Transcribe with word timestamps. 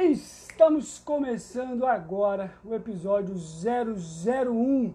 Estamos 0.00 1.00
começando 1.00 1.84
agora 1.84 2.54
o 2.64 2.72
episódio 2.72 3.34
001 3.34 4.94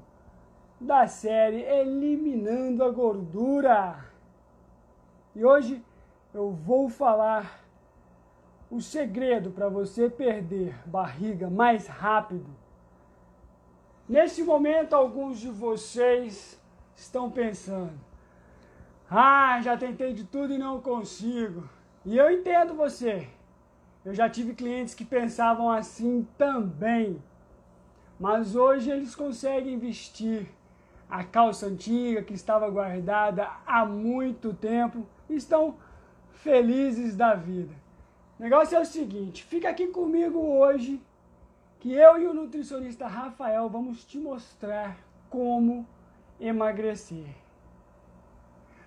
da 0.80 1.08
série 1.08 1.62
Eliminando 1.62 2.86
a 2.86 2.90
Gordura. 2.90 4.06
E 5.36 5.44
hoje 5.44 5.84
eu 6.34 6.52
vou 6.52 6.88
falar 6.88 7.66
o 8.72 8.80
segredo 8.80 9.52
para 9.52 9.68
você 9.68 10.10
perder 10.10 10.74
barriga 10.86 11.50
mais 11.50 11.86
rápido. 11.86 12.50
Nesse 14.08 14.42
momento, 14.42 14.94
alguns 14.94 15.38
de 15.38 15.50
vocês 15.50 16.58
estão 16.96 17.30
pensando: 17.30 18.00
ah, 19.12 19.60
já 19.62 19.76
tentei 19.76 20.14
de 20.14 20.24
tudo 20.24 20.54
e 20.54 20.58
não 20.58 20.80
consigo. 20.80 21.70
E 22.06 22.18
eu 22.18 22.32
entendo 22.32 22.74
você. 22.74 23.28
Eu 24.06 24.14
já 24.14 24.30
tive 24.30 24.54
clientes 24.54 24.94
que 24.94 25.06
pensavam 25.06 25.70
assim 25.72 26.28
também. 26.38 27.22
Mas 28.20 28.56
hoje 28.56 28.92
eles 28.92 29.16
conseguem 29.16 29.78
vestir 29.78 30.48
a 31.10 31.24
calça 31.24 31.68
antiga 31.68 32.24
que 32.24 32.34
estava 32.34 32.70
guardada 32.70 33.50
há 33.66 33.86
muito 33.86 34.54
tempo 34.54 35.06
e 35.30 35.36
estão 35.36 35.76
felizes 36.32 37.16
da 37.16 37.34
vida. 37.34 37.74
O 38.40 38.44
negócio 38.44 38.78
é 38.78 38.82
o 38.82 38.86
seguinte: 38.86 39.44
fica 39.44 39.70
aqui 39.70 39.88
comigo 39.88 40.40
hoje 40.40 41.02
que 41.80 41.94
eu 41.94 42.22
e 42.22 42.28
o 42.28 42.34
nutricionista 42.34 43.08
Rafael 43.08 43.70
vamos 43.70 44.04
te 44.06 44.18
mostrar 44.18 44.98
como 45.30 45.88
emagrecer. 46.40 47.28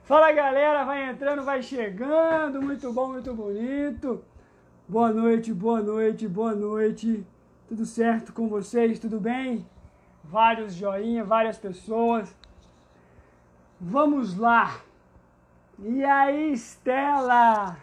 Fala 0.03 0.33
galera, 0.33 0.85
vai 0.85 1.11
entrando, 1.11 1.43
vai 1.43 1.63
chegando, 1.63 2.63
muito 2.63 2.93
bom, 2.93 3.13
muito 3.13 3.35
bonito. 3.35 4.25
Boa 4.89 5.13
noite, 5.13 5.53
boa 5.53 5.83
noite, 5.83 6.29
boa 6.29 6.55
noite. 6.55 7.27
Tudo 7.67 7.85
certo 7.85 8.33
com 8.33 8.47
vocês? 8.47 9.01
Tudo 9.01 9.19
bem? 9.19 9.67
Vários 10.23 10.75
joinha, 10.75 11.25
várias 11.25 11.59
pessoas. 11.59 12.33
Vamos 13.81 14.39
lá. 14.39 14.81
E 15.81 16.05
aí, 16.05 16.53
Estela? 16.53 17.77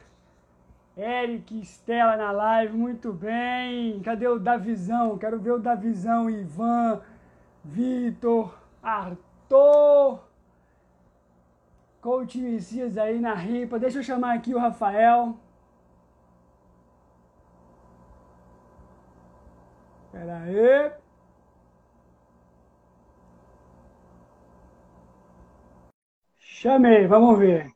Eric, 0.97 1.59
Estela 1.59 2.15
na 2.15 2.31
live, 2.31 2.77
muito 2.77 3.11
bem. 3.11 3.99
Cadê 3.99 4.29
o 4.29 4.39
Davizão? 4.39 5.17
Quero 5.17 5.37
ver 5.41 5.51
o 5.51 5.59
Davizão, 5.59 6.29
Ivan, 6.29 7.01
Vitor, 7.65 8.57
Arthur. 8.81 10.21
Coach 11.99 12.39
Messias 12.39 12.97
aí 12.97 13.19
na 13.19 13.33
ripa. 13.33 13.77
Deixa 13.77 13.99
eu 13.99 14.03
chamar 14.03 14.35
aqui 14.35 14.55
o 14.55 14.59
Rafael. 14.59 15.37
Pera 20.13 20.37
aí. 20.43 20.91
Chamei, 26.37 27.07
vamos 27.07 27.39
ver. 27.39 27.71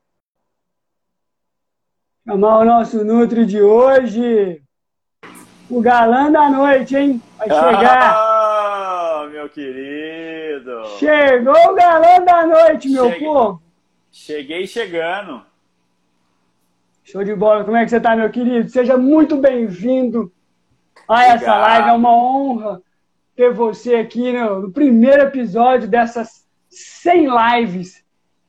Chamar 2.23 2.59
o 2.59 2.65
nosso 2.65 3.03
Nutri 3.03 3.43
de 3.43 3.59
hoje. 3.59 4.61
O 5.67 5.81
galã 5.81 6.31
da 6.31 6.47
noite, 6.47 6.95
hein? 6.95 7.21
Vai 7.39 7.49
chegar. 7.49 8.13
Ah, 8.15 9.27
meu 9.31 9.49
querido. 9.49 10.85
Chegou 10.99 11.71
o 11.71 11.75
galã 11.75 12.23
da 12.23 12.45
noite, 12.45 12.87
meu 12.87 13.05
Cheguei. 13.05 13.27
povo. 13.27 13.63
Cheguei 14.11 14.67
chegando. 14.67 15.43
Show 17.03 17.23
de 17.23 17.33
bola. 17.33 17.65
Como 17.65 17.75
é 17.75 17.83
que 17.83 17.89
você 17.89 17.99
tá, 17.99 18.15
meu 18.15 18.29
querido? 18.29 18.69
Seja 18.69 18.95
muito 18.95 19.37
bem-vindo 19.37 20.31
a 21.07 21.23
essa 21.23 21.35
Obrigado. 21.35 21.61
live. 21.61 21.89
É 21.89 21.93
uma 21.93 22.13
honra 22.13 22.81
ter 23.35 23.53
você 23.53 23.95
aqui 23.95 24.31
no, 24.33 24.61
no 24.61 24.71
primeiro 24.71 25.23
episódio 25.23 25.87
dessas 25.87 26.47
100 26.69 27.27
lives 27.27 28.03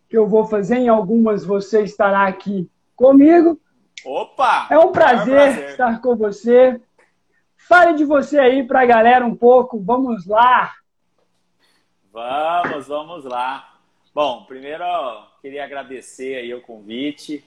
que 0.09 0.17
eu 0.17 0.27
vou 0.27 0.47
fazer. 0.47 0.77
Em 0.79 0.89
algumas 0.89 1.45
você 1.45 1.83
estará 1.83 2.27
aqui 2.27 2.69
comigo. 2.97 3.61
Opa! 4.05 4.67
É 4.71 4.79
um 4.79 4.93
prazer, 4.93 5.71
estar 5.71 6.01
com 6.01 6.17
você. 6.17 6.81
Fale 7.57 7.95
de 7.95 8.05
você 8.05 8.39
aí 8.39 8.67
pra 8.67 8.87
galera 8.87 9.27
um 9.27 9.35
pouco. 9.35 9.79
Vamos 9.81 10.27
lá. 10.27 10.73
Vamos, 12.13 12.89
vamos 12.89 13.25
lá. 13.25 13.75
Bom, 14.15 14.45
primeiro 14.45 14.85
queria 15.43 15.65
agradecer 15.65 16.37
aí 16.37 16.55
o 16.55 16.63
convite. 16.63 17.45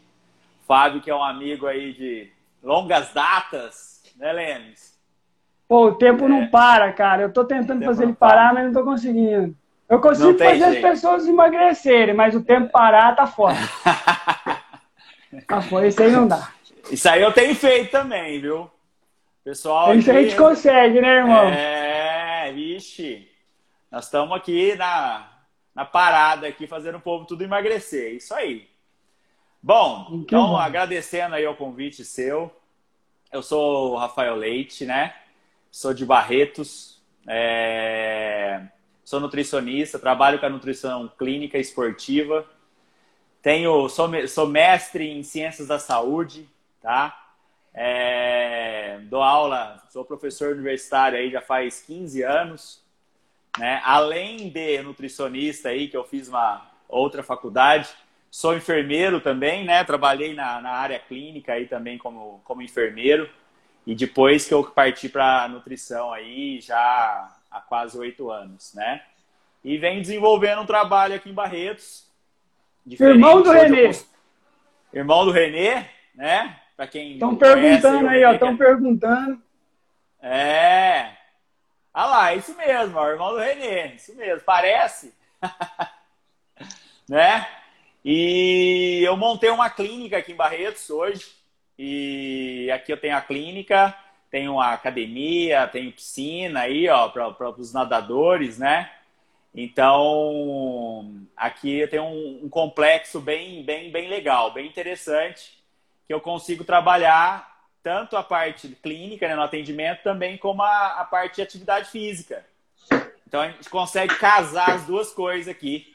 Fábio, 0.68 1.02
que 1.02 1.10
é 1.10 1.16
um 1.16 1.24
amigo 1.24 1.66
aí 1.68 1.92
de 1.94 2.32
longas 2.64 3.12
datas, 3.14 4.04
né, 4.16 4.32
Lemes? 4.32 4.91
Pô, 5.72 5.86
o 5.86 5.96
tempo 5.96 6.26
É. 6.26 6.28
não 6.28 6.48
para, 6.48 6.92
cara. 6.92 7.22
Eu 7.22 7.32
tô 7.32 7.46
tentando 7.46 7.86
fazer 7.86 8.04
ele 8.04 8.12
parar, 8.12 8.50
para. 8.50 8.56
mas 8.56 8.66
não 8.66 8.74
tô 8.74 8.84
conseguindo. 8.84 9.56
Eu 9.88 10.02
consigo 10.02 10.38
fazer 10.38 10.64
as 10.66 10.74
jeito. 10.74 10.86
pessoas 10.86 11.26
emagrecerem, 11.26 12.14
mas 12.14 12.36
o 12.36 12.44
tempo 12.44 12.70
parar 12.70 13.16
tá 13.16 13.26
fora. 13.26 13.56
Tá 15.48 15.62
fora, 15.62 15.88
isso 15.88 16.04
aí 16.04 16.12
não 16.12 16.28
dá. 16.28 16.52
Isso 16.92 17.08
aí 17.08 17.22
eu 17.22 17.32
tenho 17.32 17.56
feito 17.56 17.90
também, 17.90 18.42
viu? 18.42 18.70
Pessoal, 19.46 19.96
Isso 19.96 20.12
a 20.12 20.22
gente 20.22 20.36
consegue, 20.36 21.00
né, 21.00 21.20
irmão? 21.20 21.48
É, 21.48 22.52
vixe. 22.52 23.30
Nós 23.90 24.04
estamos 24.04 24.36
aqui 24.36 24.76
na, 24.76 25.26
na 25.74 25.86
parada 25.86 26.48
aqui, 26.48 26.68
fazendo 26.68 26.98
o 26.98 27.02
povo 27.02 27.24
tudo 27.24 27.46
emagrecer. 27.46 28.14
Isso 28.14 28.34
aí. 28.34 28.68
Bom, 29.64 30.08
então 30.12 30.58
agradecendo 30.58 31.36
aí 31.36 31.48
o 31.48 31.56
convite 31.56 32.04
seu. 32.04 32.54
Eu 33.32 33.42
sou 33.42 33.94
o 33.94 33.96
Rafael 33.96 34.36
Leite, 34.36 34.86
né? 34.86 35.14
Sou 35.72 35.94
de 35.94 36.06
Barretos. 36.06 37.02
é, 37.26 38.62
Sou 39.06 39.22
nutricionista, 39.22 39.98
trabalho 39.98 40.38
com 40.38 40.46
a 40.46 40.50
nutrição 40.50 41.08
clínica 41.18 41.58
e 41.58 41.62
esportiva. 41.62 42.46
Tenho, 43.42 43.88
sou, 43.88 44.10
sou 44.28 44.48
mestre 44.48 45.10
em 45.10 45.24
ciências 45.24 45.70
da 45.70 45.80
saúde, 45.80 46.48
tá? 46.82 47.18
É, 47.74 49.00
dou 49.04 49.24
aula, 49.24 49.82
sou 49.90 50.04
professor 50.04 50.54
universitário 50.54 51.18
aí 51.18 51.32
já 51.32 51.42
faz 51.42 51.82
15 51.82 52.22
anos, 52.22 52.84
né? 53.58 53.82
Além 53.86 54.50
de 54.50 54.82
nutricionista 54.82 55.70
aí, 55.70 55.88
que 55.88 55.96
eu 55.96 56.04
fiz 56.04 56.28
uma 56.28 56.70
outra 56.88 57.24
faculdade, 57.24 57.90
sou 58.30 58.56
enfermeiro 58.56 59.22
também, 59.22 59.64
né? 59.64 59.84
Trabalhei 59.86 60.34
na, 60.34 60.60
na 60.62 60.72
área 60.72 61.00
clínica 61.00 61.54
aí 61.54 61.66
também 61.66 61.98
como, 61.98 62.42
como 62.44 62.62
enfermeiro. 62.62 63.30
E 63.86 63.96
depois 63.96 64.48
que 64.48 64.54
eu 64.54 64.64
parti 64.64 65.10
para 65.10 65.48
nutrição 65.48 66.14
aí, 66.14 66.60
já 66.62 67.30
há 67.50 67.60
quase 67.62 67.98
oito 67.98 68.30
anos, 68.30 68.74
né? 68.74 69.04
E 69.64 69.78
venho 69.78 70.02
desenvolvendo 70.02 70.62
um 70.62 70.66
trabalho 70.66 71.16
aqui 71.16 71.30
em 71.30 71.34
Barretos. 71.34 72.08
Irmão 73.00 73.42
do 73.42 73.52
Renê. 73.52 73.88
cons- 73.88 74.10
Irmão 74.94 75.26
do 75.26 75.32
Renê, 75.32 75.86
né? 76.16 76.60
Para 76.76 76.88
quem 76.88 77.14
Estão 77.14 77.36
perguntando 77.36 78.08
aí, 78.08 78.24
ó. 78.24 78.34
Estão 78.34 78.52
que 78.52 78.58
perguntando. 78.58 79.42
é. 80.22 81.18
Ah 81.94 82.06
lá, 82.06 82.34
isso 82.36 82.56
mesmo, 82.56 82.98
ó, 82.98 83.10
irmão 83.10 83.32
do 83.34 83.38
Renê, 83.40 83.96
isso 83.96 84.16
mesmo, 84.16 84.42
parece. 84.46 85.14
né? 87.10 87.48
E 88.04 89.02
eu 89.06 89.16
montei 89.18 89.50
uma 89.50 89.70
clínica 89.70 90.18
aqui 90.18 90.32
em 90.32 90.36
Barretos 90.36 90.90
hoje. 90.90 91.36
E 91.84 92.70
aqui 92.70 92.94
eu 92.94 92.98
tenho 92.98 93.18
a 93.18 93.22
clínica, 93.22 93.98
tenho 94.30 94.60
a 94.60 94.74
academia, 94.74 95.68
tenho 95.68 95.92
piscina 95.92 96.60
aí, 96.60 96.88
ó, 96.88 97.10
para 97.10 97.50
os 97.58 97.74
nadadores, 97.74 98.60
né? 98.60 98.92
Então, 99.52 101.26
aqui 101.36 101.80
eu 101.80 101.90
tenho 101.90 102.04
um, 102.04 102.42
um 102.44 102.50
complexo 102.50 103.20
bem, 103.20 103.64
bem, 103.64 103.92
bem 103.92 104.08
legal, 104.10 104.54
bem 104.54 104.68
interessante, 104.68 105.58
que 106.06 106.14
eu 106.14 106.22
consigo 106.22 106.64
trabalhar 106.64 107.50
tanto 107.82 108.16
a 108.16 108.22
parte 108.22 108.68
clínica, 108.84 109.28
né, 109.28 109.36
no 109.36 109.42
atendimento, 109.42 110.04
também 110.04 110.38
como 110.38 110.62
a, 110.62 111.00
a 111.02 111.04
parte 111.04 111.38
de 111.38 111.42
atividade 111.42 111.90
física. 111.90 112.46
Então 113.28 113.42
a 113.42 113.50
gente 113.50 113.68
consegue 113.72 114.14
casar 114.20 114.70
as 114.70 114.86
duas 114.86 115.12
coisas 115.12 115.48
aqui. 115.48 115.92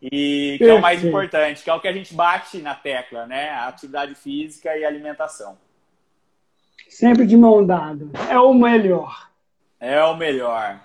E 0.00 0.56
que 0.58 0.64
é 0.64 0.74
o 0.74 0.80
mais 0.80 1.02
importante, 1.04 1.64
que 1.64 1.70
é 1.70 1.74
o 1.74 1.80
que 1.80 1.88
a 1.88 1.92
gente 1.92 2.12
bate 2.14 2.58
na 2.58 2.74
tecla, 2.74 3.26
né? 3.26 3.50
A 3.50 3.68
atividade 3.68 4.14
física 4.14 4.76
e 4.76 4.84
alimentação. 4.84 5.58
Sempre 6.88 7.26
de 7.26 7.36
mão 7.36 7.66
dada. 7.66 8.06
É 8.30 8.38
o 8.38 8.52
melhor. 8.54 9.30
É 9.80 10.02
o 10.04 10.16
melhor. 10.16 10.80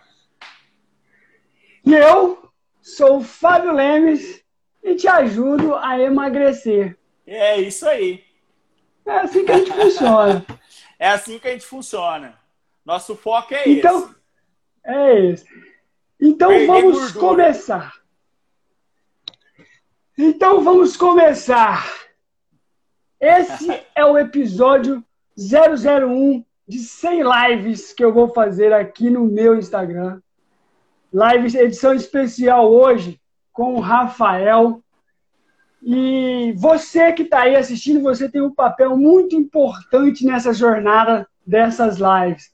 E 1.86 1.94
eu 1.94 2.50
sou 2.81 3.18
o 3.18 3.24
Fábio 3.24 3.72
Lemes 3.74 4.44
e 4.84 4.96
te 4.96 5.08
ajudo 5.08 5.75
a 5.75 6.00
emagrecer. 6.00 6.98
É 7.25 7.60
isso 7.60 7.88
aí. 7.88 8.24
É 9.06 9.12
assim 9.19 9.46
que 9.46 9.52
a 9.52 9.58
gente 9.58 9.72
funciona. 9.74 10.46
É 11.00 11.08
assim 11.08 11.40
que 11.40 11.48
a 11.48 11.52
gente 11.52 11.66
funciona. 11.66 12.38
Nosso 12.86 13.16
foco 13.16 13.56
é 13.56 13.68
Então, 13.68 14.04
esse. 14.04 14.16
é 14.86 15.19
isso. 15.22 15.46
Então 16.19 16.50
Perder 16.50 16.68
vamos 16.68 17.12
gordura. 17.13 17.19
começar. 17.19 18.00
Então 20.18 20.62
vamos 20.62 20.98
começar. 20.98 21.86
Esse 23.19 23.81
é 23.96 24.04
o 24.04 24.18
episódio 24.18 25.02
001 25.38 26.44
de 26.68 26.80
100 26.80 27.22
lives 27.24 27.94
que 27.94 28.04
eu 28.04 28.13
vou 28.13 28.28
fazer 28.28 28.74
aqui 28.74 29.10
no 29.10 29.24
meu 29.24 29.56
Instagram. 29.56 30.22
Live 31.13 31.58
edição 31.58 31.94
especial 31.94 32.69
hoje 32.69 33.22
com 33.54 33.75
o 33.75 33.80
Rafael. 33.80 34.84
E 35.81 36.54
você 36.58 37.13
que 37.13 37.24
está 37.24 37.44
aí 37.44 37.56
assistindo, 37.56 38.02
você 38.02 38.30
tem 38.30 38.42
um 38.42 38.54
papel 38.54 38.98
muito 38.98 39.34
importante 39.34 40.25
nessa 40.25 40.54
jornada 40.54 41.25
dessas 41.48 41.98
lives. 42.00 42.52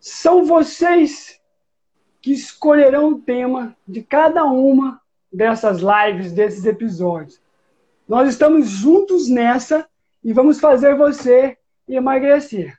São 0.00 0.44
vocês 0.44 1.40
que 2.20 2.32
escolherão 2.32 3.10
o 3.10 3.20
tema 3.20 3.76
de 3.86 4.02
cada 4.02 4.44
uma 4.44 5.00
dessas 5.34 5.80
lives, 5.80 6.32
desses 6.32 6.64
episódios. 6.64 7.40
Nós 8.08 8.28
estamos 8.28 8.68
juntos 8.68 9.28
nessa 9.28 9.86
e 10.22 10.32
vamos 10.32 10.60
fazer 10.60 10.96
você 10.96 11.58
emagrecer. 11.88 12.78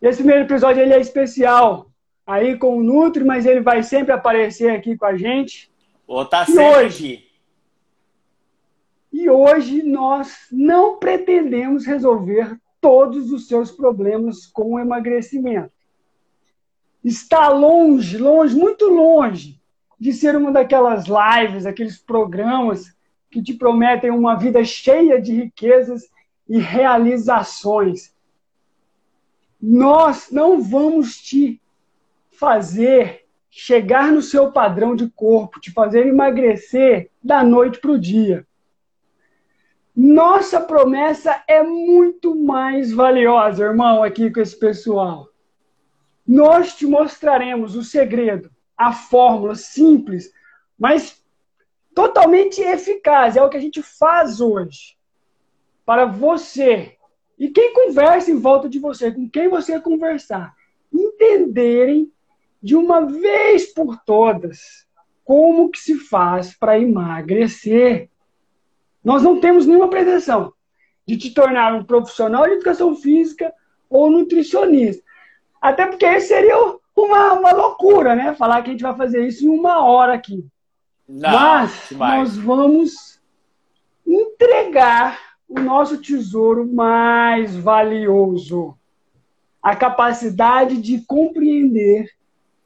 Esse 0.00 0.18
primeiro 0.18 0.44
episódio 0.44 0.80
ele 0.80 0.94
é 0.94 1.00
especial 1.00 1.90
aí 2.26 2.56
com 2.56 2.78
o 2.78 2.82
Nutri, 2.82 3.24
mas 3.24 3.44
ele 3.44 3.60
vai 3.60 3.82
sempre 3.82 4.12
aparecer 4.12 4.70
aqui 4.70 4.96
com 4.96 5.04
a 5.04 5.16
gente. 5.16 5.70
Tá 6.30 6.46
e 6.48 6.58
hoje, 6.58 7.24
E 9.12 9.28
hoje 9.28 9.82
nós 9.82 10.46
não 10.50 10.98
pretendemos 10.98 11.84
resolver 11.84 12.56
todos 12.80 13.30
os 13.32 13.48
seus 13.48 13.70
problemas 13.70 14.46
com 14.46 14.74
o 14.74 14.78
emagrecimento. 14.78 15.72
Está 17.02 17.48
longe, 17.48 18.16
longe, 18.18 18.54
muito 18.56 18.86
longe 18.86 19.59
de 20.00 20.14
ser 20.14 20.34
uma 20.34 20.50
daquelas 20.50 21.04
lives, 21.06 21.66
aqueles 21.66 21.98
programas 21.98 22.96
que 23.30 23.42
te 23.42 23.52
prometem 23.52 24.10
uma 24.10 24.34
vida 24.34 24.64
cheia 24.64 25.20
de 25.20 25.32
riquezas 25.32 26.10
e 26.48 26.58
realizações. 26.58 28.14
Nós 29.60 30.30
não 30.30 30.62
vamos 30.62 31.20
te 31.20 31.60
fazer 32.30 33.26
chegar 33.50 34.10
no 34.10 34.22
seu 34.22 34.50
padrão 34.50 34.96
de 34.96 35.10
corpo, 35.10 35.60
te 35.60 35.70
fazer 35.70 36.06
emagrecer 36.06 37.10
da 37.22 37.44
noite 37.44 37.78
para 37.78 37.90
o 37.90 37.98
dia. 37.98 38.46
Nossa 39.94 40.60
promessa 40.60 41.42
é 41.46 41.62
muito 41.62 42.34
mais 42.34 42.90
valiosa, 42.90 43.64
irmão, 43.64 44.02
aqui 44.02 44.30
com 44.30 44.40
esse 44.40 44.58
pessoal. 44.58 45.28
Nós 46.26 46.74
te 46.74 46.86
mostraremos 46.86 47.76
o 47.76 47.84
segredo, 47.84 48.50
a 48.80 48.94
fórmula 48.94 49.54
simples, 49.54 50.32
mas 50.78 51.22
totalmente 51.94 52.62
eficaz. 52.62 53.36
É 53.36 53.42
o 53.42 53.50
que 53.50 53.58
a 53.58 53.60
gente 53.60 53.82
faz 53.82 54.40
hoje 54.40 54.96
para 55.84 56.06
você 56.06 56.96
e 57.38 57.50
quem 57.50 57.74
conversa 57.74 58.30
em 58.30 58.38
volta 58.38 58.70
de 58.70 58.78
você, 58.78 59.12
com 59.12 59.28
quem 59.28 59.48
você 59.48 59.78
conversar, 59.78 60.54
entenderem 60.90 62.10
de 62.62 62.74
uma 62.74 63.04
vez 63.04 63.66
por 63.66 63.98
todas 63.98 64.86
como 65.24 65.70
que 65.70 65.78
se 65.78 65.96
faz 65.96 66.56
para 66.56 66.78
emagrecer. 66.78 68.08
Nós 69.04 69.22
não 69.22 69.40
temos 69.40 69.66
nenhuma 69.66 69.90
pretensão 69.90 70.54
de 71.06 71.18
te 71.18 71.34
tornar 71.34 71.74
um 71.74 71.84
profissional 71.84 72.44
de 72.46 72.52
educação 72.52 72.96
física 72.96 73.52
ou 73.90 74.10
nutricionista. 74.10 75.04
Até 75.60 75.84
porque 75.84 76.06
isso 76.06 76.28
seria 76.28 76.79
uma, 77.04 77.34
uma 77.34 77.52
loucura, 77.52 78.14
né? 78.14 78.34
Falar 78.34 78.62
que 78.62 78.70
a 78.70 78.72
gente 78.72 78.82
vai 78.82 78.94
fazer 78.94 79.26
isso 79.26 79.44
em 79.44 79.48
uma 79.48 79.84
hora 79.84 80.14
aqui. 80.14 80.46
Não, 81.08 81.30
Mas 81.30 81.90
nós 81.90 82.36
vamos 82.36 83.20
entregar 84.06 85.18
o 85.48 85.58
nosso 85.58 85.98
tesouro 85.98 86.66
mais 86.72 87.56
valioso. 87.56 88.76
A 89.62 89.74
capacidade 89.74 90.80
de 90.80 91.00
compreender 91.02 92.08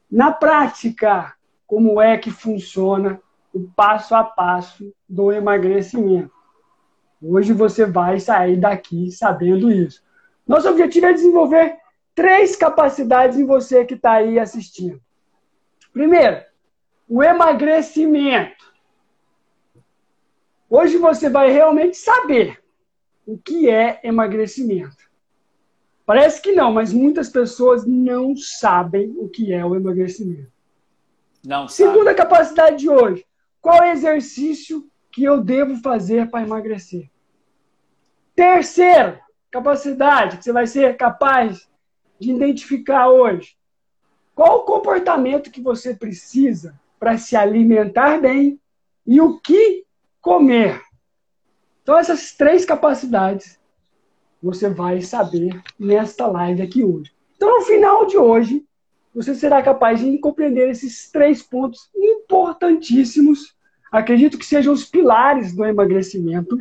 na 0.09 0.31
prática 0.31 1.33
como 1.67 1.99
é 1.99 2.17
que 2.17 2.31
funciona 2.31 3.19
o 3.53 3.61
passo 3.75 4.13
a 4.13 4.23
passo 4.23 4.93
do 5.09 5.31
emagrecimento. 5.31 6.31
Hoje 7.21 7.53
você 7.53 7.85
vai 7.85 8.19
sair 8.19 8.57
daqui 8.57 9.11
sabendo 9.11 9.71
isso. 9.71 10.03
Nosso 10.47 10.69
objetivo 10.69 11.07
é 11.07 11.13
desenvolver 11.13 11.77
três 12.15 12.55
capacidades 12.55 13.37
em 13.37 13.45
você 13.45 13.83
que 13.85 13.93
está 13.93 14.13
aí 14.13 14.39
assistindo. 14.39 14.99
Primeiro, 15.91 16.41
o 17.07 17.21
emagrecimento. 17.21 18.73
Hoje 20.69 20.97
você 20.97 21.29
vai 21.29 21.51
realmente 21.51 21.97
saber 21.97 22.63
o 23.27 23.37
que 23.37 23.69
é 23.69 23.99
emagrecimento. 24.03 25.05
Parece 26.05 26.41
que 26.41 26.51
não, 26.51 26.71
mas 26.71 26.93
muitas 26.93 27.29
pessoas 27.29 27.85
não 27.85 28.35
sabem 28.35 29.13
o 29.17 29.27
que 29.27 29.51
é 29.51 29.65
o 29.65 29.75
emagrecimento. 29.75 30.51
Não 31.43 31.67
Segunda 31.67 32.05
sabe. 32.05 32.17
capacidade 32.17 32.77
de 32.77 32.89
hoje. 32.89 33.25
Qual 33.61 33.83
exercício 33.83 34.87
que 35.11 35.23
eu 35.23 35.41
devo 35.41 35.77
fazer 35.77 36.29
para 36.29 36.45
emagrecer? 36.45 37.09
Terceiro, 38.35 39.19
capacidade 39.49 40.37
que 40.37 40.43
você 40.43 40.51
vai 40.51 40.67
ser 40.67 40.97
capaz 40.97 41.67
de 42.19 42.31
identificar 42.31 43.09
hoje. 43.09 43.55
Qual 44.33 44.59
o 44.59 44.63
comportamento 44.63 45.51
que 45.51 45.61
você 45.61 45.93
precisa 45.93 46.79
para 46.99 47.17
se 47.17 47.35
alimentar 47.35 48.19
bem 48.19 48.59
e 49.05 49.21
o 49.21 49.39
que 49.39 49.85
comer? 50.21 50.81
Então, 51.81 51.97
essas 51.97 52.33
três 52.33 52.65
capacidades 52.65 53.59
você 54.41 54.69
vai 54.69 55.01
saber 55.01 55.59
nesta 55.79 56.27
live 56.27 56.61
aqui 56.61 56.83
hoje. 56.83 57.11
Então, 57.35 57.59
no 57.59 57.65
final 57.65 58.05
de 58.05 58.17
hoje, 58.17 58.65
você 59.13 59.33
será 59.33 59.63
capaz 59.63 59.99
de 59.99 60.17
compreender 60.17 60.69
esses 60.69 61.09
três 61.09 61.41
pontos 61.41 61.89
importantíssimos. 61.95 63.55
Acredito 63.91 64.37
que 64.37 64.45
sejam 64.45 64.73
os 64.73 64.85
pilares 64.85 65.55
do 65.55 65.65
emagrecimento. 65.65 66.57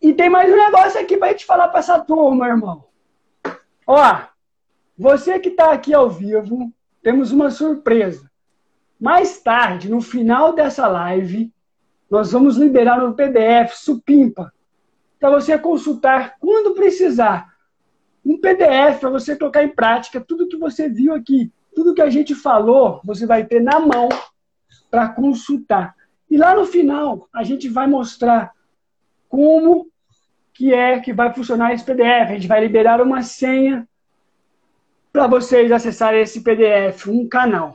E 0.00 0.12
tem 0.12 0.28
mais 0.28 0.52
um 0.52 0.56
negócio 0.56 1.00
aqui 1.00 1.16
para 1.16 1.28
gente 1.28 1.46
falar 1.46 1.68
para 1.68 1.80
essa 1.80 1.98
turma, 1.98 2.48
irmão. 2.48 2.84
Ó, 3.86 4.22
você 4.96 5.38
que 5.38 5.48
está 5.48 5.72
aqui 5.72 5.92
ao 5.92 6.08
vivo, 6.08 6.72
temos 7.02 7.32
uma 7.32 7.50
surpresa. 7.50 8.30
Mais 9.00 9.40
tarde, 9.40 9.90
no 9.90 10.00
final 10.00 10.52
dessa 10.52 10.86
live, 10.86 11.52
nós 12.08 12.32
vamos 12.32 12.56
liberar 12.56 13.04
um 13.04 13.12
PDF 13.12 13.74
supimpa 13.74 14.52
para 15.18 15.30
você 15.30 15.58
consultar 15.58 16.36
quando 16.38 16.74
precisar. 16.74 17.52
Um 18.24 18.38
PDF 18.38 19.00
para 19.00 19.10
você 19.10 19.34
colocar 19.36 19.64
em 19.64 19.68
prática 19.68 20.20
tudo 20.20 20.48
que 20.48 20.56
você 20.56 20.88
viu 20.88 21.12
aqui, 21.14 21.52
tudo 21.74 21.94
que 21.94 22.02
a 22.02 22.10
gente 22.10 22.34
falou, 22.34 23.00
você 23.04 23.26
vai 23.26 23.44
ter 23.44 23.60
na 23.60 23.80
mão 23.80 24.08
para 24.90 25.08
consultar. 25.08 25.96
E 26.30 26.36
lá 26.36 26.54
no 26.54 26.64
final, 26.64 27.28
a 27.32 27.42
gente 27.42 27.68
vai 27.68 27.86
mostrar 27.86 28.52
como 29.28 29.91
que 30.54 30.72
é 30.72 31.00
que 31.00 31.12
vai 31.12 31.32
funcionar 31.32 31.72
esse 31.72 31.84
PDF. 31.84 32.30
A 32.30 32.34
gente 32.34 32.48
vai 32.48 32.60
liberar 32.60 33.00
uma 33.00 33.22
senha 33.22 33.88
para 35.12 35.26
vocês 35.26 35.70
acessarem 35.70 36.20
esse 36.20 36.42
PDF, 36.42 37.06
um 37.06 37.28
canal. 37.28 37.74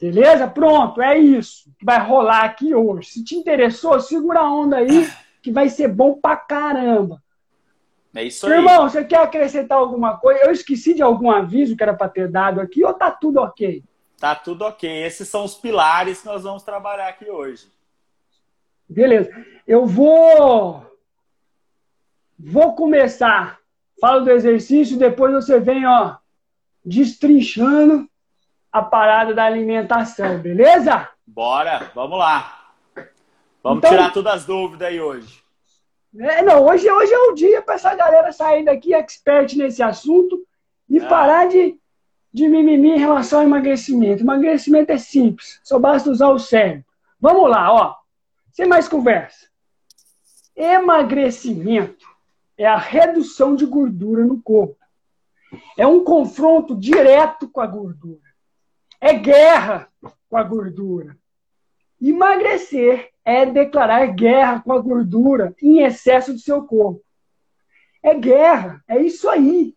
Beleza? 0.00 0.48
Pronto, 0.48 1.02
é 1.02 1.18
isso 1.18 1.70
que 1.78 1.84
vai 1.84 2.00
rolar 2.00 2.44
aqui 2.44 2.74
hoje. 2.74 3.10
Se 3.10 3.24
te 3.24 3.36
interessou, 3.36 4.00
segura 4.00 4.40
a 4.40 4.50
onda 4.50 4.78
aí, 4.78 5.06
que 5.42 5.52
vai 5.52 5.68
ser 5.68 5.88
bom 5.88 6.14
pra 6.14 6.36
caramba. 6.36 7.22
É 8.14 8.24
isso 8.24 8.46
aí. 8.46 8.54
Irmão, 8.54 8.88
você 8.88 9.04
quer 9.04 9.20
acrescentar 9.20 9.78
alguma 9.78 10.16
coisa? 10.16 10.40
Eu 10.44 10.50
esqueci 10.50 10.94
de 10.94 11.02
algum 11.02 11.30
aviso 11.30 11.76
que 11.76 11.82
era 11.82 11.94
para 11.94 12.08
ter 12.08 12.28
dado 12.28 12.60
aqui 12.60 12.84
ou 12.84 12.94
tá 12.94 13.10
tudo 13.10 13.40
ok? 13.40 13.84
Tá 14.18 14.34
tudo 14.34 14.64
ok. 14.64 14.90
Esses 15.04 15.28
são 15.28 15.44
os 15.44 15.54
pilares 15.54 16.20
que 16.20 16.26
nós 16.26 16.42
vamos 16.42 16.62
trabalhar 16.62 17.08
aqui 17.08 17.30
hoje. 17.30 17.68
Beleza. 18.88 19.30
Eu 19.66 19.86
vou. 19.86 20.89
Vou 22.42 22.74
começar. 22.74 23.58
Falo 24.00 24.24
do 24.24 24.30
exercício, 24.30 24.96
depois 24.96 25.32
você 25.32 25.60
vem, 25.60 25.86
ó, 25.86 26.16
destrinchando 26.82 28.08
a 28.72 28.80
parada 28.80 29.34
da 29.34 29.44
alimentação, 29.44 30.38
beleza? 30.38 31.08
Bora, 31.26 31.90
vamos 31.94 32.18
lá. 32.18 32.72
Vamos 33.62 33.78
então, 33.78 33.90
tirar 33.90 34.12
todas 34.12 34.34
as 34.34 34.44
dúvidas 34.46 34.88
aí 34.88 34.98
hoje. 34.98 35.42
É, 36.18 36.42
não, 36.42 36.64
hoje, 36.64 36.90
hoje 36.90 37.12
é 37.12 37.18
o 37.18 37.34
dia 37.34 37.60
para 37.60 37.74
essa 37.74 37.94
galera 37.94 38.32
sair 38.32 38.64
daqui 38.64 38.94
expert 38.94 39.54
nesse 39.54 39.82
assunto 39.82 40.42
e 40.88 40.98
é. 40.98 41.06
parar 41.06 41.46
de, 41.46 41.78
de 42.32 42.48
mimimi 42.48 42.92
em 42.92 42.98
relação 42.98 43.40
ao 43.40 43.46
emagrecimento. 43.46 44.22
Emagrecimento 44.22 44.90
é 44.92 44.98
simples, 44.98 45.60
só 45.62 45.78
basta 45.78 46.10
usar 46.10 46.30
o 46.30 46.38
cérebro. 46.38 46.86
Vamos 47.20 47.50
lá, 47.50 47.70
ó. 47.72 47.94
Sem 48.50 48.66
mais 48.66 48.88
conversa. 48.88 49.46
Emagrecimento 50.56 52.09
é 52.60 52.66
a 52.66 52.76
redução 52.76 53.56
de 53.56 53.64
gordura 53.64 54.22
no 54.22 54.40
corpo. 54.42 54.76
É 55.78 55.86
um 55.86 56.04
confronto 56.04 56.76
direto 56.76 57.48
com 57.48 57.58
a 57.58 57.66
gordura. 57.66 58.20
É 59.00 59.14
guerra 59.14 59.88
com 60.28 60.36
a 60.36 60.42
gordura. 60.42 61.16
Emagrecer 61.98 63.10
é 63.24 63.46
declarar 63.46 64.06
guerra 64.08 64.60
com 64.60 64.74
a 64.74 64.78
gordura 64.78 65.54
em 65.62 65.80
excesso 65.80 66.34
do 66.34 66.38
seu 66.38 66.64
corpo. 66.64 67.02
é 68.02 68.14
guerra, 68.14 68.84
é 68.86 69.00
isso 69.00 69.26
aí. 69.30 69.74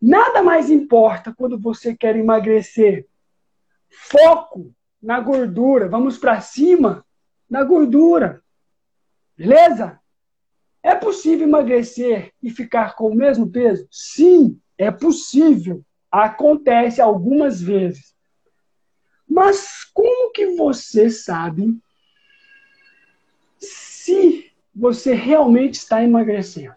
Nada 0.00 0.42
mais 0.42 0.70
importa 0.70 1.34
quando 1.36 1.58
você 1.58 1.94
quer 1.94 2.16
emagrecer. 2.16 3.06
Foco 3.90 4.74
na 5.00 5.20
gordura. 5.20 5.90
Vamos 5.90 6.16
para 6.16 6.40
cima 6.40 7.04
na 7.50 7.62
gordura. 7.62 8.42
Beleza? 9.36 10.01
É 10.82 10.94
possível 10.94 11.46
emagrecer 11.46 12.32
e 12.42 12.50
ficar 12.50 12.96
com 12.96 13.08
o 13.08 13.14
mesmo 13.14 13.48
peso? 13.48 13.86
Sim, 13.90 14.60
é 14.76 14.90
possível. 14.90 15.84
Acontece 16.10 17.00
algumas 17.00 17.60
vezes. 17.60 18.12
Mas 19.28 19.84
como 19.94 20.32
que 20.32 20.56
você 20.56 21.08
sabe 21.08 21.78
se 23.58 24.50
você 24.74 25.14
realmente 25.14 25.74
está 25.74 26.02
emagrecendo? 26.02 26.74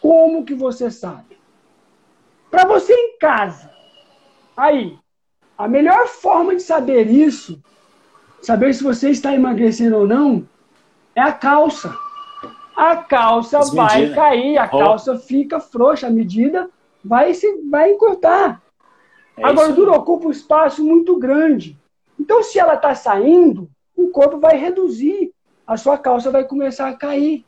Como 0.00 0.44
que 0.44 0.54
você 0.54 0.90
sabe? 0.90 1.38
Para 2.50 2.66
você 2.66 2.92
em 2.92 3.16
casa, 3.18 3.72
aí, 4.56 4.98
a 5.56 5.66
melhor 5.66 6.06
forma 6.06 6.54
de 6.54 6.62
saber 6.62 7.08
isso, 7.08 7.62
saber 8.42 8.74
se 8.74 8.82
você 8.84 9.10
está 9.10 9.34
emagrecendo 9.34 9.96
ou 9.96 10.06
não, 10.06 10.46
é 11.14 11.22
a 11.22 11.32
calça. 11.32 11.96
A 12.82 12.96
calça 12.96 13.60
As 13.60 13.72
vai 13.72 14.12
cair, 14.12 14.58
a 14.58 14.66
calça 14.66 15.16
fica 15.16 15.60
frouxa, 15.60 16.08
a 16.08 16.10
medida 16.10 16.68
vai 17.04 17.32
se 17.32 17.62
vai 17.70 17.92
encurtar. 17.92 18.60
É 19.36 19.44
a 19.44 19.52
gordura 19.52 19.92
ocupa 19.92 20.26
um 20.26 20.32
espaço 20.32 20.82
muito 20.82 21.16
grande. 21.16 21.78
Então, 22.18 22.42
se 22.42 22.58
ela 22.58 22.74
está 22.74 22.92
saindo, 22.92 23.70
o 23.94 24.08
corpo 24.08 24.40
vai 24.40 24.56
reduzir, 24.56 25.32
a 25.64 25.76
sua 25.76 25.96
calça 25.96 26.28
vai 26.32 26.42
começar 26.42 26.88
a 26.88 26.96
cair. 26.96 27.44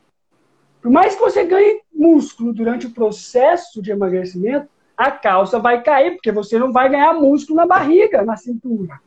Por 0.80 0.92
mais 0.92 1.16
que 1.16 1.20
você 1.20 1.42
ganhe 1.42 1.82
músculo 1.92 2.52
durante 2.52 2.86
o 2.86 2.92
processo 2.92 3.82
de 3.82 3.90
emagrecimento, 3.90 4.68
a 4.96 5.10
calça 5.10 5.58
vai 5.58 5.82
cair, 5.82 6.12
porque 6.12 6.30
você 6.30 6.60
não 6.60 6.72
vai 6.72 6.88
ganhar 6.88 7.12
músculo 7.12 7.56
na 7.56 7.66
barriga, 7.66 8.22
na 8.22 8.36
cintura. 8.36 9.00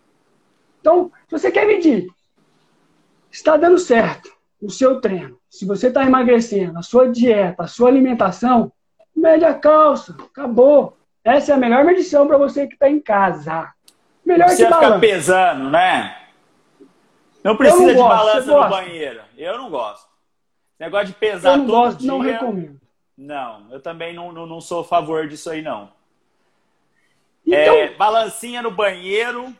Então, 0.81 1.09
se 1.29 1.39
você 1.39 1.49
quer 1.49 1.65
medir, 1.65 2.09
está 3.31 3.55
dando 3.55 3.79
certo 3.79 4.36
o 4.61 4.69
seu 4.69 4.99
treino, 4.99 5.37
se 5.49 5.65
você 5.65 5.87
está 5.87 6.03
emagrecendo, 6.03 6.79
a 6.79 6.81
sua 6.81 7.09
dieta, 7.09 7.63
a 7.63 7.67
sua 7.67 7.89
alimentação, 7.89 8.71
mede 9.15 9.45
a 9.45 9.53
calça, 9.53 10.15
acabou. 10.19 10.97
Essa 11.23 11.51
é 11.51 11.55
a 11.55 11.59
melhor 11.59 11.83
medição 11.83 12.27
para 12.27 12.37
você 12.37 12.67
que 12.67 12.73
está 12.73 12.89
em 12.89 12.99
casa. 12.99 13.71
Melhor 14.25 14.49
você 14.49 14.65
ficar 14.65 14.99
pesando, 14.99 15.69
né? 15.69 16.17
Não 17.43 17.55
precisa 17.55 17.81
não 17.81 17.89
de 17.89 17.95
gosto, 17.95 18.09
balança 18.09 18.61
no 18.61 18.69
banheiro. 18.69 19.21
Eu 19.37 19.57
não 19.57 19.69
gosto. 19.69 20.07
Negócio 20.79 21.07
de 21.07 21.13
pesar 21.13 21.51
eu 21.51 21.57
não 21.57 21.65
todo 21.65 21.75
gosto, 21.75 21.99
dia. 21.99 22.11
Não 22.11 22.19
recomendo. 22.19 22.81
Não, 23.17 23.67
eu 23.71 23.79
também 23.79 24.13
não, 24.13 24.31
não, 24.31 24.45
não 24.45 24.61
sou 24.61 24.81
a 24.81 24.83
favor 24.83 25.27
disso 25.27 25.49
aí, 25.49 25.61
não. 25.61 25.89
Então... 27.45 27.75
É, 27.75 27.93
balancinha 27.95 28.61
no 28.61 28.69
banheiro, 28.69 29.53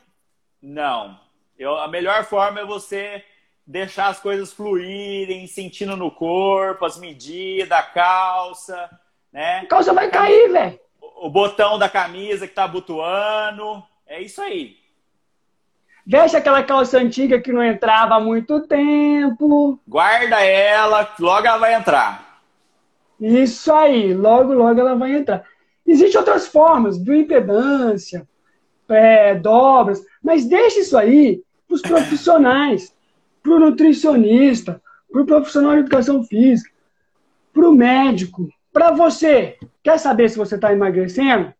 não. 0.61 1.19
Eu, 1.57 1.77
a 1.77 1.87
melhor 1.87 2.23
forma 2.25 2.59
é 2.59 2.65
você 2.65 3.23
deixar 3.67 4.07
as 4.07 4.19
coisas 4.19 4.53
fluírem, 4.53 5.45
sentindo 5.45 5.97
no 5.97 6.09
corpo, 6.09 6.85
as 6.85 6.97
medidas, 6.97 7.71
a 7.71 7.83
calça, 7.83 8.89
né? 9.31 9.59
A 9.59 9.65
calça 9.65 9.93
vai 9.93 10.09
cair, 10.09 10.49
velho. 10.49 10.79
O 11.19 11.29
botão 11.29 11.77
da 11.77 11.89
camisa 11.89 12.47
que 12.47 12.53
tá 12.53 12.63
abotoando. 12.63 13.83
É 14.07 14.21
isso 14.21 14.41
aí. 14.41 14.77
Veste 16.05 16.37
aquela 16.37 16.63
calça 16.63 16.97
antiga 16.97 17.41
que 17.41 17.51
não 17.51 17.61
entrava 17.61 18.15
há 18.15 18.19
muito 18.19 18.65
tempo. 18.65 19.77
Guarda 19.85 20.41
ela, 20.41 21.13
logo 21.19 21.45
ela 21.45 21.57
vai 21.57 21.73
entrar. 21.73 22.41
Isso 23.19 23.73
aí, 23.73 24.13
logo, 24.13 24.53
logo 24.53 24.79
ela 24.79 24.95
vai 24.95 25.11
entrar. 25.11 25.43
Existem 25.85 26.17
outras 26.17 26.47
formas, 26.47 26.97
bioimpedância, 26.97 28.27
é, 28.87 29.35
dobras, 29.35 30.01
mas 30.23 30.45
deixe 30.45 30.79
isso 30.79 30.97
aí 30.97 31.43
para 31.67 31.75
os 31.75 31.81
profissionais, 31.83 32.95
para 33.47 33.55
o 33.55 33.59
nutricionista, 33.59 34.81
para 35.09 35.21
o 35.21 35.25
profissional 35.25 35.71
de 35.71 35.79
educação 35.79 36.21
física, 36.21 36.69
para 37.53 37.69
o 37.69 37.71
médico, 37.71 38.49
para 38.73 38.91
você. 38.91 39.57
Quer 39.81 39.97
saber 39.97 40.29
se 40.29 40.37
você 40.37 40.55
está 40.55 40.73
emagrecendo? 40.73 41.53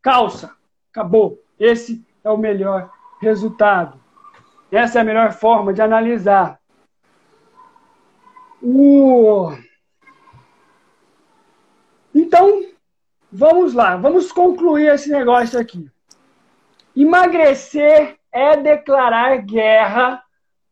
Calça, 0.00 0.54
acabou. 0.92 1.42
Esse 1.58 2.06
é 2.22 2.30
o 2.30 2.36
melhor 2.36 2.88
resultado. 3.20 4.00
Essa 4.70 4.98
é 4.98 5.02
a 5.02 5.04
melhor 5.04 5.32
forma 5.32 5.72
de 5.72 5.82
analisar. 5.82 6.60
O 8.62 9.52
então, 12.14 12.64
vamos 13.30 13.74
lá, 13.74 13.96
vamos 13.96 14.30
concluir 14.30 14.86
esse 14.86 15.10
negócio 15.10 15.58
aqui. 15.58 15.90
Emagrecer 16.96 18.16
é 18.30 18.56
declarar 18.56 19.36
guerra 19.38 20.23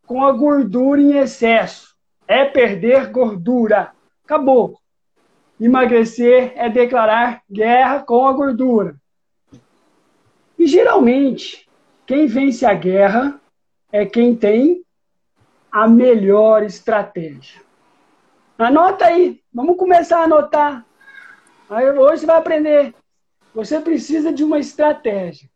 com 0.05 0.23
a 0.23 0.31
gordura 0.31 1.01
em 1.01 1.17
excesso. 1.17 1.93
É 2.27 2.45
perder 2.45 3.11
gordura. 3.11 3.91
Acabou. 4.23 4.79
Emagrecer 5.59 6.53
é 6.55 6.69
declarar 6.69 7.41
guerra 7.49 8.01
com 8.01 8.25
a 8.25 8.33
gordura. 8.33 8.95
E 10.57 10.67
geralmente, 10.67 11.69
quem 12.05 12.27
vence 12.27 12.65
a 12.65 12.73
guerra 12.73 13.39
é 13.91 14.05
quem 14.05 14.35
tem 14.35 14.83
a 15.71 15.87
melhor 15.87 16.63
estratégia. 16.63 17.61
Anota 18.57 19.05
aí, 19.05 19.41
vamos 19.53 19.77
começar 19.77 20.19
a 20.19 20.23
anotar. 20.23 20.85
Aí 21.69 21.89
hoje 21.91 22.21
você 22.21 22.25
vai 22.25 22.37
aprender. 22.37 22.93
Você 23.53 23.79
precisa 23.79 24.31
de 24.31 24.43
uma 24.43 24.59
estratégia. 24.59 25.49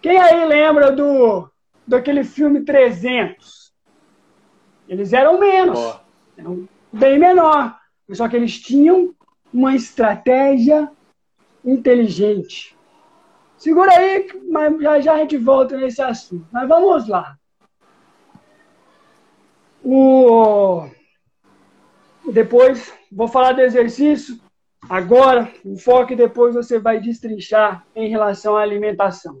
Quem 0.00 0.18
aí 0.18 0.44
lembra 0.46 0.92
do 0.92 1.50
daquele 1.86 2.24
filme 2.24 2.64
300? 2.64 3.63
Eles 4.88 5.12
eram 5.12 5.38
menos, 5.38 5.78
oh. 5.78 6.00
eram 6.36 6.68
bem 6.92 7.18
menor, 7.18 7.78
só 8.12 8.28
que 8.28 8.36
eles 8.36 8.58
tinham 8.60 9.14
uma 9.52 9.74
estratégia 9.74 10.90
inteligente. 11.64 12.76
Segura 13.56 13.92
aí, 13.96 14.28
mas 14.50 14.80
já 14.80 15.00
já 15.00 15.14
a 15.14 15.18
gente 15.18 15.38
volta 15.38 15.76
nesse 15.76 16.02
assunto. 16.02 16.46
Mas 16.52 16.68
vamos 16.68 17.08
lá. 17.08 17.36
O... 19.82 20.88
Depois 22.30 22.92
vou 23.10 23.28
falar 23.28 23.52
do 23.52 23.60
exercício 23.60 24.38
Agora, 24.88 25.50
o 25.64 25.76
foco 25.78 26.14
depois 26.14 26.54
você 26.54 26.78
vai 26.78 27.00
destrinchar 27.00 27.86
em 27.96 28.08
relação 28.08 28.56
à 28.56 28.60
alimentação. 28.60 29.40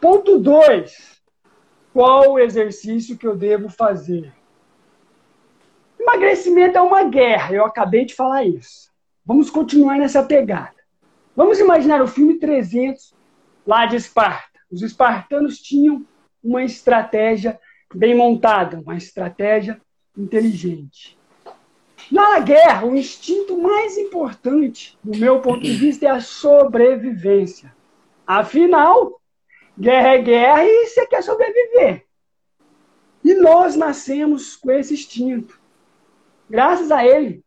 Ponto 0.00 0.38
2. 0.38 1.20
Qual 1.92 2.32
o 2.32 2.38
exercício 2.38 3.16
que 3.16 3.26
eu 3.26 3.36
devo 3.36 3.68
fazer? 3.68 4.32
Emagrecimento 5.98 6.78
é 6.78 6.80
uma 6.80 7.04
guerra, 7.04 7.54
eu 7.54 7.64
acabei 7.64 8.04
de 8.04 8.14
falar 8.14 8.44
isso. 8.44 8.90
Vamos 9.24 9.50
continuar 9.50 9.98
nessa 9.98 10.22
pegada. 10.22 10.76
Vamos 11.34 11.58
imaginar 11.58 12.00
o 12.00 12.08
filme 12.08 12.38
300 12.38 13.14
lá 13.66 13.86
de 13.86 13.96
Esparta. 13.96 14.60
Os 14.70 14.82
espartanos 14.82 15.58
tinham 15.58 16.04
uma 16.42 16.62
estratégia 16.64 17.58
bem 17.94 18.14
montada, 18.16 18.80
uma 18.80 18.96
estratégia 18.96 19.80
inteligente. 20.16 21.18
Na 22.10 22.38
guerra, 22.38 22.86
o 22.86 22.94
instinto 22.94 23.58
mais 23.58 23.98
importante, 23.98 24.96
do 25.02 25.16
meu 25.18 25.40
ponto 25.40 25.60
de 25.60 25.72
vista, 25.72 26.06
é 26.06 26.10
a 26.10 26.20
sobrevivência. 26.20 27.74
Afinal, 28.26 29.20
guerra 29.78 30.14
é 30.14 30.22
guerra 30.22 30.64
e 30.64 30.86
você 30.86 31.06
quer 31.06 31.22
sobreviver. 31.22 32.04
E 33.24 33.34
nós 33.34 33.74
nascemos 33.74 34.54
com 34.56 34.70
esse 34.70 34.94
instinto. 34.94 35.60
Graças 36.48 36.90
a 36.90 37.04
ele, 37.04 37.42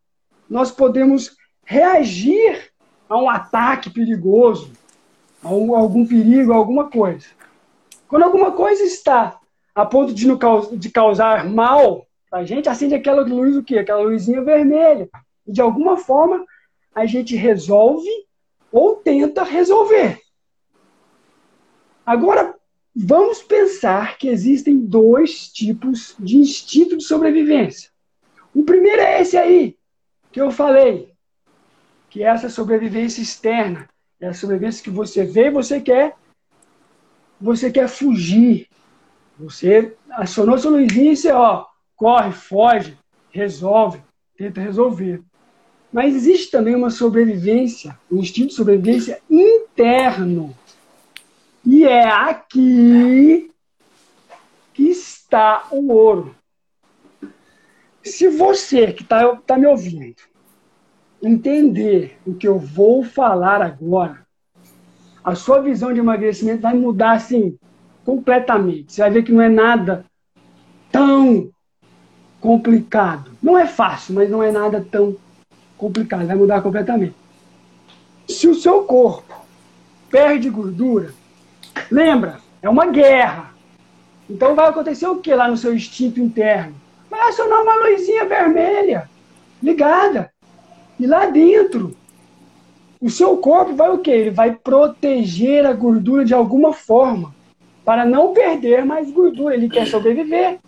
nós 0.49 0.71
podemos 0.71 1.35
reagir 1.63 2.71
a 3.07 3.17
um 3.17 3.29
ataque 3.29 3.89
perigoso, 3.89 4.71
a, 5.43 5.49
um, 5.49 5.75
algum 5.75 6.05
perigo, 6.05 6.53
a 6.53 6.55
alguma 6.55 6.89
coisa. 6.89 7.27
Quando 8.07 8.23
alguma 8.23 8.51
coisa 8.51 8.83
está 8.83 9.39
a 9.73 9.85
ponto 9.85 10.13
de, 10.13 10.27
de 10.77 10.89
causar 10.89 11.45
mal 11.45 12.07
a 12.31 12.43
gente 12.43 12.69
acende 12.69 12.93
aquela 12.93 13.23
luz 13.23 13.55
o 13.55 13.63
quê? 13.63 13.79
Aquela 13.79 14.03
luzinha 14.03 14.41
vermelha. 14.41 15.09
E 15.47 15.51
de 15.51 15.61
alguma 15.61 15.97
forma 15.97 16.45
a 16.93 17.05
gente 17.05 17.35
resolve 17.35 18.09
ou 18.71 18.97
tenta 18.97 19.43
resolver. 19.43 20.19
Agora, 22.05 22.55
vamos 22.95 23.41
pensar 23.41 24.17
que 24.17 24.27
existem 24.27 24.79
dois 24.79 25.47
tipos 25.51 26.15
de 26.19 26.37
instinto 26.37 26.97
de 26.97 27.03
sobrevivência. 27.03 27.89
O 28.53 28.63
primeiro 28.63 29.01
é 29.01 29.21
esse 29.21 29.37
aí, 29.37 29.77
que 30.31 30.41
eu 30.41 30.51
falei, 30.51 31.13
que 32.09 32.23
é 32.23 32.27
essa 32.27 32.49
sobrevivência 32.49 33.21
externa. 33.21 33.87
É 34.19 34.27
a 34.27 34.33
sobrevivência 34.33 34.83
que 34.83 34.89
você 34.89 35.23
vê 35.23 35.47
e 35.47 35.51
você 35.51 35.79
quer, 35.79 36.15
você 37.39 37.71
quer 37.71 37.87
fugir. 37.87 38.67
Você 39.37 39.95
acionou 40.11 40.57
sua 40.57 40.71
luzinha 40.71 41.13
e 41.13 41.15
você, 41.15 41.31
ó, 41.31 41.65
corre, 41.95 42.31
foge, 42.31 42.97
resolve, 43.31 44.01
tenta 44.37 44.59
resolver. 44.59 45.21
Mas 45.91 46.15
existe 46.15 46.51
também 46.51 46.75
uma 46.75 46.89
sobrevivência, 46.89 47.97
um 48.11 48.17
instinto 48.17 48.49
de 48.49 48.55
sobrevivência 48.55 49.21
interno. 49.29 50.55
E 51.65 51.83
é 51.83 52.07
aqui 52.07 53.51
que 54.73 54.83
está 54.83 55.67
o 55.71 55.91
ouro. 55.91 56.35
Se 58.03 58.27
você 58.29 58.93
que 58.93 59.03
está 59.03 59.35
tá 59.37 59.57
me 59.57 59.67
ouvindo 59.67 60.15
entender 61.21 62.17
o 62.25 62.33
que 62.33 62.47
eu 62.47 62.57
vou 62.57 63.03
falar 63.03 63.61
agora, 63.61 64.25
a 65.23 65.35
sua 65.35 65.61
visão 65.61 65.93
de 65.93 65.99
emagrecimento 65.99 66.61
vai 66.61 66.73
mudar 66.73 67.11
assim 67.11 67.57
completamente. 68.05 68.93
Você 68.93 69.01
vai 69.01 69.11
ver 69.11 69.23
que 69.23 69.31
não 69.31 69.41
é 69.41 69.49
nada 69.49 70.05
tão 70.91 71.51
complicado. 72.39 73.31
Não 73.43 73.57
é 73.57 73.67
fácil, 73.67 74.15
mas 74.15 74.29
não 74.29 74.41
é 74.41 74.51
nada 74.51 74.85
tão 74.89 75.15
complicado. 75.77 76.25
Vai 76.25 76.35
mudar 76.35 76.61
completamente. 76.61 77.15
Se 78.27 78.47
o 78.47 78.55
seu 78.55 78.83
corpo 78.83 79.45
perde 80.09 80.49
gordura, 80.49 81.13
lembra, 81.91 82.39
é 82.61 82.69
uma 82.69 82.87
guerra. 82.87 83.53
Então 84.29 84.55
vai 84.55 84.69
acontecer 84.69 85.07
o 85.07 85.17
que 85.17 85.33
lá 85.33 85.47
no 85.47 85.57
seu 85.57 85.73
instinto 85.73 86.19
interno? 86.19 86.75
Vai 87.09 87.29
acionar 87.29 87.61
uma 87.61 87.87
luzinha 87.87 88.25
vermelha 88.25 89.09
ligada. 89.61 90.31
E 90.99 91.07
lá 91.07 91.25
dentro, 91.25 91.95
o 93.01 93.09
seu 93.09 93.37
corpo 93.37 93.73
vai 93.73 93.89
o 93.89 93.99
quê? 93.99 94.11
Ele 94.11 94.31
vai 94.31 94.53
proteger 94.53 95.65
a 95.65 95.73
gordura 95.73 96.25
de 96.25 96.33
alguma 96.33 96.73
forma 96.73 97.33
para 97.85 98.05
não 98.05 98.33
perder 98.33 98.85
mais 98.85 99.09
gordura. 99.11 99.55
Ele 99.55 99.69
quer 99.69 99.87
sobreviver. 99.87 100.59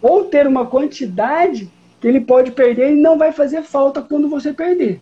Ou 0.00 0.24
ter 0.24 0.46
uma 0.46 0.66
quantidade 0.66 1.70
que 2.00 2.06
ele 2.06 2.20
pode 2.20 2.52
perder 2.52 2.92
e 2.92 3.00
não 3.00 3.18
vai 3.18 3.32
fazer 3.32 3.62
falta 3.62 4.00
quando 4.00 4.28
você 4.28 4.52
perder. 4.52 5.00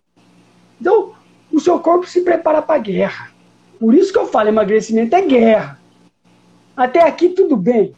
Então, 0.80 1.12
o 1.52 1.60
seu 1.60 1.78
corpo 1.78 2.06
se 2.06 2.22
prepara 2.22 2.62
para 2.62 2.76
a 2.76 2.82
guerra. 2.82 3.30
Por 3.78 3.94
isso 3.94 4.12
que 4.12 4.18
eu 4.18 4.26
falo, 4.26 4.48
emagrecimento 4.48 5.14
é 5.14 5.22
guerra. 5.22 5.78
Até 6.76 7.02
aqui 7.02 7.28
tudo 7.28 7.56
bem. 7.56 7.94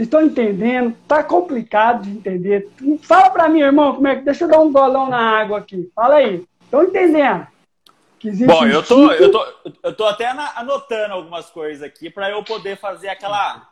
Vocês 0.00 0.06
estão 0.06 0.22
entendendo? 0.22 0.96
Tá 1.06 1.22
complicado 1.22 2.04
de 2.04 2.10
entender. 2.10 2.70
Fala 3.02 3.28
para 3.28 3.50
mim, 3.50 3.60
irmão, 3.60 3.94
como 3.94 4.08
é 4.08 4.16
que. 4.16 4.22
Deixa 4.22 4.44
eu 4.44 4.48
dar 4.48 4.60
um 4.60 4.72
golão 4.72 5.10
na 5.10 5.18
água 5.18 5.58
aqui. 5.58 5.90
Fala 5.94 6.14
aí. 6.14 6.42
Estão 6.62 6.84
entendendo? 6.84 7.46
Bom, 8.46 8.66
eu 8.66 8.82
tô, 8.82 9.12
eu, 9.12 9.30
tô, 9.30 9.46
eu 9.82 9.94
tô 9.94 10.06
até 10.06 10.26
anotando 10.26 11.14
algumas 11.14 11.50
coisas 11.50 11.82
aqui 11.82 12.08
para 12.08 12.30
eu 12.30 12.42
poder 12.42 12.78
fazer 12.78 13.08
aquela 13.08 13.68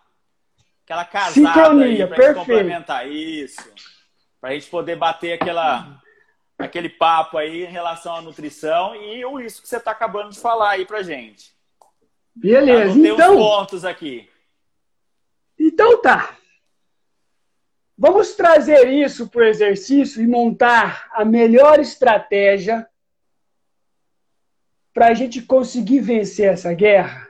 aquela 0.85 1.04
casada 1.04 1.32
Sincronia, 1.32 2.06
para 2.06 2.35
complementar 2.35 3.06
isso, 3.06 3.62
para 4.40 4.50
a 4.50 4.52
gente 4.54 4.68
poder 4.70 4.97
bater 4.97 5.35
aquela 5.35 5.99
aquele 6.58 6.88
papo 6.88 7.37
aí 7.37 7.64
em 7.64 7.70
relação 7.70 8.16
à 8.16 8.23
nutrição 8.23 8.94
e 8.97 9.25
o 9.25 9.38
isso 9.38 9.61
que 9.61 9.68
você 9.68 9.76
está 9.76 9.90
acabando 9.90 10.30
de 10.30 10.40
falar 10.40 10.70
aí 10.70 10.85
para 10.87 11.02
gente. 11.02 11.52
Beleza, 12.35 12.92
tá, 12.92 13.08
então. 13.08 13.35
Uns 13.35 13.38
pontos 13.38 13.85
aqui. 13.85 14.28
Então 15.68 16.00
tá. 16.00 16.34
Vamos 17.96 18.34
trazer 18.34 18.88
isso 18.88 19.28
para 19.28 19.42
o 19.42 19.44
exercício 19.44 20.22
e 20.22 20.26
montar 20.26 21.08
a 21.12 21.26
melhor 21.26 21.78
estratégia 21.78 22.88
para 24.94 25.08
a 25.08 25.14
gente 25.14 25.42
conseguir 25.42 26.00
vencer 26.00 26.48
essa 26.48 26.72
guerra. 26.72 27.28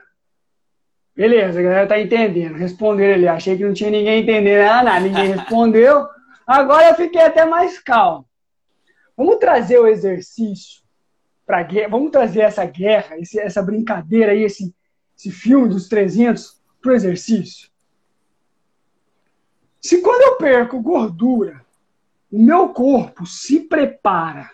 Beleza, 1.13 1.59
a 1.59 1.63
galera 1.63 1.87
tá 1.87 1.99
entendendo. 1.99 2.55
Responderam 2.55 3.15
ali. 3.15 3.27
Achei 3.27 3.57
que 3.57 3.65
não 3.65 3.73
tinha 3.73 3.91
ninguém 3.91 4.21
entendendo 4.23 4.63
nada, 4.63 4.99
ninguém 5.01 5.33
respondeu. 5.35 6.07
Agora 6.47 6.89
eu 6.89 6.95
fiquei 6.95 7.21
até 7.21 7.45
mais 7.45 7.77
calmo. 7.77 8.25
Vamos 9.17 9.37
trazer 9.37 9.79
o 9.79 9.87
exercício 9.87 10.81
para 11.45 11.61
guerra. 11.63 11.89
Vamos 11.89 12.11
trazer 12.11 12.41
essa 12.41 12.63
guerra, 12.63 13.17
esse, 13.19 13.37
essa 13.37 13.61
brincadeira 13.61 14.31
aí, 14.31 14.43
esse, 14.43 14.73
esse 15.17 15.29
filme 15.29 15.67
dos 15.67 15.89
300 15.89 16.57
para 16.81 16.93
o 16.93 16.95
exercício. 16.95 17.68
Se 19.81 20.01
quando 20.01 20.21
eu 20.21 20.37
perco 20.37 20.81
gordura, 20.81 21.65
o 22.31 22.39
meu 22.39 22.69
corpo 22.69 23.25
se 23.25 23.61
prepara 23.61 24.49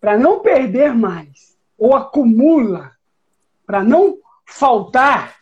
para 0.00 0.16
não 0.18 0.40
perder 0.40 0.94
mais, 0.94 1.56
ou 1.78 1.94
acumula 1.94 2.92
para 3.66 3.82
não 3.82 4.18
faltar, 4.46 5.40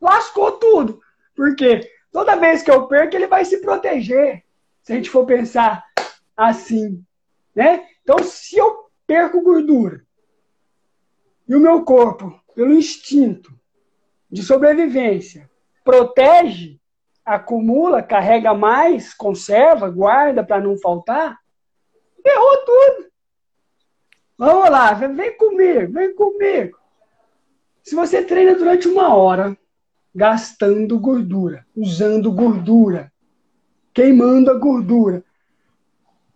lascou 0.00 0.52
tudo. 0.52 1.00
Porque 1.34 1.90
toda 2.12 2.36
vez 2.36 2.62
que 2.62 2.70
eu 2.70 2.86
perco, 2.86 3.16
ele 3.16 3.26
vai 3.26 3.44
se 3.44 3.58
proteger. 3.58 4.44
Se 4.82 4.92
a 4.92 4.96
gente 4.96 5.10
for 5.10 5.24
pensar 5.24 5.84
assim, 6.36 7.04
né? 7.54 7.86
Então, 8.02 8.18
se 8.22 8.56
eu 8.56 8.90
perco 9.06 9.42
gordura 9.42 10.04
e 11.48 11.54
o 11.54 11.60
meu 11.60 11.84
corpo, 11.84 12.40
pelo 12.54 12.72
instinto 12.72 13.52
de 14.30 14.42
sobrevivência, 14.42 15.48
protege, 15.82 16.80
acumula, 17.28 18.02
carrega 18.02 18.54
mais, 18.54 19.12
conserva, 19.12 19.90
guarda 19.90 20.42
para 20.42 20.62
não 20.62 20.78
faltar, 20.78 21.38
errou 22.24 22.56
tudo. 22.64 23.08
Vamos 24.38 24.70
lá, 24.70 24.94
vem 24.94 25.36
comigo, 25.36 25.92
vem 25.92 26.14
comigo. 26.14 26.78
Se 27.82 27.94
você 27.94 28.24
treina 28.24 28.54
durante 28.54 28.88
uma 28.88 29.14
hora, 29.14 29.56
gastando 30.14 30.98
gordura, 30.98 31.66
usando 31.76 32.32
gordura, 32.32 33.12
queimando 33.92 34.50
a 34.50 34.54
gordura, 34.54 35.22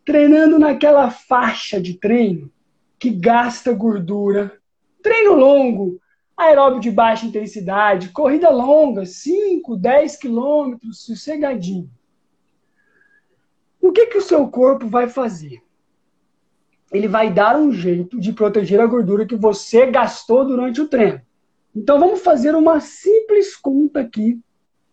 treinando 0.05 0.59
naquela 0.59 1.11
faixa 1.11 1.81
de 1.81 1.95
treino 1.95 2.53
que 2.99 3.09
gasta 3.09 3.73
gordura, 3.73 4.61
treino 5.03 5.35
longo, 5.35 6.02
aeróbio 6.43 6.81
de 6.81 6.91
baixa 6.91 7.27
intensidade, 7.27 8.11
corrida 8.11 8.51
longa, 8.51 9.05
5, 9.05 9.77
10 9.77 10.17
quilômetros, 10.17 11.05
sossegadinho. 11.05 11.91
O 13.81 13.91
que, 13.91 14.07
que 14.07 14.19
o 14.19 14.23
seu 14.23 14.47
corpo 14.49 14.87
vai 14.87 15.09
fazer? 15.09 15.61
Ele 16.93 17.09
vai 17.09 17.33
dar 17.33 17.57
um 17.57 17.73
jeito 17.73 18.21
de 18.21 18.33
proteger 18.33 18.81
a 18.81 18.87
gordura 18.87 19.27
que 19.27 19.35
você 19.35 19.87
gastou 19.87 20.45
durante 20.45 20.81
o 20.81 20.89
treino. 20.89 21.21
Então 21.75 21.99
vamos 21.99 22.21
fazer 22.21 22.55
uma 22.55 22.81
simples 22.81 23.57
conta 23.57 24.01
aqui, 24.01 24.39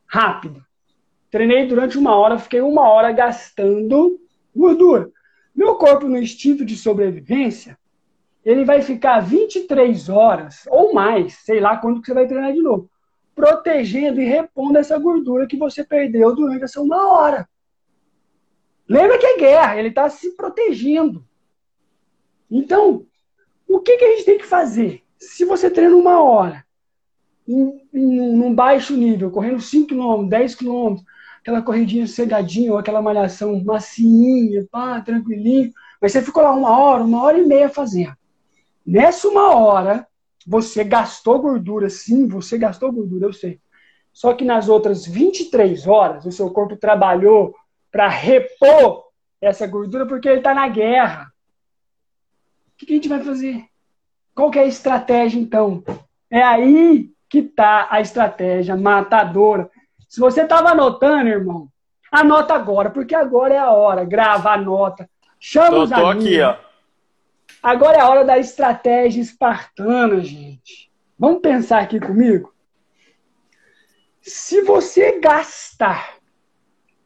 rápida. 0.07 0.65
Treinei 1.29 1.67
durante 1.67 1.97
uma 1.97 2.15
hora, 2.15 2.39
fiquei 2.39 2.61
uma 2.61 2.89
hora 2.89 3.11
gastando 3.11 4.19
gordura. 4.55 5.11
Meu 5.53 5.75
corpo, 5.75 6.07
no 6.07 6.17
instinto 6.17 6.63
de 6.63 6.75
sobrevivência, 6.75 7.77
ele 8.43 8.65
vai 8.65 8.81
ficar 8.81 9.19
23 9.19 10.09
horas 10.09 10.63
ou 10.67 10.93
mais, 10.93 11.33
sei 11.45 11.59
lá 11.59 11.77
quando 11.77 12.01
que 12.01 12.07
você 12.07 12.13
vai 12.13 12.27
treinar 12.27 12.53
de 12.53 12.61
novo, 12.61 12.89
protegendo 13.35 14.21
e 14.21 14.25
repondo 14.25 14.77
essa 14.77 14.97
gordura 14.97 15.47
que 15.47 15.57
você 15.57 15.83
perdeu 15.83 16.35
durante 16.35 16.63
essa 16.63 16.81
uma 16.81 17.11
hora. 17.13 17.47
Lembra 18.87 19.17
que 19.17 19.25
é 19.25 19.37
guerra, 19.37 19.77
ele 19.77 19.89
está 19.89 20.09
se 20.09 20.35
protegendo. 20.35 21.23
Então, 22.49 23.05
o 23.67 23.79
que, 23.79 23.97
que 23.97 24.03
a 24.03 24.15
gente 24.15 24.25
tem 24.25 24.37
que 24.37 24.45
fazer? 24.45 25.03
Se 25.17 25.45
você 25.45 25.69
treina 25.69 25.95
uma 25.95 26.23
hora, 26.23 26.65
num 27.93 28.53
baixo 28.53 28.95
nível, 28.95 29.29
correndo 29.29 29.61
5 29.61 29.87
km, 29.87 30.27
10 30.27 30.55
km, 30.55 30.95
aquela 31.39 31.61
corridinha 31.61 32.07
cegadinha, 32.07 32.71
ou 32.71 32.77
aquela 32.77 33.01
malhação 33.01 33.63
macinha, 33.63 34.65
pá, 34.71 35.01
tranquilinho, 35.01 35.71
mas 36.01 36.11
você 36.11 36.21
ficou 36.21 36.43
lá 36.43 36.51
uma 36.51 36.77
hora, 36.77 37.03
uma 37.03 37.21
hora 37.23 37.37
e 37.37 37.45
meia 37.45 37.69
fazendo. 37.69 38.18
Nessa 38.89 39.27
uma 39.27 39.55
hora, 39.55 40.07
você 40.47 40.83
gastou 40.83 41.39
gordura, 41.39 41.91
sim, 41.91 42.27
você 42.27 42.57
gastou 42.57 42.91
gordura, 42.91 43.27
eu 43.27 43.33
sei. 43.33 43.59
Só 44.11 44.33
que 44.33 44.43
nas 44.43 44.67
outras 44.67 45.05
23 45.05 45.85
horas, 45.85 46.25
o 46.25 46.31
seu 46.31 46.49
corpo 46.49 46.75
trabalhou 46.75 47.53
para 47.91 48.07
repor 48.07 49.03
essa 49.39 49.67
gordura 49.67 50.07
porque 50.07 50.27
ele 50.27 50.39
está 50.39 50.55
na 50.55 50.67
guerra. 50.67 51.31
O 52.73 52.83
que 52.83 52.91
a 52.91 52.95
gente 52.95 53.07
vai 53.07 53.23
fazer? 53.23 53.63
Qual 54.33 54.49
que 54.49 54.57
é 54.57 54.63
a 54.63 54.67
estratégia, 54.67 55.39
então? 55.39 55.83
É 56.27 56.41
aí 56.41 57.11
que 57.29 57.39
está 57.39 57.89
a 57.91 58.01
estratégia 58.01 58.75
matadora. 58.75 59.69
Se 60.07 60.19
você 60.19 60.41
estava 60.41 60.69
anotando, 60.69 61.29
irmão, 61.29 61.67
anota 62.11 62.55
agora, 62.55 62.89
porque 62.89 63.13
agora 63.13 63.53
é 63.53 63.59
a 63.59 63.71
hora. 63.71 64.03
Grava, 64.03 64.49
anota. 64.49 65.07
Chama 65.39 65.69
tô, 65.69 65.83
os 65.83 65.91
amigos. 65.91 66.23
Tô 66.23 66.27
aqui, 66.27 66.41
ó. 66.41 66.68
Agora 67.61 67.97
é 67.97 68.01
a 68.01 68.09
hora 68.09 68.23
da 68.23 68.37
estratégia 68.37 69.21
espartana, 69.21 70.21
gente. 70.21 70.89
Vamos 71.17 71.41
pensar 71.41 71.81
aqui 71.81 71.99
comigo? 71.99 72.53
Se 74.21 74.61
você 74.61 75.19
gastar 75.19 76.17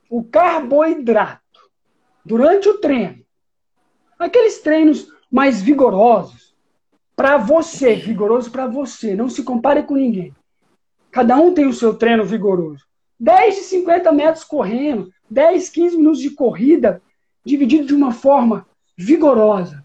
o 0.10 0.24
carboidrato 0.24 1.42
durante 2.24 2.70
o 2.70 2.78
treino, 2.78 3.26
aqueles 4.20 4.60
treinos 4.60 5.08
mais 5.32 5.60
vigorosos, 5.60 6.56
para 7.16 7.38
você, 7.38 7.96
vigoroso 7.96 8.52
para 8.52 8.68
você, 8.68 9.16
não 9.16 9.30
se 9.30 9.44
compare 9.44 9.84
com 9.84 9.96
ninguém. 9.96 10.36
Cada 11.12 11.36
um 11.38 11.54
tem 11.54 11.66
o 11.66 11.74
seu 11.74 11.96
treino 11.96 12.26
vigoroso. 12.26 12.86
10 13.20 13.56
de 13.56 13.62
50 13.62 14.12
metros 14.12 14.44
correndo, 14.44 15.12
10, 15.30 15.70
15 15.70 15.98
minutos 15.98 16.20
de 16.20 16.32
corrida, 16.32 17.02
dividido 17.44 17.88
de 17.88 17.96
uma 17.96 18.12
forma 18.12 18.68
vigorosa. 18.98 19.83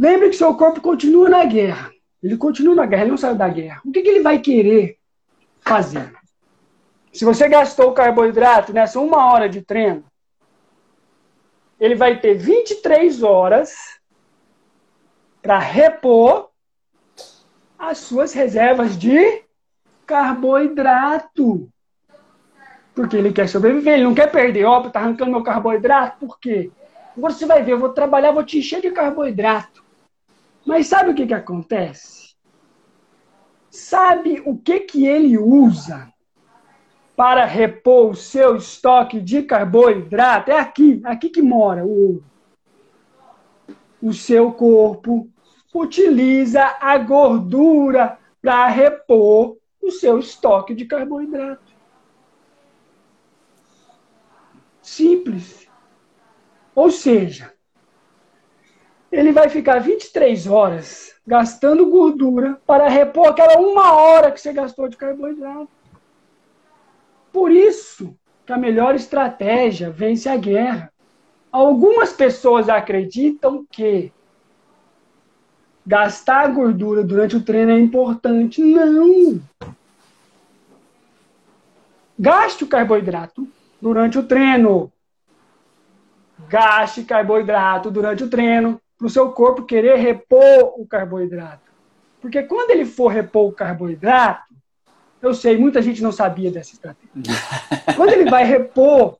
Lembre 0.00 0.30
que 0.30 0.36
seu 0.36 0.54
corpo 0.54 0.80
continua 0.80 1.28
na 1.28 1.44
guerra. 1.44 1.92
Ele 2.22 2.34
continua 2.34 2.74
na 2.74 2.86
guerra, 2.86 3.02
ele 3.02 3.10
não 3.10 3.18
saiu 3.18 3.34
da 3.34 3.46
guerra. 3.46 3.82
O 3.84 3.92
que, 3.92 4.00
que 4.00 4.08
ele 4.08 4.22
vai 4.22 4.38
querer 4.38 4.96
fazer? 5.60 6.10
Se 7.12 7.22
você 7.22 7.46
gastou 7.46 7.90
o 7.90 7.92
carboidrato 7.92 8.72
nessa 8.72 8.98
uma 8.98 9.30
hora 9.30 9.46
de 9.46 9.60
treino, 9.60 10.02
ele 11.78 11.94
vai 11.94 12.18
ter 12.18 12.32
23 12.32 13.22
horas 13.22 14.00
para 15.42 15.58
repor 15.58 16.48
as 17.78 17.98
suas 17.98 18.32
reservas 18.32 18.96
de 18.96 19.42
carboidrato. 20.06 21.70
Porque 22.94 23.18
ele 23.18 23.34
quer 23.34 23.50
sobreviver, 23.50 23.92
ele 23.92 24.04
não 24.04 24.14
quer 24.14 24.32
perder. 24.32 24.64
Ó, 24.64 24.88
tá 24.88 25.00
arrancando 25.00 25.30
meu 25.30 25.42
carboidrato, 25.42 26.26
por 26.26 26.40
quê? 26.40 26.70
Agora 27.14 27.34
você 27.34 27.44
vai 27.44 27.62
ver, 27.62 27.72
eu 27.72 27.78
vou 27.78 27.90
trabalhar, 27.90 28.32
vou 28.32 28.42
te 28.42 28.58
encher 28.58 28.80
de 28.80 28.90
carboidrato. 28.92 29.89
Mas 30.70 30.86
sabe 30.86 31.10
o 31.10 31.14
que, 31.16 31.26
que 31.26 31.34
acontece? 31.34 32.36
Sabe 33.68 34.40
o 34.46 34.56
que, 34.56 34.78
que 34.78 35.04
ele 35.04 35.36
usa 35.36 36.14
para 37.16 37.44
repor 37.44 38.10
o 38.10 38.14
seu 38.14 38.54
estoque 38.54 39.20
de 39.20 39.42
carboidrato? 39.42 40.52
É 40.52 40.60
aqui, 40.60 41.02
aqui 41.04 41.28
que 41.28 41.42
mora 41.42 41.84
o 41.84 42.22
O 44.00 44.12
seu 44.12 44.52
corpo 44.52 45.28
utiliza 45.74 46.76
a 46.80 46.96
gordura 46.98 48.16
para 48.40 48.68
repor 48.68 49.56
o 49.82 49.90
seu 49.90 50.20
estoque 50.20 50.72
de 50.72 50.84
carboidrato. 50.84 51.72
Simples. 54.80 55.68
Ou 56.76 56.92
seja, 56.92 57.52
ele 59.10 59.32
vai 59.32 59.48
ficar 59.48 59.80
23 59.80 60.46
horas 60.46 61.14
gastando 61.26 61.86
gordura 61.86 62.60
para 62.66 62.88
repor 62.88 63.28
aquela 63.28 63.58
uma 63.58 63.92
hora 63.92 64.30
que 64.30 64.40
você 64.40 64.52
gastou 64.52 64.88
de 64.88 64.96
carboidrato. 64.96 65.68
Por 67.32 67.50
isso 67.50 68.16
que 68.46 68.52
a 68.52 68.58
melhor 68.58 68.94
estratégia 68.94 69.90
vence 69.90 70.28
a 70.28 70.36
guerra. 70.36 70.92
Algumas 71.50 72.12
pessoas 72.12 72.68
acreditam 72.68 73.64
que 73.70 74.12
gastar 75.84 76.52
gordura 76.52 77.02
durante 77.02 77.36
o 77.36 77.42
treino 77.42 77.72
é 77.72 77.78
importante. 77.78 78.62
Não! 78.62 79.40
Gaste 82.18 82.64
o 82.64 82.68
carboidrato 82.68 83.48
durante 83.80 84.18
o 84.18 84.22
treino. 84.22 84.92
Gaste 86.48 87.02
carboidrato 87.02 87.90
durante 87.90 88.24
o 88.24 88.28
treino 88.28 88.80
para 89.00 89.06
o 89.06 89.10
seu 89.10 89.32
corpo 89.32 89.62
querer 89.62 89.96
repor 89.96 90.74
o 90.78 90.86
carboidrato. 90.86 91.72
Porque 92.20 92.42
quando 92.42 92.70
ele 92.70 92.84
for 92.84 93.08
repor 93.08 93.48
o 93.48 93.52
carboidrato, 93.52 94.54
eu 95.22 95.32
sei, 95.32 95.56
muita 95.56 95.80
gente 95.80 96.02
não 96.02 96.12
sabia 96.12 96.50
dessa 96.50 96.74
estratégia. 96.74 97.10
Quando 97.96 98.12
ele 98.12 98.28
vai 98.28 98.44
repor, 98.44 99.16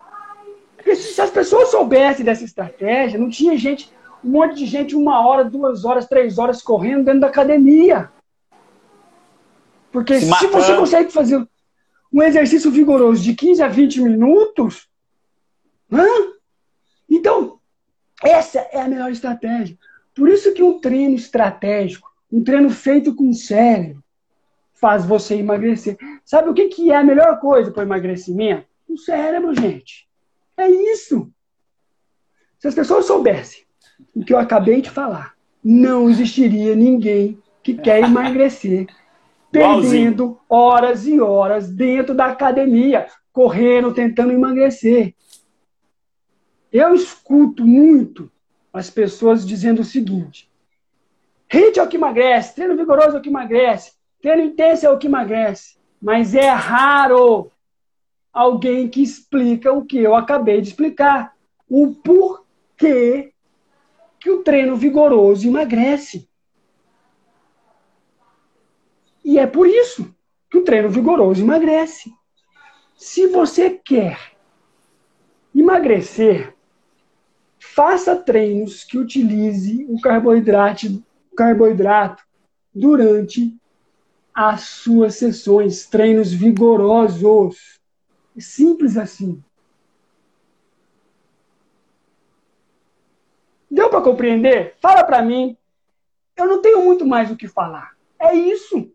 se 0.95 1.19
as 1.19 1.31
pessoas 1.31 1.71
soubessem 1.71 2.25
dessa 2.25 2.45
estratégia, 2.45 3.19
não 3.19 3.31
tinha 3.31 3.57
gente, 3.57 3.91
um 4.23 4.31
monte 4.31 4.57
de 4.57 4.67
gente, 4.67 4.95
uma 4.95 5.27
hora, 5.27 5.45
duas 5.45 5.83
horas, 5.87 6.07
três 6.07 6.37
horas 6.37 6.61
correndo 6.61 7.05
dentro 7.05 7.21
da 7.21 7.29
academia. 7.29 8.11
Porque 9.91 10.21
se, 10.21 10.31
se 10.31 10.47
você 10.47 10.77
consegue 10.77 11.11
fazer 11.11 11.43
um 12.13 12.23
exercício 12.23 12.71
vigoroso 12.71 13.23
de 13.23 13.35
15 13.35 13.63
a 13.63 13.69
20 13.69 14.03
minutos, 14.03 14.89
hã? 15.91 16.05
então 17.09 17.60
essa 18.23 18.61
é 18.73 18.81
a 18.81 18.89
melhor 18.89 19.11
estratégia. 19.11 19.77
Por 20.15 20.29
isso 20.29 20.53
que 20.55 20.63
um 20.63 20.79
treino 20.79 21.15
estratégico, 21.15 22.11
um 22.31 22.43
treino 22.43 22.71
feito 22.71 23.15
com 23.15 23.33
cérebro, 23.33 24.03
faz 24.75 25.05
você 25.05 25.37
emagrecer. 25.37 25.97
Sabe 26.25 26.49
o 26.49 26.55
que, 26.55 26.69
que 26.69 26.91
é 26.91 26.97
a 26.97 27.05
melhor 27.05 27.39
coisa 27.39 27.71
para 27.71 27.81
o 27.81 27.87
emagrecimento? 27.87 28.67
O 28.89 28.97
cérebro, 28.97 29.55
gente. 29.55 30.09
É 30.57 30.69
isso. 30.69 31.31
Se 32.59 32.69
as 32.69 32.75
pessoas 32.75 33.07
soubessem 33.07 33.63
o 34.15 34.25
que 34.25 34.33
eu 34.33 34.39
acabei 34.39 34.83
de 34.83 34.91
falar, 34.91 35.35
não 35.63 36.09
existiria 36.09 36.75
ninguém 36.75 37.39
que 37.63 37.75
quer 37.75 38.01
emagrecer 38.01 38.87
perdendo 39.51 40.39
horas 40.49 41.07
e 41.07 41.21
horas 41.21 41.69
dentro 41.69 42.15
da 42.15 42.27
academia, 42.27 43.07
correndo, 43.33 43.93
tentando 43.93 44.33
emagrecer. 44.33 45.15
Eu 46.73 46.95
escuto 46.95 47.67
muito 47.67 48.31
as 48.73 48.89
pessoas 48.89 49.47
dizendo 49.47 49.81
o 49.81 49.85
seguinte: 49.85 50.51
HIIT 51.53 51.79
é 51.79 51.83
o 51.83 51.89
que 51.89 51.97
emagrece, 51.97 52.55
treino 52.55 52.77
vigoroso 52.77 53.17
é 53.17 53.19
o 53.19 53.23
que 53.23 53.29
emagrece, 53.29 53.93
treino 54.23 54.43
intenso 54.43 54.87
é 54.87 54.91
o 54.91 54.99
que 54.99 55.07
emagrece. 55.07 55.79
Mas 56.01 56.35
é 56.35 56.49
raro 56.49 57.51
alguém 58.33 58.89
que 58.89 59.03
explica 59.03 59.73
o 59.73 59.85
que 59.85 59.99
eu 59.99 60.15
acabei 60.15 60.61
de 60.61 60.69
explicar. 60.69 61.35
O 61.69 61.95
porquê 61.95 63.33
que 64.19 64.31
o 64.31 64.43
treino 64.43 64.77
vigoroso 64.77 65.47
emagrece. 65.47 66.29
E 69.25 69.39
é 69.39 69.47
por 69.47 69.67
isso 69.67 70.15
que 70.51 70.59
o 70.59 70.65
treino 70.65 70.89
vigoroso 70.89 71.43
emagrece. 71.43 72.13
Se 72.97 73.27
você 73.27 73.71
quer 73.71 74.19
emagrecer, 75.55 76.55
Faça 77.81 78.15
treinos 78.15 78.85
que 78.85 78.99
utilize 78.99 79.87
o 79.89 79.99
carboidrato, 80.03 81.03
carboidrato 81.35 82.23
durante 82.75 83.57
as 84.35 84.65
suas 84.65 85.15
sessões, 85.15 85.87
treinos 85.87 86.31
vigorosos. 86.31 87.81
Simples 88.39 88.99
assim. 88.99 89.43
Deu 93.71 93.89
para 93.89 94.03
compreender? 94.03 94.77
Fala 94.79 95.03
para 95.03 95.23
mim. 95.23 95.57
Eu 96.37 96.49
não 96.49 96.61
tenho 96.61 96.85
muito 96.85 97.07
mais 97.07 97.31
o 97.31 97.37
que 97.37 97.49
falar. 97.49 97.97
É 98.19 98.35
isso. 98.35 98.93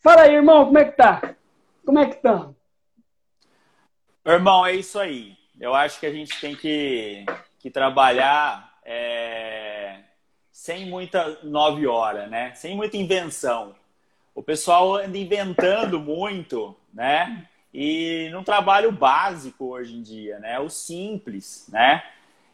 Fala 0.00 0.22
aí, 0.22 0.34
irmão, 0.34 0.66
como 0.66 0.78
é 0.78 0.86
que 0.86 0.96
tá? 0.96 1.36
Como 1.84 2.00
é 2.00 2.06
que 2.06 2.16
tá? 2.16 2.50
Irmão, 4.24 4.66
é 4.66 4.74
isso 4.74 4.98
aí. 4.98 5.36
Eu 5.60 5.72
acho 5.72 6.00
que 6.00 6.06
a 6.06 6.12
gente 6.12 6.40
tem 6.40 6.56
que 6.56 7.24
que 7.66 7.70
trabalhar 7.70 8.78
é, 8.84 9.96
sem 10.52 10.86
muita 10.86 11.36
nove 11.42 11.84
horas, 11.84 12.30
né? 12.30 12.52
Sem 12.54 12.76
muita 12.76 12.96
invenção. 12.96 13.74
O 14.32 14.40
pessoal 14.40 14.94
anda 14.94 15.18
inventando 15.18 15.98
muito, 15.98 16.76
né? 16.94 17.44
E 17.74 18.28
num 18.30 18.44
trabalho 18.44 18.92
básico 18.92 19.64
hoje 19.64 19.96
em 19.96 20.00
dia, 20.00 20.38
né? 20.38 20.60
O 20.60 20.68
simples, 20.68 21.66
né? 21.72 22.04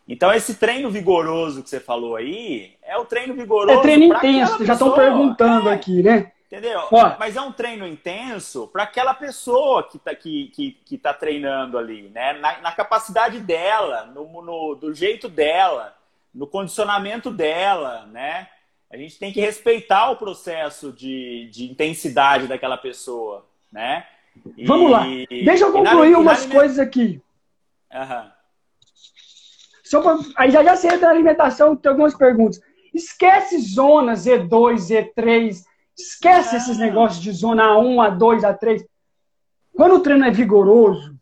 Então, 0.09 0.33
esse 0.33 0.55
treino 0.55 0.91
vigoroso 0.91 1.63
que 1.63 1.69
você 1.69 1.79
falou 1.79 2.17
aí 2.17 2.73
é 2.83 2.97
o 2.97 3.05
treino 3.05 3.35
vigoroso. 3.35 3.81
É 3.81 3.83
treino 3.83 4.17
intenso, 4.17 4.65
já 4.65 4.73
estão 4.73 4.93
perguntando 4.93 5.69
é. 5.69 5.75
aqui, 5.75 6.03
né? 6.03 6.32
Entendeu? 6.53 6.83
Ó, 6.93 7.17
Mas 7.19 7.35
é 7.35 7.41
um 7.41 7.51
treino 7.51 7.87
intenso 7.87 8.69
para 8.69 8.83
aquela 8.83 9.15
pessoa 9.15 9.89
que 9.89 9.97
está 9.97 10.15
que, 10.15 10.49
que, 10.49 10.73
que 10.85 10.99
tá 10.99 11.15
treinando 11.15 11.79
ali, 11.79 12.11
né? 12.11 12.35
Na, 12.35 12.61
na 12.61 12.73
capacidade 12.73 13.41
dela, 13.41 14.05
no, 14.15 14.43
no, 14.43 14.75
do 14.75 14.93
jeito 14.93 15.31
dela, 15.31 15.97
no 16.35 16.47
condicionamento 16.47 17.31
dela, 17.31 18.05
né? 18.13 18.51
A 18.91 18.99
gente 18.99 19.19
tem 19.19 19.33
que 19.33 19.41
respeitar 19.41 20.11
o 20.11 20.17
processo 20.17 20.93
de, 20.93 21.49
de 21.51 21.71
intensidade 21.71 22.47
daquela 22.47 22.77
pessoa, 22.77 23.47
né? 23.73 24.07
E, 24.55 24.67
Vamos 24.67 24.91
lá. 24.91 25.07
Deixa 25.31 25.65
eu 25.65 25.73
concluir 25.73 26.11
na, 26.11 26.19
umas 26.19 26.47
na... 26.47 26.55
coisas 26.55 26.79
aqui. 26.79 27.23
Só 29.83 30.03
pra... 30.03 30.19
Aí 30.37 30.51
já 30.51 30.63
já 30.63 30.77
você 30.77 30.89
entra 30.89 31.07
na 31.07 31.15
alimentação, 31.15 31.75
tem 31.75 31.89
algumas 31.89 32.15
perguntas. 32.15 32.61
Esquece 32.93 33.59
zona 33.59 34.13
Z2, 34.13 35.15
Z3, 35.17 35.72
Esquece 36.03 36.57
esses 36.57 36.81
ah. 36.81 36.85
negócios 36.85 37.23
de 37.23 37.31
zona 37.33 37.65
A1, 37.69 38.19
A2, 38.19 38.41
A3. 38.41 38.85
Quando 39.75 39.95
o 39.95 40.01
treino 40.01 40.25
é 40.25 40.31
vigoroso, 40.31 41.17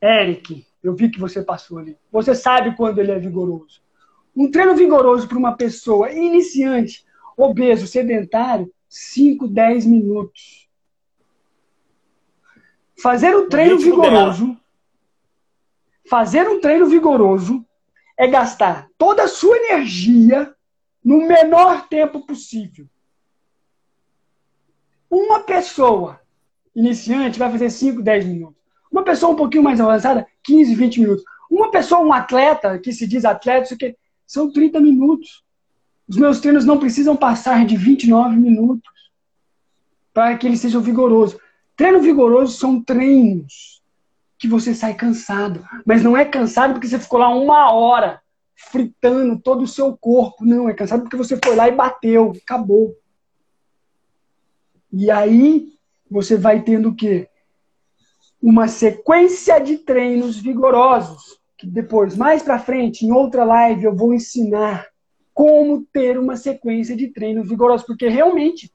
Eric, 0.00 0.66
eu 0.82 0.94
vi 0.94 1.10
que 1.10 1.18
você 1.18 1.42
passou 1.42 1.78
ali. 1.78 1.96
Você 2.12 2.34
sabe 2.34 2.76
quando 2.76 2.98
ele 2.98 3.12
é 3.12 3.18
vigoroso. 3.18 3.80
Um 4.36 4.50
treino 4.50 4.76
vigoroso 4.76 5.26
para 5.26 5.38
uma 5.38 5.56
pessoa 5.56 6.12
iniciante, 6.12 7.04
obeso, 7.36 7.86
sedentário, 7.86 8.72
5, 8.88 9.48
10 9.48 9.86
minutos. 9.86 10.68
Fazer 13.02 13.34
um 13.34 13.48
treino 13.48 13.78
vigoroso, 13.78 14.56
fazer 16.08 16.46
um 16.46 16.60
treino 16.60 16.86
vigoroso 16.86 17.64
é 18.18 18.26
gastar 18.28 18.88
toda 18.98 19.24
a 19.24 19.28
sua 19.28 19.56
energia 19.56 20.54
no 21.02 21.26
menor 21.26 21.88
tempo 21.88 22.26
possível. 22.26 22.86
Uma 25.10 25.40
pessoa 25.40 26.20
iniciante 26.74 27.38
vai 27.38 27.50
fazer 27.50 27.68
5, 27.68 28.00
10 28.00 28.24
minutos. 28.24 28.60
Uma 28.90 29.02
pessoa 29.02 29.32
um 29.32 29.36
pouquinho 29.36 29.62
mais 29.62 29.80
avançada, 29.80 30.26
15, 30.44 30.74
20 30.74 31.00
minutos. 31.00 31.24
Uma 31.50 31.70
pessoa, 31.70 32.00
um 32.00 32.12
atleta, 32.12 32.78
que 32.78 32.92
se 32.92 33.06
diz 33.06 33.24
atleta, 33.24 33.64
isso 33.64 33.76
que 33.76 33.96
são 34.26 34.52
30 34.52 34.80
minutos. 34.80 35.42
Os 36.08 36.16
meus 36.16 36.40
treinos 36.40 36.64
não 36.64 36.78
precisam 36.78 37.16
passar 37.16 37.66
de 37.66 37.76
29 37.76 38.36
minutos 38.36 38.90
para 40.12 40.36
que 40.36 40.46
eles 40.46 40.60
sejam 40.60 40.80
vigorosos. 40.80 41.38
Treino 41.76 42.00
vigoroso 42.00 42.56
são 42.56 42.82
treinos 42.82 43.82
que 44.38 44.48
você 44.48 44.74
sai 44.74 44.94
cansado, 44.94 45.64
mas 45.84 46.02
não 46.02 46.16
é 46.16 46.24
cansado 46.24 46.72
porque 46.72 46.88
você 46.88 46.98
ficou 46.98 47.18
lá 47.18 47.28
uma 47.28 47.72
hora 47.72 48.20
fritando 48.56 49.38
todo 49.38 49.62
o 49.62 49.68
seu 49.68 49.96
corpo. 49.96 50.44
Não, 50.44 50.68
é 50.68 50.74
cansado 50.74 51.02
porque 51.02 51.16
você 51.16 51.38
foi 51.42 51.54
lá 51.56 51.68
e 51.68 51.72
bateu, 51.72 52.32
acabou. 52.42 52.96
E 54.92 55.10
aí 55.10 55.68
você 56.10 56.36
vai 56.36 56.62
tendo 56.62 56.90
o 56.90 56.94
quê? 56.94 57.28
Uma 58.42 58.68
sequência 58.68 59.60
de 59.60 59.78
treinos 59.78 60.38
vigorosos, 60.38 61.38
que 61.56 61.66
depois, 61.66 62.16
mais 62.16 62.42
para 62.42 62.58
frente, 62.58 63.04
em 63.04 63.12
outra 63.12 63.44
live, 63.44 63.84
eu 63.84 63.94
vou 63.94 64.14
ensinar 64.14 64.86
como 65.32 65.86
ter 65.92 66.18
uma 66.18 66.36
sequência 66.36 66.96
de 66.96 67.08
treinos 67.08 67.48
vigorosos, 67.48 67.86
porque 67.86 68.08
realmente, 68.08 68.70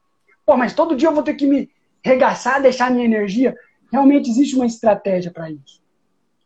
pô, 0.45 0.55
mas 0.55 0.73
todo 0.73 0.95
dia 0.95 1.09
eu 1.09 1.13
vou 1.13 1.23
ter 1.23 1.33
que 1.33 1.45
me 1.45 1.69
regaçar, 2.03 2.61
deixar 2.61 2.91
minha 2.91 3.05
energia. 3.05 3.55
Realmente 3.91 4.29
existe 4.29 4.55
uma 4.55 4.65
estratégia 4.65 5.31
para 5.31 5.49
isso. 5.49 5.81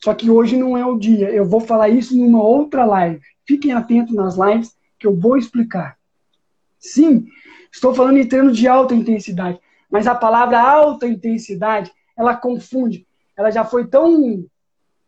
Só 0.02 0.14
que 0.14 0.30
hoje 0.30 0.56
não 0.56 0.78
é 0.78 0.86
o 0.86 0.98
dia. 0.98 1.30
Eu 1.30 1.46
vou 1.46 1.60
falar 1.60 1.90
isso 1.90 2.18
numa 2.18 2.42
outra 2.42 2.86
live. 2.86 3.20
Fiquem 3.46 3.74
atentos 3.74 4.16
nas 4.16 4.38
lives 4.38 4.74
que 4.98 5.06
eu 5.06 5.16
vou 5.16 5.38
explicar. 5.38 5.98
Sim, 6.80 7.26
estou 7.72 7.94
falando 7.94 8.18
em 8.18 8.28
treino 8.28 8.52
de 8.52 8.68
alta 8.68 8.96
intensidade, 8.96 9.60
mas 9.90 10.08
a 10.08 10.16
palavra 10.16 10.62
alta 10.62 11.08
intensidade, 11.08 11.92
ela 12.18 12.36
confunde. 12.36 13.08
Ela 13.38 13.52
já 13.52 13.64
foi 13.64 13.88
tão 13.88 14.46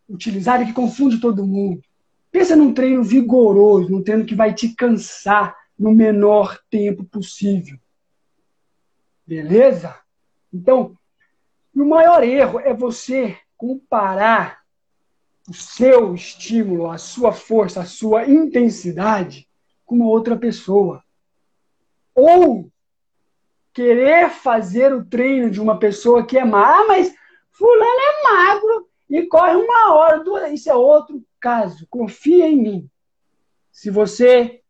utilizada 0.08 0.66
que 0.66 0.74
confunde 0.74 1.20
todo 1.20 1.46
mundo. 1.46 1.82
Pensa 2.32 2.56
num 2.56 2.74
treino 2.74 3.04
vigoroso, 3.04 3.90
num 3.90 4.04
treino 4.04 4.26
que 4.26 4.36
vai 4.36 4.54
te 4.54 4.70
cansar 4.70 5.56
no 5.78 5.92
menor 5.92 6.60
tempo 6.70 7.04
possível. 7.04 7.78
Beleza? 9.26 9.96
Então, 10.54 10.96
o 11.76 11.86
maior 11.86 12.24
erro 12.24 12.60
é 12.60 12.74
você 12.74 13.38
comparar 13.58 14.62
o 15.50 15.54
seu 15.54 16.14
estímulo, 16.14 16.90
a 16.90 16.98
sua 16.98 17.32
força, 17.32 17.82
a 17.82 17.86
sua 17.86 18.28
intensidade 18.30 19.48
com 19.86 19.96
uma 19.96 20.08
outra 20.08 20.38
pessoa. 20.38 21.04
Ou 22.14 22.72
querer 23.74 24.30
fazer 24.30 24.94
o 24.94 25.06
treino 25.06 25.50
de 25.50 25.62
uma 25.62 25.80
pessoa 25.80 26.26
que 26.26 26.38
é 26.38 26.44
má, 26.44 26.82
ah, 26.82 26.88
mas 26.88 27.14
fulano 27.52 27.84
é 27.84 28.24
magro 28.24 28.90
e 29.10 29.26
corre 29.28 29.56
uma 29.56 29.94
hora, 29.94 30.24
duas, 30.24 30.52
isso 30.52 30.70
é 30.70 30.76
outro 30.76 31.24
caso. 31.40 31.88
Confia 31.90 32.48
em 32.48 32.62
mim. 32.62 32.90
Se 33.72 33.90
você 33.90 34.62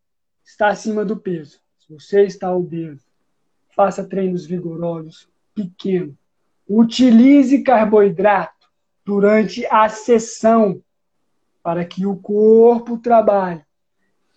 está 0.44 0.70
acima 0.70 1.04
do 1.04 1.18
peso, 1.18 1.60
se 1.80 1.92
você 1.92 2.24
está 2.24 2.54
obeso, 2.54 3.06
faça 3.76 4.08
treinos 4.08 4.46
vigorosos, 4.46 5.28
pequenos. 5.54 6.16
Utilize 6.68 7.64
carboidrato 7.64 8.70
durante 9.04 9.66
a 9.66 9.90
sessão 9.90 10.82
para 11.64 11.84
que 11.86 12.06
o 12.06 12.16
corpo 12.16 12.98
trabalhe. 12.98 13.64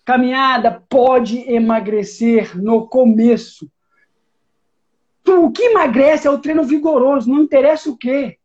Caminhada 0.05 0.83
pode 0.87 1.39
emagrecer 1.51 2.55
no 2.55 2.87
começo. 2.87 3.67
O 5.27 5.51
que 5.51 5.63
emagrece 5.63 6.27
é 6.27 6.29
o 6.29 6.37
treino 6.37 6.63
vigoroso, 6.63 7.27
não 7.27 7.41
interessa 7.41 7.89
o 7.89 7.97
quê. 7.97 8.37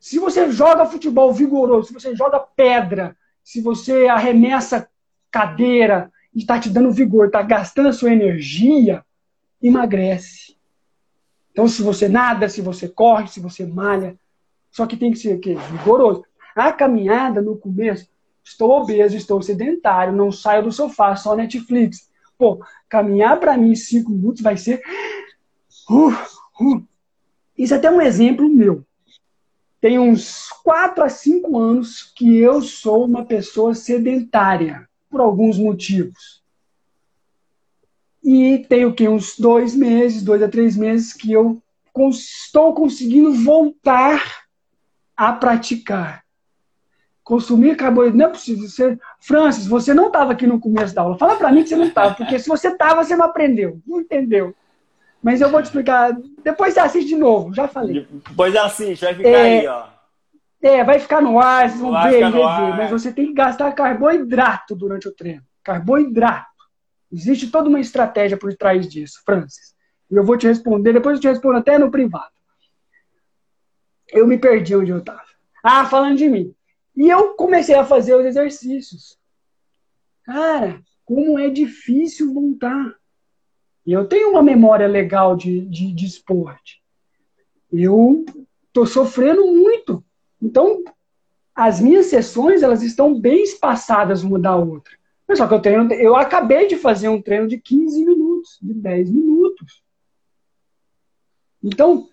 Se 0.00 0.18
você 0.18 0.50
joga 0.50 0.84
futebol 0.84 1.32
vigoroso, 1.32 1.88
se 1.88 1.94
você 1.94 2.16
joga 2.16 2.40
pedra, 2.40 3.16
se 3.44 3.60
você 3.60 4.08
arremessa 4.08 4.88
cadeira 5.30 6.12
e 6.34 6.40
está 6.40 6.58
te 6.58 6.68
dando 6.68 6.90
vigor, 6.90 7.26
está 7.26 7.42
gastando 7.42 7.90
a 7.90 7.92
sua 7.92 8.12
energia, 8.12 9.04
emagrece. 9.62 10.56
Então, 11.52 11.68
se 11.68 11.80
você 11.80 12.08
nada, 12.08 12.48
se 12.48 12.60
você 12.60 12.88
corre, 12.88 13.28
se 13.28 13.38
você 13.38 13.64
malha, 13.64 14.18
só 14.68 14.86
que 14.86 14.96
tem 14.96 15.12
que 15.12 15.18
ser 15.18 15.36
o 15.36 15.40
quê? 15.40 15.54
Vigoroso. 15.70 16.24
A 16.56 16.72
caminhada 16.72 17.40
no 17.40 17.56
começo, 17.56 18.08
estou 18.44 18.70
obeso, 18.70 19.16
estou 19.16 19.40
sedentário, 19.40 20.14
não 20.14 20.30
saio 20.30 20.64
do 20.64 20.72
sofá, 20.72 21.16
só 21.16 21.34
Netflix. 21.34 22.10
Pô, 22.36 22.64
caminhar 22.88 23.40
para 23.40 23.56
mim 23.56 23.74
cinco 23.74 24.10
minutos 24.10 24.42
vai 24.42 24.56
ser. 24.56 24.82
Uh, 25.88 26.12
uh. 26.60 26.86
Isso 27.56 27.72
é 27.74 27.76
até 27.76 27.90
um 27.90 28.00
exemplo 28.00 28.48
meu. 28.48 28.84
Tem 29.80 29.98
uns 29.98 30.48
quatro 30.62 31.04
a 31.04 31.08
cinco 31.08 31.58
anos 31.58 32.02
que 32.14 32.36
eu 32.38 32.62
sou 32.62 33.04
uma 33.04 33.24
pessoa 33.24 33.74
sedentária, 33.74 34.88
por 35.10 35.20
alguns 35.20 35.58
motivos. 35.58 36.42
E 38.22 38.64
tem 38.68 38.86
o 38.86 38.94
que? 38.94 39.06
Uns 39.06 39.38
dois 39.38 39.74
meses, 39.74 40.22
dois 40.22 40.42
a 40.42 40.48
três 40.48 40.76
meses 40.76 41.12
que 41.12 41.30
eu 41.30 41.62
estou 42.10 42.74
conseguindo 42.74 43.32
voltar 43.34 44.46
a 45.16 45.32
praticar. 45.32 46.23
Consumir 47.24 47.76
carboidrato 47.76 48.18
não 48.18 48.26
é 48.26 48.28
possível. 48.28 48.68
Você, 48.68 48.98
Francis, 49.18 49.66
você 49.66 49.92
não 49.92 50.08
estava 50.08 50.32
aqui 50.32 50.46
no 50.46 50.60
começo 50.60 50.94
da 50.94 51.02
aula. 51.02 51.18
Fala 51.18 51.36
para 51.36 51.50
mim 51.50 51.62
que 51.62 51.70
você 51.70 51.76
não 51.76 51.86
estava, 51.86 52.14
porque 52.14 52.38
se 52.38 52.48
você 52.48 52.68
estava, 52.68 53.02
você 53.02 53.16
não 53.16 53.24
aprendeu, 53.24 53.80
não 53.86 54.00
entendeu. 54.00 54.54
Mas 55.22 55.40
eu 55.40 55.48
vou 55.48 55.62
te 55.62 55.66
explicar. 55.66 56.14
Depois 56.42 56.74
você 56.74 56.80
assiste 56.80 57.08
de 57.08 57.16
novo, 57.16 57.52
já 57.54 57.66
falei. 57.66 58.06
Depois 58.28 58.54
assiste, 58.54 59.04
vai 59.04 59.14
ficar 59.14 59.28
é, 59.28 59.58
aí, 59.60 59.66
ó. 59.66 59.84
É, 60.62 60.84
vai 60.84 60.98
ficar 60.98 61.22
no 61.22 61.40
ar, 61.40 61.68
vocês 61.68 61.80
vão 61.80 61.92
vai 61.92 62.10
ver, 62.10 62.30
ver, 62.30 62.42
ar, 62.42 62.76
mas 62.76 62.90
você 62.90 63.12
tem 63.12 63.26
que 63.26 63.34
gastar 63.34 63.72
carboidrato 63.72 64.76
durante 64.76 65.08
o 65.08 65.12
treino. 65.12 65.42
Carboidrato. 65.62 66.46
Existe 67.10 67.50
toda 67.50 67.68
uma 67.68 67.80
estratégia 67.80 68.36
por 68.36 68.54
trás 68.54 68.86
disso, 68.86 69.22
Francis. 69.24 69.74
E 70.10 70.16
eu 70.16 70.24
vou 70.24 70.36
te 70.36 70.46
responder, 70.46 70.92
depois 70.92 71.16
eu 71.16 71.20
te 71.22 71.28
respondo 71.28 71.56
até 71.56 71.78
no 71.78 71.90
privado 71.90 72.34
eu 74.14 74.26
me 74.26 74.38
perdi 74.38 74.76
onde 74.76 74.92
eu 74.92 74.98
estava. 74.98 75.24
Ah, 75.62 75.84
falando 75.84 76.16
de 76.16 76.28
mim. 76.28 76.54
E 76.96 77.08
eu 77.08 77.34
comecei 77.34 77.74
a 77.74 77.84
fazer 77.84 78.14
os 78.14 78.24
exercícios. 78.24 79.18
Cara, 80.22 80.80
como 81.04 81.38
é 81.38 81.50
difícil 81.50 82.32
voltar. 82.32 82.94
E 83.86 83.92
eu 83.92 84.06
tenho 84.06 84.30
uma 84.30 84.42
memória 84.42 84.86
legal 84.86 85.36
de, 85.36 85.60
de, 85.66 85.92
de 85.92 86.06
esporte. 86.06 86.82
Eu 87.72 88.24
tô 88.72 88.86
sofrendo 88.86 89.46
muito. 89.46 90.04
Então, 90.40 90.82
as 91.54 91.80
minhas 91.80 92.06
sessões, 92.06 92.62
elas 92.62 92.82
estão 92.82 93.18
bem 93.18 93.42
espaçadas 93.42 94.22
uma 94.22 94.38
da 94.38 94.56
outra. 94.56 94.96
Mas 95.26 95.38
só 95.38 95.46
que 95.46 95.54
eu 95.54 95.60
treino, 95.60 95.92
eu 95.94 96.16
acabei 96.16 96.66
de 96.66 96.76
fazer 96.76 97.08
um 97.08 97.20
treino 97.20 97.48
de 97.48 97.58
15 97.58 98.04
minutos, 98.04 98.58
de 98.60 98.74
10 98.74 99.10
minutos. 99.10 99.82
Então, 101.62 102.08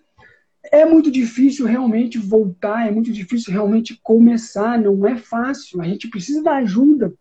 é 0.64 0.84
muito 0.84 1.10
difícil 1.10 1.66
realmente 1.66 2.18
voltar, 2.18 2.86
é 2.86 2.90
muito 2.90 3.12
difícil 3.12 3.52
realmente 3.52 3.98
começar, 4.02 4.78
não 4.78 5.06
é 5.06 5.16
fácil. 5.16 5.80
A 5.80 5.84
gente 5.84 6.08
precisa 6.08 6.42
da 6.42 6.56
ajuda 6.56 7.12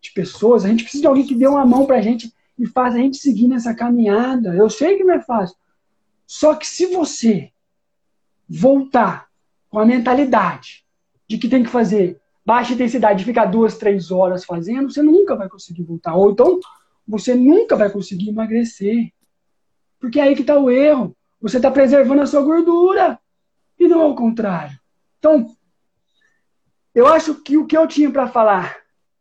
de 0.00 0.12
pessoas, 0.12 0.64
a 0.64 0.68
gente 0.68 0.84
precisa 0.84 1.02
de 1.02 1.06
alguém 1.06 1.26
que 1.26 1.34
dê 1.34 1.46
uma 1.46 1.66
mão 1.66 1.84
para 1.84 1.96
a 1.96 2.02
gente 2.02 2.32
e 2.58 2.66
faça 2.66 2.96
a 2.96 3.00
gente 3.00 3.18
seguir 3.18 3.48
nessa 3.48 3.74
caminhada. 3.74 4.54
Eu 4.54 4.70
sei 4.70 4.96
que 4.96 5.04
não 5.04 5.14
é 5.14 5.20
fácil. 5.20 5.56
Só 6.26 6.54
que 6.54 6.66
se 6.66 6.86
você 6.86 7.50
voltar 8.48 9.28
com 9.68 9.78
a 9.78 9.86
mentalidade 9.86 10.84
de 11.28 11.38
que 11.38 11.48
tem 11.48 11.62
que 11.62 11.70
fazer 11.70 12.20
baixa 12.44 12.74
intensidade, 12.74 13.24
ficar 13.24 13.46
duas, 13.46 13.76
três 13.76 14.10
horas 14.10 14.44
fazendo, 14.44 14.90
você 14.90 15.02
nunca 15.02 15.34
vai 15.34 15.48
conseguir 15.48 15.82
voltar. 15.82 16.14
Ou 16.14 16.30
então, 16.30 16.60
você 17.06 17.34
nunca 17.34 17.76
vai 17.76 17.90
conseguir 17.90 18.28
emagrecer. 18.28 19.12
Porque 19.98 20.20
é 20.20 20.24
aí 20.24 20.34
que 20.34 20.42
está 20.42 20.58
o 20.58 20.70
erro. 20.70 21.15
Você 21.40 21.58
está 21.58 21.70
preservando 21.70 22.22
a 22.22 22.26
sua 22.26 22.42
gordura 22.42 23.18
e 23.78 23.86
não 23.86 24.00
ao 24.00 24.14
contrário. 24.14 24.78
Então, 25.18 25.54
eu 26.94 27.06
acho 27.06 27.34
que 27.42 27.56
o 27.56 27.66
que 27.66 27.76
eu 27.76 27.86
tinha 27.86 28.10
para 28.10 28.26
falar, 28.26 28.76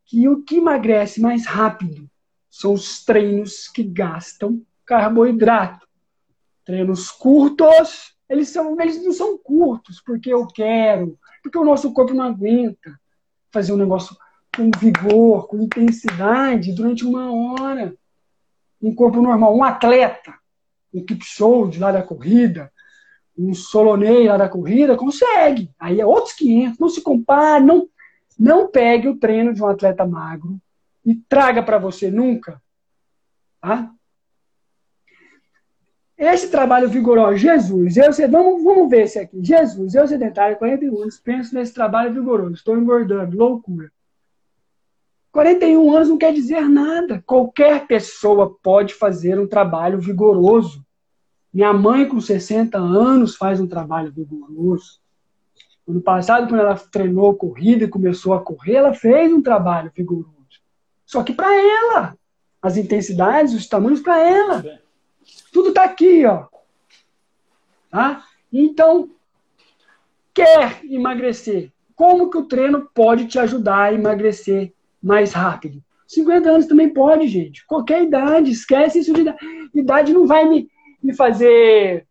que 0.06 0.28
o 0.30 0.43
que 0.43 0.58
emagrece 0.58 1.19
mais 1.19 1.45
rápido 1.45 2.10
são 2.49 2.73
os 2.73 3.04
treinos 3.04 3.67
que 3.67 3.84
gastam 3.84 4.62
carboidrato. 4.86 5.86
Treinos 6.63 7.12
curtos, 7.12 8.15
eles, 8.30 8.49
são, 8.49 8.80
eles 8.80 9.04
não 9.04 9.12
são 9.12 9.38
curtos 9.38 10.01
porque 10.01 10.34
eu 10.34 10.47
quero, 10.47 11.19
porque 11.43 11.58
o 11.58 11.65
nosso 11.65 11.91
corpo 11.91 12.13
não 12.13 12.23
aguenta 12.23 12.97
fazer 13.51 13.73
um 13.73 13.78
negócio 13.78 14.15
com 14.56 14.71
vigor, 14.80 15.47
com 15.47 15.62
intensidade 15.62 16.73
durante 16.73 17.04
uma 17.04 17.32
hora. 17.32 17.93
Um 18.82 18.95
corpo 18.95 19.21
normal, 19.21 19.56
um 19.56 19.63
atleta 19.63 20.34
um 20.95 21.05
Kipchoge 21.05 21.79
lá 21.79 21.91
da 21.91 22.01
corrida, 22.01 22.71
um 23.38 23.53
Solonei 23.53 24.27
lá 24.27 24.38
da 24.38 24.47
corrida, 24.47 24.95
consegue. 24.95 25.69
Aí 25.77 25.99
é 25.99 26.05
outros 26.05 26.34
500. 26.34 26.79
Não 26.79 26.89
se 26.89 27.01
compare, 27.01 27.63
não, 27.63 27.89
não 28.39 28.67
pegue 28.69 29.10
o 29.10 29.17
treino 29.17 29.53
de 29.53 29.62
um 29.62 29.67
atleta 29.67 30.05
magro 30.05 30.58
e 31.05 31.15
traga 31.15 31.62
para 31.62 31.77
você 31.77 32.10
nunca. 32.10 32.62
Tá? 33.60 33.91
Esse 36.17 36.49
trabalho 36.49 36.88
vigoroso, 36.88 37.38
Jesus, 37.38 37.97
eu 37.97 38.31
vamos, 38.31 38.63
vamos 38.63 38.89
ver 38.89 39.03
esse 39.03 39.19
aqui. 39.19 39.43
Jesus, 39.43 39.95
eu 39.95 40.08
sedentário, 40.08 40.58
41 40.58 41.01
anos, 41.01 41.19
penso 41.19 41.53
nesse 41.53 41.73
trabalho 41.73 42.13
vigoroso, 42.13 42.53
estou 42.53 42.77
engordando, 42.77 43.38
loucura. 43.38 43.91
41 45.35 45.93
anos 45.93 46.07
não 46.07 46.17
quer 46.17 46.31
dizer 46.31 46.61
nada. 46.61 47.21
Qualquer 47.27 47.85
pessoa 47.87 48.57
pode 48.63 48.93
fazer 48.93 49.37
um 49.37 49.45
trabalho 49.45 49.99
vigoroso. 49.99 50.81
Minha 51.53 51.73
mãe, 51.73 52.07
com 52.07 52.21
60 52.21 52.77
anos, 52.77 53.35
faz 53.35 53.59
um 53.59 53.67
trabalho 53.67 54.13
vigoroso. 54.13 55.01
Ano 55.85 55.99
passado, 55.99 56.47
quando 56.47 56.61
ela 56.61 56.75
treinou 56.75 57.35
corrida 57.35 57.83
e 57.83 57.89
começou 57.89 58.33
a 58.33 58.41
correr, 58.41 58.75
ela 58.75 58.93
fez 58.93 59.33
um 59.33 59.41
trabalho 59.41 59.91
vigoroso. 59.93 60.31
Só 61.05 61.21
que 61.21 61.33
para 61.33 61.53
ela, 61.53 62.17
as 62.61 62.77
intensidades, 62.77 63.53
os 63.53 63.67
tamanhos 63.67 63.99
para 63.99 64.17
ela. 64.17 64.63
Tudo 65.51 65.67
está 65.67 65.83
aqui, 65.83 66.25
ó. 66.25 66.45
Tá? 67.91 68.23
Então, 68.53 69.09
quer 70.33 70.79
emagrecer? 70.85 71.73
Como 71.93 72.29
que 72.29 72.37
o 72.37 72.47
treino 72.47 72.89
pode 72.93 73.27
te 73.27 73.37
ajudar 73.37 73.81
a 73.81 73.93
emagrecer 73.93 74.73
mais 75.05 75.33
rápido? 75.33 75.83
50 76.07 76.49
anos 76.49 76.65
também 76.65 76.89
pode, 76.89 77.27
gente. 77.27 77.65
Qualquer 77.65 78.03
idade, 78.03 78.51
esquece 78.51 78.99
isso 78.99 79.13
de 79.13 79.21
idade. 79.21 79.37
Idade 79.73 80.13
não 80.13 80.25
vai 80.25 80.47
me, 80.49 80.67
me 81.01 81.13
fazer 81.13 82.05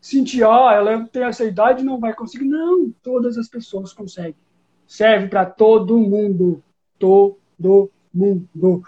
sentir, 0.00 0.42
ó, 0.42 0.66
oh, 0.66 0.70
ela 0.70 1.08
tem 1.10 1.24
essa 1.24 1.44
idade 1.44 1.82
e 1.82 1.84
não 1.84 1.98
vai 1.98 2.12
conseguir. 2.12 2.44
Não, 2.44 2.92
todas 3.02 3.38
as 3.38 3.48
pessoas 3.48 3.92
conseguem. 3.92 4.36
Serve 4.86 5.28
para 5.28 5.46
todo 5.46 5.98
mundo. 5.98 6.62
Todo 6.98 7.90
mundo. 8.12 8.82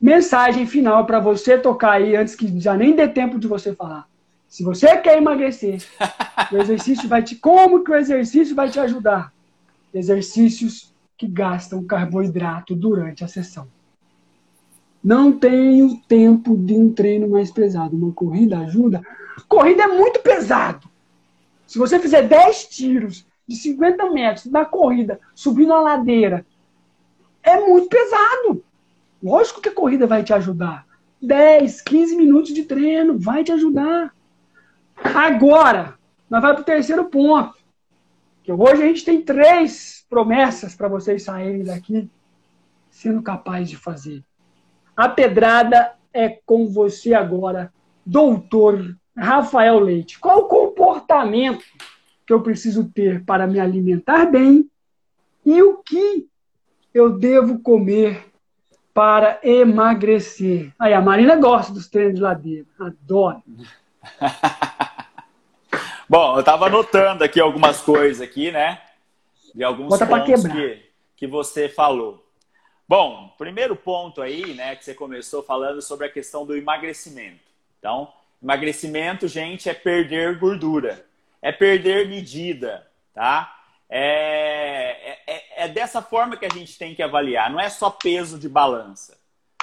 Mensagem 0.00 0.66
final 0.66 1.04
para 1.04 1.20
você 1.20 1.58
tocar 1.58 1.92
aí 1.92 2.16
antes 2.16 2.34
que 2.34 2.58
já 2.58 2.74
nem 2.76 2.94
dê 2.94 3.08
tempo 3.08 3.38
de 3.38 3.46
você 3.46 3.74
falar. 3.74 4.08
Se 4.48 4.62
você 4.62 4.96
quer 4.96 5.18
emagrecer, 5.18 5.82
o 6.50 6.56
exercício 6.56 7.06
vai 7.08 7.22
te. 7.22 7.36
Como 7.36 7.84
que 7.84 7.90
o 7.90 7.96
exercício 7.96 8.54
vai 8.54 8.70
te 8.70 8.80
ajudar? 8.80 9.32
Exercícios 9.92 10.94
que 11.18 11.26
gastam 11.26 11.84
carboidrato 11.84 12.76
durante 12.76 13.24
a 13.24 13.28
sessão. 13.28 13.66
Não 15.02 15.32
tenho 15.32 16.00
tempo 16.08 16.56
de 16.56 16.74
um 16.74 16.92
treino 16.92 17.28
mais 17.28 17.50
pesado. 17.50 17.96
Uma 17.96 18.12
corrida 18.12 18.60
ajuda? 18.60 19.02
Corrida 19.48 19.82
é 19.82 19.88
muito 19.88 20.20
pesado. 20.20 20.88
Se 21.66 21.76
você 21.76 21.98
fizer 21.98 22.22
10 22.22 22.68
tiros 22.68 23.26
de 23.46 23.56
50 23.56 24.10
metros 24.10 24.46
na 24.46 24.64
corrida, 24.64 25.20
subindo 25.34 25.72
a 25.72 25.80
ladeira, 25.80 26.46
é 27.42 27.60
muito 27.66 27.88
pesado. 27.88 28.62
Lógico 29.20 29.60
que 29.60 29.68
a 29.68 29.74
corrida 29.74 30.06
vai 30.06 30.22
te 30.22 30.32
ajudar. 30.32 30.86
10, 31.20 31.82
15 31.82 32.16
minutos 32.16 32.54
de 32.54 32.62
treino 32.62 33.18
vai 33.18 33.42
te 33.42 33.50
ajudar. 33.50 34.14
Agora, 34.96 35.98
nós 36.30 36.40
vamos 36.40 36.56
para 36.56 36.62
o 36.62 36.66
terceiro 36.66 37.06
ponto. 37.06 37.56
Que 38.44 38.52
hoje 38.52 38.82
a 38.82 38.86
gente 38.86 39.04
tem 39.04 39.20
três 39.20 39.97
promessas 40.08 40.74
para 40.74 40.88
vocês 40.88 41.22
saírem 41.22 41.64
daqui 41.64 42.10
sendo 42.90 43.22
capazes 43.22 43.70
de 43.70 43.76
fazer. 43.76 44.24
A 44.96 45.08
pedrada 45.08 45.92
é 46.12 46.28
com 46.28 46.66
você 46.66 47.14
agora, 47.14 47.72
doutor 48.04 48.96
Rafael 49.16 49.78
Leite. 49.78 50.18
Qual 50.18 50.40
o 50.40 50.48
comportamento 50.48 51.64
que 52.26 52.32
eu 52.32 52.42
preciso 52.42 52.88
ter 52.88 53.24
para 53.24 53.46
me 53.46 53.60
alimentar 53.60 54.26
bem 54.26 54.68
e 55.44 55.62
o 55.62 55.76
que 55.76 56.26
eu 56.92 57.18
devo 57.18 57.60
comer 57.60 58.26
para 58.92 59.38
emagrecer? 59.42 60.72
Aí, 60.78 60.92
a 60.92 61.00
Marina 61.00 61.36
gosta 61.36 61.72
dos 61.72 61.88
treinos 61.88 62.16
de 62.16 62.20
ladeira, 62.20 62.66
adora. 62.80 63.42
Bom, 66.08 66.34
eu 66.34 66.40
estava 66.40 66.66
anotando 66.66 67.22
aqui 67.22 67.38
algumas 67.38 67.80
coisas 67.80 68.20
aqui, 68.20 68.50
né? 68.50 68.80
De 69.58 69.64
alguns 69.64 69.88
Bota 69.88 70.06
pontos 70.06 70.46
que, 70.46 70.82
que 71.16 71.26
você 71.26 71.68
falou. 71.68 72.24
Bom, 72.88 73.34
primeiro 73.36 73.74
ponto 73.74 74.22
aí, 74.22 74.54
né, 74.54 74.76
que 74.76 74.84
você 74.84 74.94
começou 74.94 75.42
falando 75.42 75.82
sobre 75.82 76.06
a 76.06 76.08
questão 76.08 76.46
do 76.46 76.56
emagrecimento. 76.56 77.40
Então, 77.76 78.12
emagrecimento, 78.40 79.26
gente, 79.26 79.68
é 79.68 79.74
perder 79.74 80.38
gordura, 80.38 81.04
é 81.42 81.50
perder 81.50 82.06
medida, 82.08 82.88
tá? 83.12 83.52
É, 83.90 85.10
é, 85.10 85.22
é, 85.26 85.64
é 85.64 85.68
dessa 85.68 86.00
forma 86.00 86.36
que 86.36 86.46
a 86.46 86.54
gente 86.54 86.78
tem 86.78 86.94
que 86.94 87.02
avaliar, 87.02 87.50
não 87.50 87.58
é 87.58 87.68
só 87.68 87.90
peso 87.90 88.38
de 88.38 88.48
balança, 88.48 89.18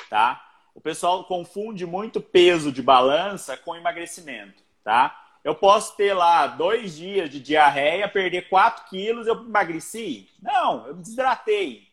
tá? 0.10 0.46
O 0.74 0.82
pessoal 0.82 1.24
confunde 1.24 1.86
muito 1.86 2.20
peso 2.20 2.70
de 2.70 2.82
balança 2.82 3.56
com 3.56 3.74
emagrecimento, 3.74 4.62
tá? 4.84 5.25
Eu 5.46 5.54
posso 5.54 5.96
ter 5.96 6.12
lá 6.12 6.48
dois 6.48 6.98
dias 6.98 7.30
de 7.30 7.40
diarreia, 7.40 8.10
perder 8.10 8.50
4 8.50 8.86
quilos, 8.90 9.28
eu 9.28 9.36
emagreci? 9.36 10.28
Não, 10.42 10.88
eu 10.88 10.96
desidratei, 10.96 11.88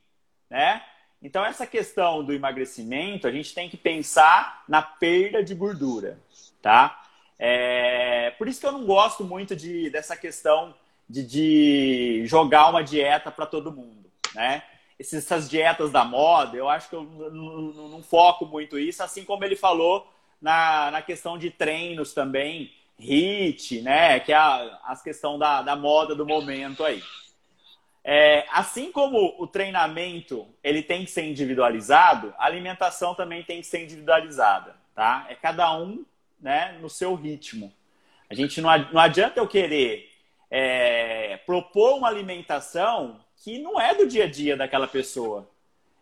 né? 0.49 0.83
Então, 1.21 1.45
essa 1.45 1.67
questão 1.67 2.25
do 2.25 2.33
emagrecimento, 2.33 3.29
a 3.29 3.31
gente 3.31 3.55
tem 3.55 3.69
que 3.69 3.77
pensar 3.77 4.65
na 4.67 4.81
perda 4.81 5.45
de 5.45 5.55
gordura, 5.55 6.19
tá? 6.63 7.05
É... 7.39 8.31
Por 8.39 8.49
isso 8.49 8.59
que 8.59 8.67
eu 8.67 8.73
não 8.73 8.87
gosto 8.87 9.23
muito 9.23 9.55
de, 9.55 9.91
dessa 9.91 10.17
questão 10.17 10.75
de, 11.07 11.23
de 11.23 12.23
jogar 12.25 12.71
uma 12.71 12.83
dieta 12.83 13.31
para 13.31 13.45
todo 13.45 13.71
mundo, 13.71 14.11
né? 14.35 14.63
Essas 14.99 15.51
dietas 15.51 15.91
da 15.91 16.07
moda, 16.07 16.57
eu 16.57 16.71
acho 16.71 16.89
que 16.89 16.97
eu 16.97 17.03
não, 17.03 17.89
não 17.89 18.03
foco 18.03 18.47
muito 18.47 18.79
isso, 18.79 19.03
assim 19.03 19.27
como 19.27 19.45
ele 19.45 19.57
falou 19.57 20.11
na, 20.41 20.91
na 20.91 21.03
questão 21.03 21.37
de 21.37 21.51
treinos 21.51 22.15
também, 22.15 22.73
hit, 23.03 23.83
né? 23.83 24.21
Que 24.21 24.33
é 24.33 24.37
a, 24.37 24.81
a 24.85 24.97
questão 24.97 25.39
da, 25.39 25.61
da 25.61 25.75
moda 25.75 26.15
do 26.15 26.25
momento 26.25 26.85
aí. 26.85 27.03
É, 28.05 28.47
assim 28.51 28.91
como 28.91 29.37
o 29.39 29.47
treinamento 29.47 30.47
ele 30.63 30.83
tem 30.83 31.05
que 31.05 31.11
ser 31.11 31.25
individualizado, 31.25 32.35
a 32.37 32.47
alimentação 32.47 33.15
também 33.15 33.45
tem 33.45 33.61
que 33.61 33.67
ser 33.67 33.83
individualizada, 33.85 34.75
tá? 34.95 35.27
É 35.29 35.35
cada 35.35 35.77
um, 35.77 36.05
né, 36.41 36.77
no 36.81 36.89
seu 36.89 37.15
ritmo. 37.15 37.73
A 38.29 38.35
gente 38.35 38.61
não, 38.61 38.71
não 38.93 39.01
adianta 39.01 39.39
eu 39.39 39.47
querer 39.47 40.11
é, 40.51 41.37
propor 41.47 41.97
uma 41.97 42.09
alimentação 42.09 43.21
que 43.37 43.59
não 43.59 43.81
é 43.81 43.95
do 43.95 44.07
dia 44.07 44.25
a 44.25 44.31
dia 44.31 44.57
daquela 44.57 44.89
pessoa. 44.89 45.49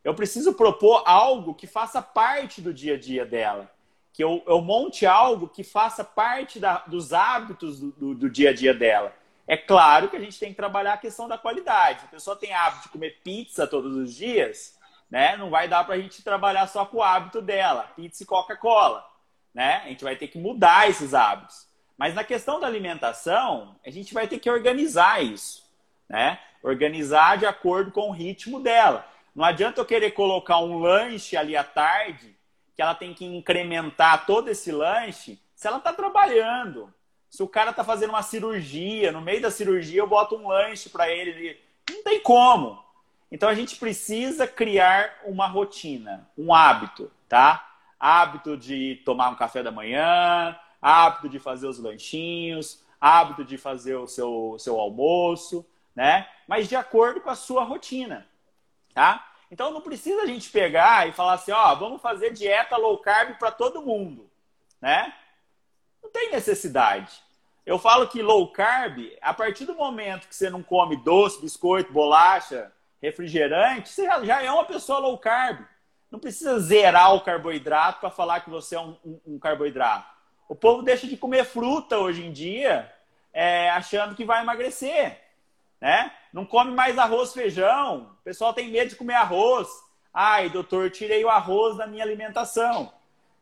Eu 0.03 0.15
preciso 0.15 0.55
propor 0.55 1.03
algo 1.05 1.55
que 1.55 1.67
faça 1.67 2.01
parte 2.01 2.63
do 2.63 2.73
dia 2.73 2.95
a 2.95 2.99
dia 2.99 3.27
dela 3.27 3.71
que 4.13 4.23
eu, 4.23 4.43
eu 4.47 4.61
monte 4.61 5.07
algo 5.07 5.49
que 5.49 5.63
faça 5.63 6.05
parte 6.05 6.59
da, 6.59 6.79
dos 6.87 7.13
hábitos 7.13 7.79
do, 7.79 7.93
do, 7.93 8.15
do, 8.15 8.31
dia 8.31 8.51
a 8.51 8.53
dia 8.53 8.75
dela. 8.75 9.15
É 9.47 9.57
claro 9.57 10.09
que 10.09 10.17
a 10.17 10.21
gente 10.21 10.39
tem 10.39 10.51
que 10.51 10.57
trabalhar 10.57 10.95
a 10.95 10.99
questão 10.99 11.29
da 11.29 11.39
qualidade. 11.39 12.01
Se 12.01 12.07
a 12.07 12.11
pessoa 12.11 12.37
tem 12.37 12.53
hábito 12.53 12.85
de 12.85 12.89
comer 12.91 13.21
pizza 13.23 13.67
todos 13.67 13.95
os 13.97 14.15
dias, 14.15 14.79
né? 15.11 15.37
Não 15.37 15.51
vai 15.51 15.69
dar 15.69 15.85
para 15.85 15.97
a 15.97 15.99
gente 15.99 16.23
trabalhar 16.23 16.67
só 16.69 16.85
com 16.85 16.99
o 16.99 17.03
hábito 17.03 17.43
dela, 17.43 17.91
pizza 17.97 18.23
e 18.23 18.27
Coca-Cola, 18.27 19.05
né? 19.53 19.83
A 19.85 19.89
gente 19.89 20.05
vai 20.05 20.15
ter 20.17 20.29
que 20.29 20.39
mudar 20.39 20.89
esses 20.89 21.15
hábitos. 21.15 21.69
Mas 21.99 22.15
na 22.15 22.25
questão 22.25 22.61
da 22.61 22.67
alimentação, 22.67 23.77
a 23.85 23.91
gente 23.91 24.15
vai 24.15 24.27
ter 24.27 24.39
que 24.39 24.49
organizar 24.49 25.23
isso, 25.23 25.65
né? 26.09 26.39
Organizar 26.63 27.39
de 27.39 27.47
acordo 27.47 27.91
com 27.91 28.09
o 28.09 28.13
ritmo 28.13 28.61
dela. 28.61 29.07
Não 29.35 29.45
adianta 29.45 29.81
eu 29.81 29.85
querer 29.85 30.13
colocar 30.13 30.59
um 30.59 30.79
lanche 30.79 31.37
ali 31.37 31.57
à 31.57 31.65
tarde 31.65 32.37
que 32.81 32.83
ela 32.83 32.95
tem 32.95 33.13
que 33.13 33.27
incrementar 33.27 34.25
todo 34.25 34.49
esse 34.49 34.73
lanche 34.73 35.39
se 35.55 35.69
ela 35.69 35.77
está 35.77 35.93
trabalhando. 35.93 36.91
Se 37.29 37.43
o 37.43 37.47
cara 37.47 37.73
está 37.73 37.85
fazendo 37.85 38.09
uma 38.09 38.23
cirurgia, 38.23 39.13
no 39.13 39.21
meio 39.21 39.43
da 39.43 39.51
cirurgia 39.51 40.01
eu 40.01 40.07
boto 40.07 40.35
um 40.35 40.49
lanche 40.49 40.89
para 40.89 41.11
ele, 41.11 41.61
não 41.91 42.03
tem 42.03 42.23
como. 42.23 42.83
Então 43.31 43.51
a 43.51 43.55
gente 43.55 43.77
precisa 43.77 44.47
criar 44.47 45.21
uma 45.27 45.47
rotina, 45.47 46.27
um 46.39 46.55
hábito, 46.55 47.13
tá? 47.29 47.71
Hábito 48.01 48.57
de 48.57 49.03
tomar 49.05 49.29
um 49.29 49.37
café 49.37 49.63
da 49.63 49.71
manhã, 49.71 50.59
hábito 50.81 51.29
de 51.29 51.39
fazer 51.39 51.67
os 51.67 51.79
lanchinhos, 51.79 52.83
hábito 52.99 53.45
de 53.45 53.59
fazer 53.59 53.97
o 53.97 54.07
seu, 54.07 54.57
seu 54.59 54.81
almoço, 54.81 55.67
né? 55.95 56.27
Mas 56.49 56.67
de 56.67 56.77
acordo 56.77 57.21
com 57.21 57.29
a 57.29 57.37
sua 57.37 57.63
rotina, 57.63 58.27
tá? 58.95 59.30
Então 59.51 59.73
não 59.73 59.81
precisa 59.81 60.23
a 60.23 60.27
gente 60.27 60.49
pegar 60.51 61.09
e 61.09 61.13
falar 61.13 61.35
assim, 61.35 61.51
ó, 61.51 61.75
vamos 61.75 62.01
fazer 62.01 62.33
dieta 62.33 62.77
low 62.77 62.99
carb 62.99 63.37
para 63.37 63.51
todo 63.51 63.83
mundo, 63.83 64.31
né? 64.81 65.13
Não 66.03 66.11
tem 66.11 66.31
necessidade. 66.31 67.21
Eu 67.67 67.79
falo 67.79 68.09
que 68.09 68.23
low 68.23 68.51
carb, 68.53 69.13
a 69.21 69.35
partir 69.35 69.65
do 69.65 69.75
momento 69.75 70.29
que 70.29 70.35
você 70.35 70.49
não 70.49 70.63
come 70.63 70.97
doce, 70.97 71.41
biscoito, 71.41 71.93
bolacha, 71.93 72.73
refrigerante, 73.03 73.89
você 73.89 74.07
já 74.25 74.43
é 74.43 74.51
uma 74.51 74.65
pessoa 74.65 75.01
low 75.01 75.19
carb. 75.19 75.65
Não 76.11 76.19
precisa 76.19 76.59
zerar 76.59 77.15
o 77.15 77.21
carboidrato 77.21 78.01
para 78.01 78.11
falar 78.11 78.41
que 78.41 78.51
você 78.51 78.77
é 78.77 78.81
um, 78.81 78.97
um, 79.05 79.21
um, 79.27 79.39
carboidrato. 79.39 80.09
O 80.49 80.55
povo 80.55 80.83
deixa 80.83 81.07
de 81.07 81.17
comer 81.17 81.45
fruta 81.45 81.99
hoje 81.99 82.25
em 82.25 82.33
dia, 82.33 82.93
é, 83.33 83.71
achando 83.71 84.15
que 84.15 84.25
vai 84.25 84.43
emagrecer 84.43 85.30
né? 85.81 86.13
Não 86.33 86.45
come 86.45 86.73
mais 86.73 86.99
arroz, 86.99 87.33
feijão. 87.33 88.17
O 88.21 88.23
pessoal 88.23 88.53
tem 88.53 88.71
medo 88.71 88.91
de 88.91 88.97
comer 88.97 89.15
arroz. 89.15 89.69
Ai, 90.13 90.51
doutor, 90.51 90.91
tirei 90.91 91.25
o 91.25 91.31
arroz 91.31 91.77
da 91.77 91.87
minha 91.87 92.05
alimentação, 92.05 92.93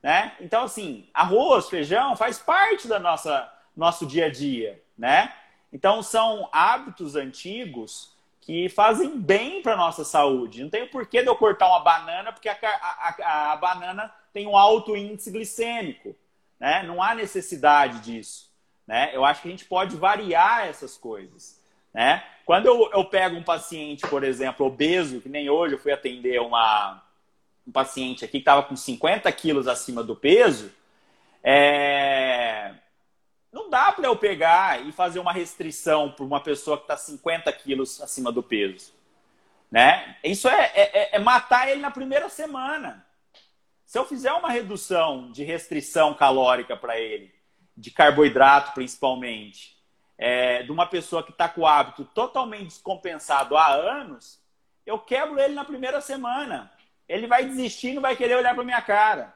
né? 0.03 0.36
Então, 0.41 0.64
assim, 0.64 1.09
arroz, 1.12 1.68
feijão 1.68 2.14
faz 2.14 2.39
parte 2.39 2.86
da 2.86 2.99
nossa 2.99 3.53
nosso 3.76 4.05
dia 4.05 4.26
a 4.26 4.30
dia, 4.30 4.82
né? 4.97 5.32
Então, 5.72 6.03
são 6.03 6.49
hábitos 6.53 7.14
antigos 7.14 8.16
que 8.41 8.68
fazem 8.70 9.20
bem 9.20 9.62
para 9.62 9.76
nossa 9.76 10.05
saúde. 10.05 10.62
Não 10.62 10.70
tem 10.70 10.89
porquê 10.89 11.20
de 11.22 11.28
eu 11.28 11.36
cortar 11.36 11.68
uma 11.68 11.80
banana, 11.80 12.32
porque 12.32 12.49
a, 12.49 12.57
a, 12.62 13.53
a, 13.53 13.57
banana 13.57 14.12
tem 14.32 14.47
um 14.47 14.57
alto 14.57 14.97
índice 14.97 15.30
glicêmico. 15.30 16.16
Né? 16.59 16.82
Não 16.84 17.03
há 17.03 17.14
necessidade 17.14 18.01
disso. 18.01 18.51
Né? 18.86 19.14
Eu 19.14 19.22
acho 19.24 19.43
que 19.43 19.49
a 19.49 19.51
gente 19.51 19.66
pode 19.66 19.97
variar 19.97 20.66
essas 20.66 20.97
coisas. 20.97 21.58
Né? 21.99 22.23
Quando 22.47 22.67
eu, 22.67 22.89
eu 22.93 23.05
pego 23.07 23.35
um 23.35 23.43
paciente, 23.43 24.07
por 24.07 24.23
exemplo, 24.23 24.65
obeso, 24.65 25.21
que 25.21 25.29
nem 25.29 25.51
hoje 25.51 25.75
eu 25.75 25.81
fui 25.81 25.91
atender 25.91 26.41
uma, 26.41 27.03
um 27.67 27.73
paciente 27.73 28.25
aqui 28.25 28.35
que 28.35 28.39
estava 28.39 28.63
com 28.63 28.77
50 28.77 29.33
quilos 29.33 29.67
acima 29.67 30.05
do 30.05 30.15
peso, 30.15 30.71
é... 31.43 32.73
não 33.51 33.69
dá 33.69 33.91
para 33.91 34.07
eu 34.07 34.15
pegar 34.15 34.87
e 34.87 34.93
fazer 34.93 35.19
uma 35.19 35.33
restrição 35.33 36.13
para 36.13 36.25
uma 36.25 36.41
pessoa 36.41 36.77
que 36.77 36.85
está 36.85 36.97
50 36.97 37.53
quilos 37.55 38.01
acima 38.01 38.31
do 38.31 38.45
peso. 38.45 38.95
Né? 39.69 40.17
Isso 40.23 40.49
é, 40.49 40.71
é, 40.73 40.99
é, 40.99 41.17
é 41.17 41.19
matar 41.19 41.69
ele 41.69 41.81
na 41.81 41.91
primeira 41.91 42.29
semana. 42.29 43.05
Se 43.85 43.99
eu 43.99 44.05
fizer 44.05 44.33
uma 44.35 44.51
redução 44.51 45.33
de 45.33 45.43
restrição 45.43 46.15
calórica 46.15 46.77
para 46.77 46.97
ele, 46.97 47.35
de 47.77 47.91
carboidrato 47.91 48.73
principalmente, 48.73 49.78
é, 50.19 50.64
de 50.64 50.73
uma 50.73 50.85
pessoa 50.87 51.23
que 51.23 51.31
está 51.31 51.49
com 51.49 51.61
o 51.61 51.66
hábito 51.66 52.05
totalmente 52.05 52.64
descompensado 52.64 53.57
há 53.57 53.69
anos, 53.69 54.41
eu 54.85 54.99
quebro 54.99 55.39
ele 55.39 55.55
na 55.55 55.64
primeira 55.64 56.01
semana. 56.01 56.73
Ele 57.09 57.27
vai 57.27 57.45
desistir, 57.45 57.95
não 57.95 58.03
vai 58.03 58.16
querer 58.16 58.37
olhar 58.37 58.55
para 58.55 58.64
minha 58.64 58.83
cara. 58.83 59.35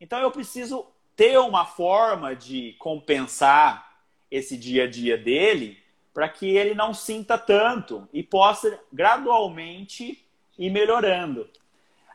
Então 0.00 0.18
eu 0.18 0.30
preciso 0.30 0.86
ter 1.14 1.38
uma 1.38 1.66
forma 1.66 2.34
de 2.34 2.74
compensar 2.78 3.86
esse 4.30 4.56
dia 4.56 4.84
a 4.84 4.90
dia 4.90 5.16
dele 5.16 5.82
para 6.12 6.28
que 6.28 6.46
ele 6.46 6.74
não 6.74 6.94
sinta 6.94 7.36
tanto 7.36 8.08
e 8.12 8.22
possa 8.22 8.80
gradualmente 8.90 10.26
ir 10.58 10.70
melhorando. 10.70 11.48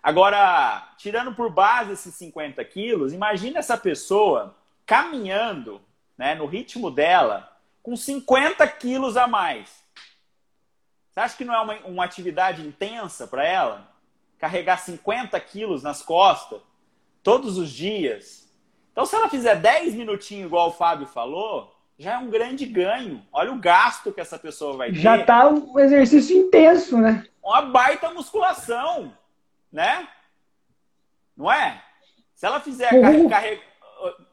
Agora, 0.02 0.94
tirando 0.98 1.34
por 1.36 1.52
base 1.52 1.94
esses 1.94 2.16
50 2.16 2.64
quilos, 2.66 3.14
imagine 3.14 3.58
essa 3.58 3.78
pessoa 3.78 4.56
caminhando 4.86 5.80
né, 6.18 6.34
no 6.34 6.48
ritmo 6.48 6.90
dela 6.90 7.51
com 7.82 7.96
50 7.96 8.68
quilos 8.68 9.18
a 9.18 9.28
mais. 9.28 9.82
Você 11.10 11.20
acha 11.20 11.38
que 11.38 11.46
não 11.46 11.54
é 11.54 11.62
uma, 11.62 11.74
uma 11.88 12.06
atividade 12.06 12.66
intensa 12.66 13.28
para 13.28 13.46
ela? 13.46 13.92
Carregar 14.38 14.78
50 14.78 15.40
quilos 15.42 15.84
nas 15.84 16.02
costas 16.02 16.62
todos 17.22 17.58
os 17.58 17.70
dias. 17.70 18.50
Então, 18.92 19.06
se 19.06 19.16
ela 19.16 19.30
fizer 19.30 19.56
10 19.56 19.94
minutinhos, 19.96 20.48
igual 20.48 20.70
o 20.70 20.74
Fábio 20.74 21.08
falou, 21.08 21.76
já 21.98 22.14
é 22.14 22.18
um 22.18 22.30
grande 22.30 22.66
ganho. 22.66 23.26
Olha 23.32 23.52
o 23.52 23.60
gasto 23.60 24.12
que 24.12 24.22
essa 24.22 24.38
pessoa 24.40 24.76
vai 24.76 24.92
ter. 24.92 25.00
Já 25.00 25.18
está 25.18 25.48
um 25.48 25.80
exercício 25.80 26.36
intenso, 26.36 26.98
né? 26.98 27.26
Uma 27.44 27.62
baita 27.62 28.12
musculação, 28.12 29.14
né? 29.72 30.08
Não 31.36 31.52
é? 31.52 31.82
Se 32.36 32.46
ela 32.46 32.60
fizer 32.60 32.94
uhum. 32.94 33.30
carregar 33.30 33.71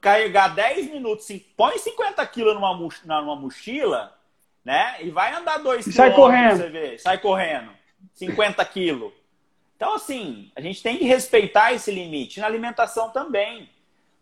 carregar 0.01 0.55
10 0.55 0.91
minutos, 0.91 1.29
põe 1.57 1.79
50 1.79 2.27
quilos 2.27 2.55
numa, 2.55 2.75
numa 3.05 3.37
mochila, 3.37 4.16
né? 4.64 4.97
E 5.01 5.11
vai 5.11 5.35
andar 5.35 5.59
2 5.59 5.85
quilômetros. 5.85 5.95
Sai 5.95 6.14
correndo. 6.14 6.57
Você 6.57 6.69
ver. 6.69 6.99
Sai 7.01 7.19
correndo. 7.19 7.71
50 8.14 8.64
quilos. 8.66 9.12
Então, 9.77 9.95
assim, 9.95 10.51
a 10.57 10.61
gente 10.61 10.83
tem 10.83 10.99
que 10.99 11.05
respeitar 11.05 11.73
esse 11.73 11.91
limite. 11.91 12.41
Na 12.41 12.47
alimentação 12.47 13.11
também. 13.11 13.71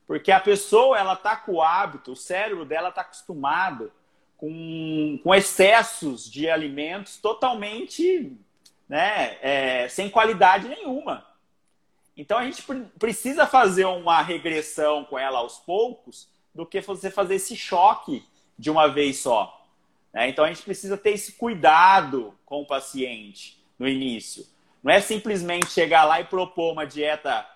Porque 0.07 0.30
a 0.30 0.38
pessoa, 0.38 0.99
ela 0.99 1.16
tá 1.16 1.36
com 1.36 1.55
o 1.55 1.62
hábito, 1.62 2.12
o 2.12 2.16
cérebro 2.16 2.64
dela 2.64 2.92
tá 2.92 3.01
acostumado 3.01 3.90
com, 4.36 5.18
com 5.22 5.34
excessos 5.34 6.30
de 6.30 6.49
alimentos 6.49 7.16
totalmente, 7.16 8.32
né, 8.88 9.36
é, 9.42 9.88
sem 9.88 10.09
qualidade 10.09 10.68
nenhuma. 10.68 11.26
Então 12.16 12.38
a 12.38 12.44
gente 12.44 12.64
precisa 12.98 13.46
fazer 13.46 13.84
uma 13.84 14.22
regressão 14.22 15.04
com 15.04 15.18
ela 15.18 15.38
aos 15.38 15.58
poucos 15.58 16.28
do 16.54 16.64
que 16.64 16.80
você 16.80 17.10
fazer 17.10 17.34
esse 17.34 17.54
choque 17.54 18.24
de 18.58 18.70
uma 18.70 18.88
vez 18.88 19.18
só. 19.18 19.66
Né? 20.12 20.28
Então 20.30 20.44
a 20.44 20.48
gente 20.48 20.62
precisa 20.62 20.96
ter 20.96 21.10
esse 21.10 21.32
cuidado 21.32 22.34
com 22.46 22.62
o 22.62 22.66
paciente 22.66 23.62
no 23.78 23.86
início. 23.86 24.46
Não 24.82 24.92
é 24.92 25.00
simplesmente 25.00 25.66
chegar 25.70 26.04
lá 26.04 26.20
e 26.20 26.24
propor 26.24 26.72
uma 26.72 26.86
dieta 26.86 27.46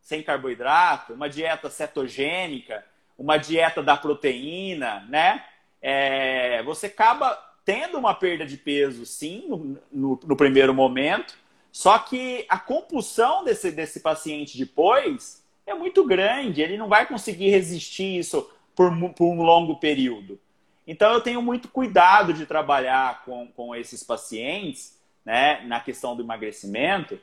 sem 0.00 0.22
carboidrato, 0.22 1.12
uma 1.12 1.28
dieta 1.28 1.70
cetogênica, 1.70 2.84
uma 3.16 3.36
dieta 3.36 3.82
da 3.82 3.96
proteína, 3.96 5.06
né? 5.08 5.44
É, 5.82 6.62
você 6.62 6.86
acaba 6.86 7.38
tendo 7.64 7.98
uma 7.98 8.14
perda 8.14 8.46
de 8.46 8.56
peso, 8.56 9.04
sim, 9.04 9.44
no, 9.46 9.78
no, 9.92 10.20
no 10.24 10.36
primeiro 10.36 10.72
momento, 10.72 11.36
só 11.78 11.96
que 11.96 12.44
a 12.48 12.58
compulsão 12.58 13.44
desse, 13.44 13.70
desse 13.70 14.00
paciente 14.00 14.58
depois 14.58 15.46
é 15.64 15.72
muito 15.72 16.04
grande, 16.04 16.60
ele 16.60 16.76
não 16.76 16.88
vai 16.88 17.06
conseguir 17.06 17.50
resistir 17.50 18.18
isso 18.18 18.50
por, 18.74 18.90
por 19.12 19.26
um 19.26 19.42
longo 19.42 19.76
período. 19.76 20.40
Então 20.84 21.12
eu 21.12 21.20
tenho 21.20 21.40
muito 21.40 21.68
cuidado 21.68 22.32
de 22.32 22.46
trabalhar 22.46 23.22
com, 23.24 23.46
com 23.52 23.76
esses 23.76 24.02
pacientes, 24.02 24.98
né, 25.24 25.60
na 25.66 25.78
questão 25.78 26.16
do 26.16 26.22
emagrecimento, 26.24 27.16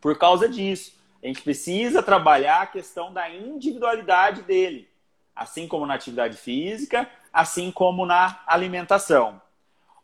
por 0.00 0.16
causa 0.16 0.48
disso. 0.48 0.96
A 1.20 1.26
gente 1.26 1.42
precisa 1.42 2.00
trabalhar 2.00 2.62
a 2.62 2.68
questão 2.68 3.12
da 3.12 3.28
individualidade 3.28 4.42
dele, 4.42 4.88
assim 5.34 5.66
como 5.66 5.84
na 5.84 5.94
atividade 5.94 6.36
física, 6.36 7.10
assim 7.32 7.72
como 7.72 8.06
na 8.06 8.40
alimentação. 8.46 9.42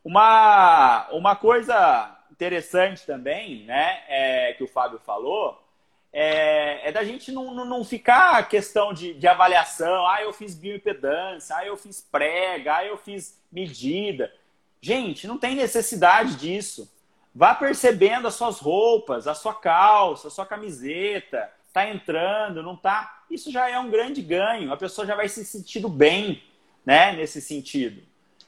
Uma, 0.02 1.08
uma 1.12 1.36
coisa 1.36 2.16
interessante 2.40 3.04
também, 3.04 3.64
né, 3.64 4.02
é, 4.08 4.54
que 4.54 4.64
o 4.64 4.66
Fábio 4.66 4.98
falou, 4.98 5.62
é, 6.10 6.88
é 6.88 6.90
da 6.90 7.04
gente 7.04 7.30
não, 7.30 7.52
não, 7.52 7.66
não 7.66 7.84
ficar 7.84 8.38
a 8.38 8.42
questão 8.42 8.94
de, 8.94 9.12
de, 9.12 9.28
avaliação, 9.28 10.06
ah, 10.06 10.22
eu 10.22 10.32
fiz 10.32 10.54
bioimpedância, 10.54 11.54
ah, 11.54 11.66
eu 11.66 11.76
fiz 11.76 12.00
prega, 12.00 12.76
ah, 12.76 12.84
eu 12.86 12.96
fiz 12.96 13.38
medida. 13.52 14.32
Gente, 14.80 15.26
não 15.26 15.36
tem 15.36 15.54
necessidade 15.54 16.36
disso. 16.36 16.90
Vá 17.34 17.54
percebendo 17.54 18.26
as 18.26 18.34
suas 18.34 18.58
roupas, 18.58 19.28
a 19.28 19.34
sua 19.34 19.54
calça, 19.54 20.28
a 20.28 20.30
sua 20.30 20.46
camiseta, 20.46 21.52
tá 21.74 21.88
entrando, 21.88 22.62
não 22.62 22.74
tá. 22.74 23.22
Isso 23.30 23.52
já 23.52 23.68
é 23.68 23.78
um 23.78 23.90
grande 23.90 24.22
ganho. 24.22 24.72
A 24.72 24.76
pessoa 24.78 25.06
já 25.06 25.14
vai 25.14 25.28
se 25.28 25.44
sentindo 25.44 25.88
bem, 25.88 26.42
né, 26.84 27.12
nesse 27.12 27.40
sentido. 27.40 28.02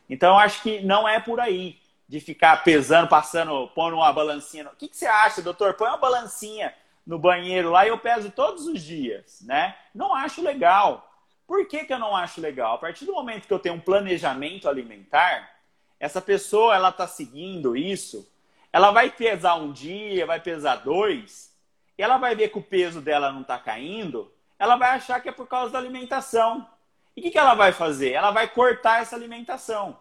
Então, 0.08 0.38
acho 0.38 0.62
que 0.62 0.80
não 0.80 1.06
é 1.06 1.20
por 1.20 1.38
aí 1.38 1.81
de 2.12 2.20
ficar 2.20 2.62
pesando, 2.62 3.08
passando, 3.08 3.68
pondo 3.68 3.96
uma 3.96 4.12
balancinha. 4.12 4.66
O 4.66 4.76
que, 4.76 4.86
que 4.86 4.94
você 4.94 5.06
acha, 5.06 5.40
doutor? 5.40 5.72
Põe 5.72 5.88
uma 5.88 5.96
balancinha 5.96 6.74
no 7.06 7.18
banheiro 7.18 7.70
lá 7.70 7.86
e 7.86 7.88
eu 7.88 7.96
peso 7.96 8.30
todos 8.30 8.66
os 8.66 8.82
dias, 8.82 9.40
né? 9.40 9.74
Não 9.94 10.14
acho 10.14 10.42
legal. 10.42 11.10
Por 11.46 11.66
que, 11.66 11.86
que 11.86 11.92
eu 11.94 11.98
não 11.98 12.14
acho 12.14 12.38
legal? 12.38 12.74
A 12.74 12.78
partir 12.78 13.06
do 13.06 13.14
momento 13.14 13.46
que 13.46 13.52
eu 13.54 13.58
tenho 13.58 13.76
um 13.76 13.80
planejamento 13.80 14.68
alimentar, 14.68 15.56
essa 15.98 16.20
pessoa 16.20 16.74
ela 16.74 16.90
está 16.90 17.06
seguindo 17.06 17.74
isso, 17.74 18.30
ela 18.70 18.90
vai 18.90 19.10
pesar 19.10 19.54
um 19.54 19.72
dia, 19.72 20.26
vai 20.26 20.38
pesar 20.38 20.76
dois, 20.76 21.50
e 21.96 22.02
ela 22.02 22.18
vai 22.18 22.36
ver 22.36 22.50
que 22.50 22.58
o 22.58 22.62
peso 22.62 23.00
dela 23.00 23.32
não 23.32 23.40
está 23.40 23.58
caindo, 23.58 24.30
ela 24.58 24.76
vai 24.76 24.90
achar 24.90 25.18
que 25.22 25.30
é 25.30 25.32
por 25.32 25.48
causa 25.48 25.72
da 25.72 25.78
alimentação. 25.78 26.68
E 27.16 27.20
o 27.20 27.22
que, 27.22 27.30
que 27.30 27.38
ela 27.38 27.54
vai 27.54 27.72
fazer? 27.72 28.10
Ela 28.10 28.32
vai 28.32 28.48
cortar 28.48 29.00
essa 29.00 29.16
alimentação. 29.16 29.98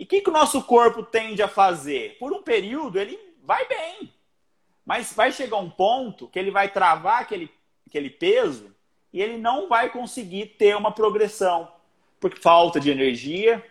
E 0.00 0.04
o 0.04 0.06
que, 0.06 0.22
que 0.22 0.30
o 0.30 0.32
nosso 0.32 0.62
corpo 0.62 1.02
tende 1.02 1.42
a 1.42 1.46
fazer? 1.46 2.16
Por 2.18 2.32
um 2.32 2.42
período 2.42 2.98
ele 2.98 3.18
vai 3.44 3.68
bem, 3.68 4.10
mas 4.82 5.12
vai 5.12 5.30
chegar 5.30 5.58
um 5.58 5.68
ponto 5.68 6.26
que 6.28 6.38
ele 6.38 6.50
vai 6.50 6.72
travar 6.72 7.20
aquele, 7.20 7.50
aquele 7.86 8.08
peso 8.08 8.74
e 9.12 9.20
ele 9.20 9.36
não 9.36 9.68
vai 9.68 9.90
conseguir 9.90 10.56
ter 10.56 10.74
uma 10.74 10.90
progressão 10.90 11.70
por 12.18 12.34
falta 12.38 12.80
de 12.80 12.90
energia, 12.90 13.62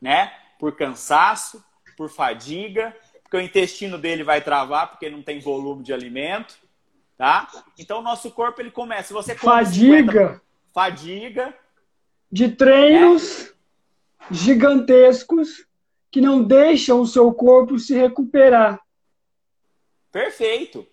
né? 0.00 0.32
Por 0.58 0.74
cansaço, 0.74 1.62
por 1.94 2.08
fadiga, 2.08 2.96
porque 3.22 3.36
o 3.36 3.40
intestino 3.42 3.98
dele 3.98 4.24
vai 4.24 4.40
travar 4.40 4.88
porque 4.88 5.10
não 5.10 5.20
tem 5.20 5.40
volume 5.40 5.82
de 5.82 5.92
alimento, 5.92 6.56
tá? 7.18 7.50
Então 7.78 7.98
o 7.98 8.02
nosso 8.02 8.30
corpo 8.30 8.62
ele 8.62 8.70
começa, 8.70 9.12
você 9.12 9.34
fadiga, 9.34 10.12
50, 10.12 10.42
fadiga 10.72 11.54
de 12.32 12.48
treinos 12.48 13.44
né? 13.44 13.49
Gigantescos 14.30 15.66
que 16.10 16.20
não 16.20 16.42
deixam 16.42 17.00
o 17.00 17.06
seu 17.06 17.32
corpo 17.32 17.78
se 17.78 17.94
recuperar. 17.94 18.80
Perfeito. 20.10 20.86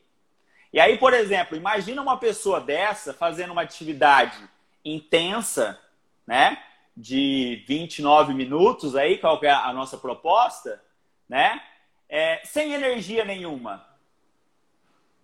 E 0.72 0.80
aí, 0.80 0.98
por 0.98 1.14
exemplo, 1.14 1.58
imagina 1.58 2.02
uma 2.02 2.18
pessoa 2.18 2.60
dessa 2.60 3.14
fazendo 3.14 3.52
uma 3.52 3.64
atividade 3.64 4.38
intensa, 4.86 5.80
né? 6.26 6.62
De 6.96 7.64
29 7.68 8.34
minutos 8.34 8.96
aí, 8.96 9.18
qual 9.18 9.40
é 9.44 9.50
a 9.50 9.72
nossa 9.74 9.98
proposta, 9.98 10.82
né? 11.28 11.62
É, 12.10 12.42
sem 12.44 12.74
energia 12.74 13.26
nenhuma. 13.26 13.86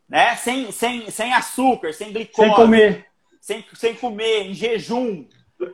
Né? 0.08 0.36
Sem, 0.36 0.72
sem, 0.72 1.10
sem 1.10 1.34
açúcar, 1.34 1.94
sem 1.94 2.12
glicose. 2.12 2.48
Sem 2.48 2.56
comer. 2.56 3.08
Sem, 3.40 3.66
sem 3.74 3.96
comer, 3.96 4.44
em 4.44 4.54
jejum. 4.54 5.28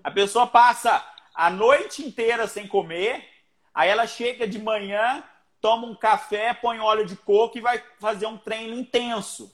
A 0.03 0.11
pessoa 0.11 0.47
passa 0.47 1.03
a 1.33 1.49
noite 1.49 2.05
inteira 2.05 2.47
sem 2.47 2.67
comer, 2.67 3.27
aí 3.73 3.89
ela 3.89 4.05
chega 4.05 4.47
de 4.47 4.59
manhã 4.59 5.23
toma 5.61 5.87
um 5.87 5.95
café, 5.95 6.53
põe 6.53 6.79
óleo 6.79 7.05
de 7.05 7.15
coco 7.15 7.57
e 7.57 7.61
vai 7.61 7.83
fazer 7.99 8.25
um 8.25 8.37
treino 8.37 8.75
intenso, 8.75 9.53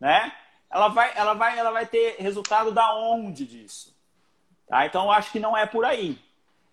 né? 0.00 0.32
Ela 0.70 0.88
vai, 0.88 1.12
ela 1.14 1.34
vai, 1.34 1.58
ela 1.58 1.70
vai 1.70 1.86
ter 1.86 2.16
resultado 2.18 2.72
da 2.72 2.94
onde 2.96 3.46
disso, 3.46 3.94
tá? 4.66 4.86
Então 4.86 5.04
eu 5.04 5.12
acho 5.12 5.30
que 5.30 5.38
não 5.38 5.56
é 5.56 5.66
por 5.66 5.84
aí, 5.84 6.18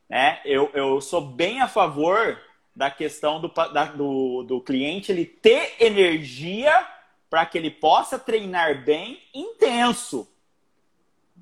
né? 0.09 0.39
Eu, 0.45 0.71
eu 0.73 1.01
sou 1.01 1.21
bem 1.21 1.61
a 1.61 1.67
favor 1.67 2.41
da 2.75 2.89
questão 2.89 3.39
do, 3.39 3.49
da, 3.49 3.85
do, 3.85 4.43
do 4.43 4.61
cliente 4.61 5.11
ele 5.11 5.25
ter 5.25 5.75
energia 5.79 6.87
para 7.29 7.45
que 7.45 7.57
ele 7.57 7.69
possa 7.69 8.17
treinar 8.17 8.83
bem 8.83 9.21
intenso. 9.33 10.27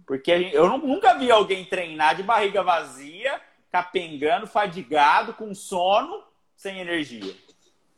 Porque 0.10 0.32
eu 0.32 0.68
nunca 0.80 1.14
vi 1.14 1.30
alguém 1.30 1.64
treinar 1.64 2.16
de 2.16 2.24
barriga 2.24 2.64
vazia, 2.64 3.40
capengando, 3.72 4.48
fadigado, 4.48 5.36
com 5.36 5.54
sono 5.54 6.24
sem 6.56 6.80
energia. 6.80 7.36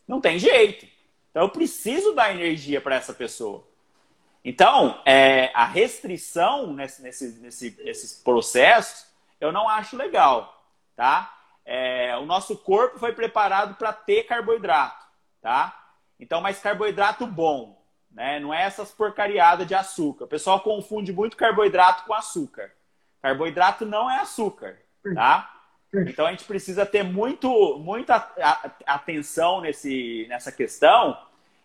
Não 0.06 0.20
tem 0.20 0.38
jeito. 0.38 0.86
Então 1.30 1.44
eu 1.44 1.48
preciso 1.48 2.12
dar 2.12 2.30
energia 2.30 2.82
para 2.82 2.96
essa 2.96 3.14
pessoa. 3.14 3.66
Então, 4.44 5.00
é, 5.06 5.50
a 5.54 5.64
restrição 5.64 6.74
nesse, 6.74 7.00
nesse, 7.00 7.40
nesse, 7.40 7.82
nesses 7.82 8.12
processos 8.22 9.06
eu 9.40 9.50
não 9.50 9.66
acho 9.66 9.96
legal, 9.96 10.68
tá? 10.94 11.34
É, 11.64 12.14
o 12.18 12.26
nosso 12.26 12.58
corpo 12.58 12.98
foi 12.98 13.14
preparado 13.14 13.76
para 13.76 13.90
ter 13.90 14.24
carboidrato, 14.24 15.06
tá? 15.40 15.94
Então, 16.20 16.42
mas 16.42 16.60
carboidrato 16.60 17.26
bom, 17.26 17.81
né? 18.14 18.38
Não 18.38 18.52
é 18.52 18.62
essas 18.62 18.90
porcariadas 18.90 19.66
de 19.66 19.74
açúcar. 19.74 20.24
O 20.24 20.28
pessoal 20.28 20.60
confunde 20.60 21.12
muito 21.12 21.36
carboidrato 21.36 22.04
com 22.04 22.14
açúcar. 22.14 22.70
Carboidrato 23.20 23.86
não 23.86 24.10
é 24.10 24.20
açúcar, 24.20 24.78
tá? 25.14 25.50
Então 25.94 26.26
a 26.26 26.30
gente 26.30 26.44
precisa 26.44 26.86
ter 26.86 27.02
muito, 27.02 27.78
muita 27.78 28.16
atenção 28.86 29.60
nesse, 29.60 30.26
nessa 30.28 30.50
questão, 30.50 31.16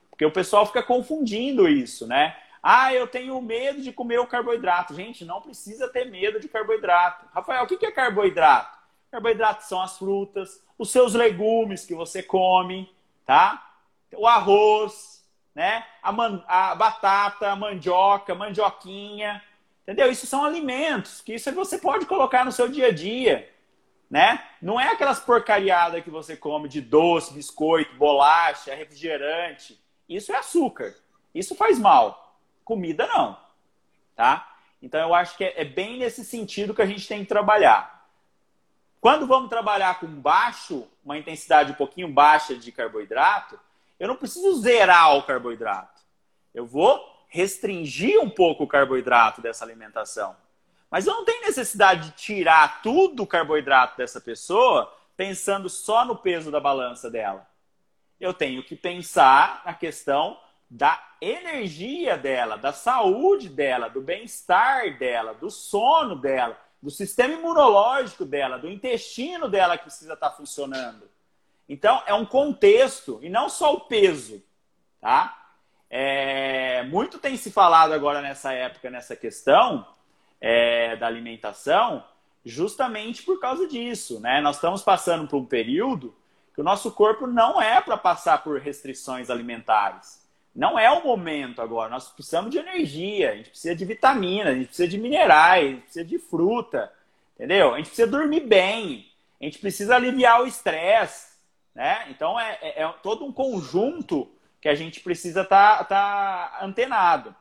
porque 0.10 0.26
o 0.26 0.32
pessoal 0.32 0.66
fica 0.66 0.84
confundindo 0.84 1.68
isso, 1.68 2.06
né? 2.06 2.36
Ah, 2.62 2.94
eu 2.94 3.08
tenho 3.08 3.42
medo 3.42 3.82
de 3.82 3.94
comer 3.94 4.20
o 4.20 4.28
carboidrato. 4.28 4.94
Gente, 4.94 5.24
não 5.24 5.42
precisa 5.42 5.88
ter 5.88 6.06
medo 6.06 6.40
de 6.40 6.50
carboidrato. 6.50 7.26
Rafael, 7.34 7.64
o 7.64 7.68
que 7.68 7.86
é 7.86 7.92
carboidrato? 7.92 8.78
Carboidrato 9.10 9.64
são 9.64 9.82
as 9.82 9.98
frutas, 9.98 10.62
os 10.78 10.92
seus 10.92 11.14
legumes 11.14 11.86
que 11.86 11.96
você 11.96 12.22
come, 12.22 12.94
tá? 13.26 13.72
O 14.14 14.28
arroz, 14.28 15.17
né? 15.58 15.84
A, 16.04 16.12
man 16.12 16.44
a 16.48 16.76
batata, 16.76 17.50
a 17.50 17.56
mandioca, 17.56 18.34
a 18.34 18.36
mandioquinha, 18.36 19.44
entendeu? 19.82 20.12
Isso 20.12 20.28
são 20.28 20.46
alimentos 20.46 21.22
que 21.22 21.34
isso 21.34 21.52
você 21.52 21.80
pode 21.80 22.06
colocar 22.06 22.46
no 22.46 22.52
seu 22.52 22.70
dia 22.70 22.88
a 22.88 22.94
dia 22.94 23.50
né? 24.10 24.42
Não 24.62 24.80
é 24.80 24.90
aquelas 24.90 25.20
porcariadas 25.20 26.04
que 26.04 26.10
você 26.10 26.36
come 26.36 26.70
de 26.70 26.82
doce, 26.82 27.34
biscoito, 27.34 27.96
bolacha, 27.96 28.74
refrigerante. 28.74 29.80
Isso 30.08 30.32
é 30.32 30.38
açúcar. 30.38 30.96
Isso 31.36 31.56
faz 31.56 31.78
mal. 31.78 32.40
Comida 32.64 33.06
não, 33.08 33.38
tá? 34.16 34.56
Então 34.82 35.00
eu 35.00 35.14
acho 35.14 35.36
que 35.38 35.44
é, 35.44 35.62
é 35.62 35.66
bem 35.66 36.00
nesse 36.00 36.24
sentido 36.24 36.74
que 36.74 36.82
a 36.82 36.86
gente 36.86 37.08
tem 37.08 37.20
que 37.20 37.30
trabalhar. 37.30 38.08
Quando 39.00 39.28
vamos 39.28 39.50
trabalhar 39.50 40.00
com 40.00 40.08
baixo, 40.08 40.88
uma 41.04 41.18
intensidade 41.18 41.72
um 41.72 41.76
pouquinho 41.76 42.08
baixa 42.08 42.56
de 42.56 42.72
carboidrato, 42.72 43.60
eu 44.00 44.08
não 44.08 44.16
preciso 44.16 44.62
zerar 44.62 45.16
o 45.16 45.24
carboidrato. 45.24 46.02
Eu 46.54 46.66
vou 46.66 47.26
restringir 47.30 48.20
um 48.20 48.30
pouco 48.30 48.64
o 48.64 48.68
carboidrato 48.68 49.42
dessa 49.42 49.66
alimentação. 49.66 50.36
Mas 50.90 51.06
eu 51.06 51.14
não 51.14 51.26
tenho 51.26 51.42
necessidade 51.42 52.10
de 52.10 52.16
tirar 52.16 52.82
tudo 52.82 53.24
o 53.24 53.28
carboidrato 53.28 53.98
dessa 53.98 54.22
pessoa 54.22 54.94
pensando 55.16 55.70
só 55.70 56.06
no 56.06 56.16
peso 56.16 56.50
da 56.50 56.60
balança 56.60 57.10
dela. 57.10 57.48
Eu 58.20 58.34
tenho 58.34 58.64
que 58.64 58.76
pensar 58.76 59.62
na 59.66 59.74
questão 59.74 60.40
da 60.70 61.02
energia 61.22 62.18
dela, 62.18 62.58
da 62.58 62.74
saúde 62.74 63.50
dela, 63.50 63.90
do 63.90 64.02
bem-estar 64.02 64.98
dela, 64.98 65.34
do 65.34 65.50
sono 65.50 66.16
dela, 66.16 66.58
do 66.82 66.92
sistema 66.92 67.34
imunológico 67.34 68.26
dela, 68.26 68.58
do 68.58 68.70
intestino 68.70 69.50
dela 69.50 69.78
que 69.78 69.86
precisa 69.86 70.14
estar 70.14 70.32
funcionando. 70.32 71.10
Então, 71.68 72.02
é 72.06 72.14
um 72.14 72.26
contexto 72.26 73.20
e 73.22 73.30
não 73.30 73.50
só 73.50 73.74
o 73.74 73.82
peso, 73.82 74.42
tá? 75.02 75.48
É, 75.90 76.84
muito 76.84 77.18
tem 77.18 77.38
se 77.38 77.52
falado 77.52 77.94
agora 77.94 78.22
nessa 78.22 78.54
época, 78.54 78.90
nessa 78.90 79.16
questão, 79.16 79.86
é, 80.40 80.96
da 80.96 81.08
alimentação, 81.08 82.04
justamente 82.46 83.24
por 83.24 83.40
causa 83.40 83.68
disso. 83.68 84.20
Né? 84.20 84.42
Nós 84.42 84.56
estamos 84.56 84.82
passando 84.82 85.28
por 85.28 85.38
um 85.38 85.46
período 85.46 86.14
que 86.54 86.62
o 86.62 86.64
nosso 86.64 86.92
corpo 86.92 87.28
não 87.28 87.62
é 87.62 87.80
para 87.82 87.98
passar 87.98 88.44
por 88.44 88.60
restrições 88.60 89.30
alimentares. 89.30 90.26
Não 90.56 90.78
é 90.78 90.90
o 90.90 91.04
momento 91.04 91.62
agora. 91.62 91.90
Nós 91.90 92.10
precisamos 92.10 92.50
de 92.50 92.58
energia, 92.58 93.32
a 93.32 93.36
gente 93.36 93.52
precisa 93.52 93.76
de 93.76 93.86
vitamina, 93.86 94.50
a 94.50 94.54
gente 94.56 94.68
precisa 94.68 94.88
de 94.88 94.98
minerais, 94.98 95.66
a 95.66 95.70
gente 95.70 95.82
precisa 95.84 96.06
de 96.06 96.18
fruta, 96.18 96.92
entendeu? 97.36 97.76
A 97.76 97.78
gente 97.78 97.88
precisa 97.88 98.08
dormir 98.10 98.40
bem, 98.40 99.08
a 99.40 99.46
gente 99.46 99.60
precisa 99.60 99.96
aliviar 99.96 100.42
o 100.42 100.48
estresse, 100.48 101.27
né? 101.78 102.08
Então 102.10 102.40
é, 102.40 102.58
é, 102.60 102.82
é, 102.82 102.94
todo 103.04 103.24
um 103.24 103.32
conjunto 103.32 104.28
que 104.60 104.68
a 104.68 104.74
gente 104.74 105.00
precisa 105.00 105.44
estar 105.44 105.84
tá, 105.84 105.84
tá 105.84 106.60
antenado, 106.66 107.36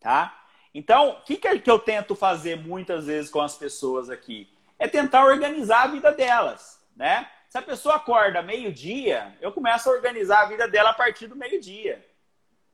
tá? 0.00 0.36
Então, 0.74 1.10
o 1.10 1.22
que, 1.22 1.36
que 1.36 1.70
eu 1.70 1.78
tento 1.78 2.16
fazer 2.16 2.56
muitas 2.58 3.06
vezes 3.06 3.30
com 3.30 3.40
as 3.40 3.56
pessoas 3.56 4.10
aqui? 4.10 4.52
É 4.76 4.88
tentar 4.88 5.24
organizar 5.24 5.84
a 5.84 5.86
vida 5.86 6.10
delas, 6.10 6.84
né? 6.96 7.30
Se 7.48 7.58
a 7.58 7.62
pessoa 7.62 7.94
acorda 7.94 8.42
meio-dia, 8.42 9.36
eu 9.40 9.52
começo 9.52 9.88
a 9.88 9.92
organizar 9.92 10.42
a 10.42 10.46
vida 10.46 10.66
dela 10.66 10.90
a 10.90 10.94
partir 10.94 11.28
do 11.28 11.36
meio-dia. 11.36 12.04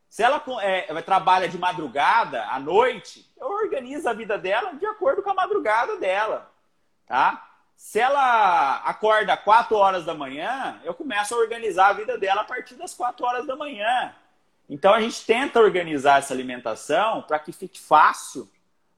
Se 0.09 0.22
ela 0.22 0.42
é, 0.62 1.03
trabalha 1.03 1.47
de 1.47 1.59
madrugada, 1.59 2.42
à 2.47 2.59
noite, 2.59 3.30
eu 3.38 3.49
organizo 3.49 4.09
a 4.09 4.14
vida 4.14 4.38
dela 4.38 4.72
de 4.72 4.86
acordo 4.86 5.22
com 5.22 5.30
a 5.30 5.34
madrugada 5.34 5.97
dela, 5.97 6.51
tá? 7.07 7.47
Se 7.77 8.01
ela 8.01 8.79
acorda 8.79 9.37
4 9.37 9.77
horas 9.77 10.05
da 10.05 10.14
manhã, 10.14 10.81
eu 10.83 10.95
começo 10.95 11.35
a 11.35 11.39
organizar 11.39 11.89
a 11.89 11.93
vida 11.93 12.16
dela 12.16 12.41
a 12.41 12.45
partir 12.45 12.74
das 12.74 12.95
4 12.95 13.24
horas 13.24 13.47
da 13.47 13.55
manhã. 13.55 14.14
Então 14.68 14.93
a 14.93 15.01
gente 15.01 15.24
tenta 15.24 15.61
organizar 15.61 16.18
essa 16.18 16.35
alimentação 16.35 17.22
para 17.22 17.39
que 17.39 17.53
fique 17.53 17.79
fácil, 17.79 18.51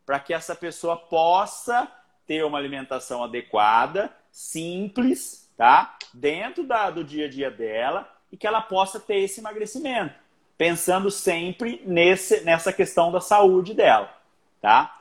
para 0.07 0.19
que 0.21 0.33
essa 0.33 0.55
pessoa 0.55 0.97
possa 0.97 1.91
ter 2.27 2.45
uma 2.45 2.57
alimentação 2.57 3.23
adequada, 3.23 4.15
simples, 4.31 5.53
tá? 5.57 5.97
Dentro 6.15 6.65
da, 6.65 6.89
do 6.89 7.03
dia 7.03 7.27
a 7.27 7.29
dia 7.31 7.51
dela 7.51 8.09
e 8.31 8.37
que 8.37 8.47
ela 8.47 8.63
possa 8.63 9.01
ter 9.01 9.17
esse 9.17 9.41
emagrecimento, 9.41 10.15
pensando 10.57 11.11
sempre 11.11 11.83
nesse, 11.85 12.43
nessa 12.43 12.73
questão 12.73 13.11
da 13.11 13.21
saúde 13.21 13.75
dela, 13.75 14.15
tá? 14.61 14.98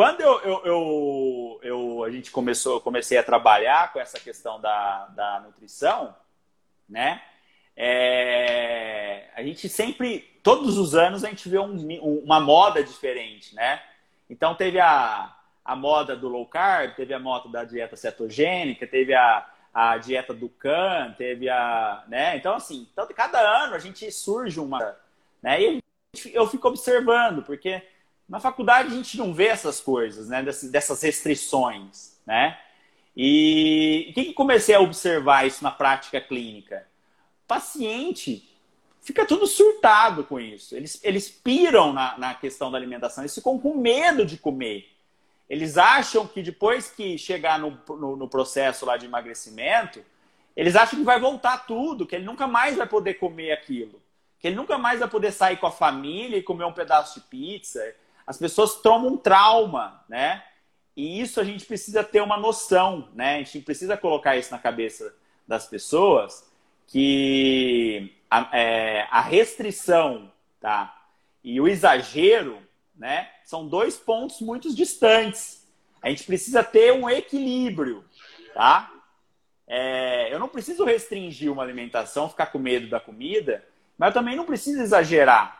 Quando 0.00 0.22
eu, 0.22 0.40
eu, 0.40 0.64
eu, 0.64 1.60
eu 1.62 2.04
a 2.04 2.10
gente 2.10 2.30
começou, 2.30 2.76
eu 2.76 2.80
comecei 2.80 3.18
a 3.18 3.22
trabalhar 3.22 3.92
com 3.92 4.00
essa 4.00 4.18
questão 4.18 4.58
da, 4.58 5.08
da 5.08 5.40
nutrição, 5.40 6.16
né? 6.88 7.20
é, 7.76 9.28
a 9.34 9.42
gente 9.42 9.68
sempre, 9.68 10.20
todos 10.42 10.78
os 10.78 10.94
anos, 10.94 11.22
a 11.22 11.28
gente 11.28 11.46
vê 11.50 11.58
um, 11.58 11.76
uma 12.24 12.40
moda 12.40 12.82
diferente, 12.82 13.54
né? 13.54 13.82
Então 14.28 14.54
teve 14.54 14.80
a, 14.80 15.36
a 15.62 15.76
moda 15.76 16.16
do 16.16 16.28
low 16.28 16.46
carb, 16.46 16.94
teve 16.94 17.12
a 17.12 17.18
moda 17.18 17.50
da 17.50 17.64
dieta 17.64 17.94
cetogênica, 17.94 18.86
teve 18.86 19.12
a, 19.14 19.46
a 19.72 19.98
dieta 19.98 20.32
do 20.32 20.48
CAN, 20.48 21.14
teve 21.18 21.50
a. 21.50 22.04
Né? 22.08 22.36
Então, 22.36 22.54
assim, 22.54 22.88
então, 22.90 23.06
cada 23.08 23.38
ano 23.38 23.74
a 23.74 23.78
gente 23.78 24.10
surge 24.10 24.60
uma. 24.60 24.96
Né? 25.42 25.60
E 25.60 25.82
eu 26.32 26.46
fico 26.46 26.68
observando, 26.68 27.42
porque 27.42 27.82
na 28.30 28.40
faculdade 28.40 28.92
a 28.92 28.96
gente 28.96 29.18
não 29.18 29.34
vê 29.34 29.48
essas 29.48 29.80
coisas, 29.80 30.28
né? 30.28 30.42
Dessas, 30.42 31.02
restrições, 31.02 32.18
né? 32.24 32.58
E 33.14 34.06
o 34.10 34.14
que, 34.14 34.24
que 34.26 34.32
comecei 34.32 34.74
a 34.74 34.80
observar 34.80 35.46
isso 35.46 35.62
na 35.62 35.70
prática 35.70 36.18
clínica? 36.20 36.88
paciente 37.50 38.48
fica 39.00 39.26
tudo 39.26 39.44
surtado 39.44 40.22
com 40.22 40.38
isso. 40.38 40.76
Eles, 40.76 41.00
eles 41.02 41.28
piram 41.28 41.92
na, 41.92 42.16
na 42.16 42.34
questão 42.34 42.70
da 42.70 42.78
alimentação, 42.78 43.24
eles 43.24 43.34
ficam 43.34 43.58
com 43.58 43.74
medo 43.74 44.24
de 44.24 44.36
comer. 44.36 44.88
Eles 45.48 45.76
acham 45.76 46.28
que 46.28 46.40
depois 46.42 46.88
que 46.88 47.18
chegar 47.18 47.58
no, 47.58 47.76
no, 47.88 48.14
no, 48.14 48.28
processo 48.28 48.86
lá 48.86 48.96
de 48.96 49.06
emagrecimento, 49.06 50.00
eles 50.56 50.76
acham 50.76 51.00
que 51.00 51.04
vai 51.04 51.18
voltar 51.18 51.66
tudo, 51.66 52.06
que 52.06 52.14
ele 52.14 52.24
nunca 52.24 52.46
mais 52.46 52.76
vai 52.76 52.86
poder 52.86 53.14
comer 53.14 53.50
aquilo, 53.50 54.00
que 54.38 54.46
ele 54.46 54.54
nunca 54.54 54.78
mais 54.78 55.00
vai 55.00 55.08
poder 55.08 55.32
sair 55.32 55.56
com 55.56 55.66
a 55.66 55.72
família 55.72 56.36
e 56.36 56.42
comer 56.42 56.64
um 56.66 56.72
pedaço 56.72 57.18
de 57.18 57.26
pizza. 57.26 57.82
As 58.30 58.38
pessoas 58.38 58.76
tomam 58.76 59.14
um 59.14 59.16
trauma, 59.16 60.04
né? 60.08 60.44
E 60.96 61.20
isso 61.20 61.40
a 61.40 61.44
gente 61.44 61.66
precisa 61.66 62.04
ter 62.04 62.20
uma 62.20 62.36
noção, 62.36 63.08
né? 63.12 63.34
A 63.34 63.38
gente 63.38 63.58
precisa 63.62 63.96
colocar 63.96 64.36
isso 64.36 64.52
na 64.52 64.58
cabeça 64.60 65.12
das 65.48 65.66
pessoas 65.66 66.48
que 66.86 68.14
a, 68.30 68.56
é, 68.56 69.08
a 69.10 69.20
restrição 69.20 70.30
tá, 70.60 70.96
e 71.42 71.60
o 71.60 71.66
exagero 71.66 72.62
né, 72.94 73.28
são 73.42 73.66
dois 73.66 73.96
pontos 73.96 74.40
muito 74.40 74.72
distantes. 74.72 75.68
A 76.00 76.08
gente 76.08 76.22
precisa 76.22 76.62
ter 76.62 76.92
um 76.92 77.10
equilíbrio. 77.10 78.04
Tá? 78.54 78.92
É, 79.66 80.32
eu 80.32 80.38
não 80.38 80.46
preciso 80.46 80.84
restringir 80.84 81.52
uma 81.52 81.64
alimentação, 81.64 82.28
ficar 82.28 82.46
com 82.46 82.60
medo 82.60 82.88
da 82.88 83.00
comida, 83.00 83.66
mas 83.98 84.10
eu 84.10 84.14
também 84.14 84.36
não 84.36 84.46
preciso 84.46 84.80
exagerar. 84.80 85.59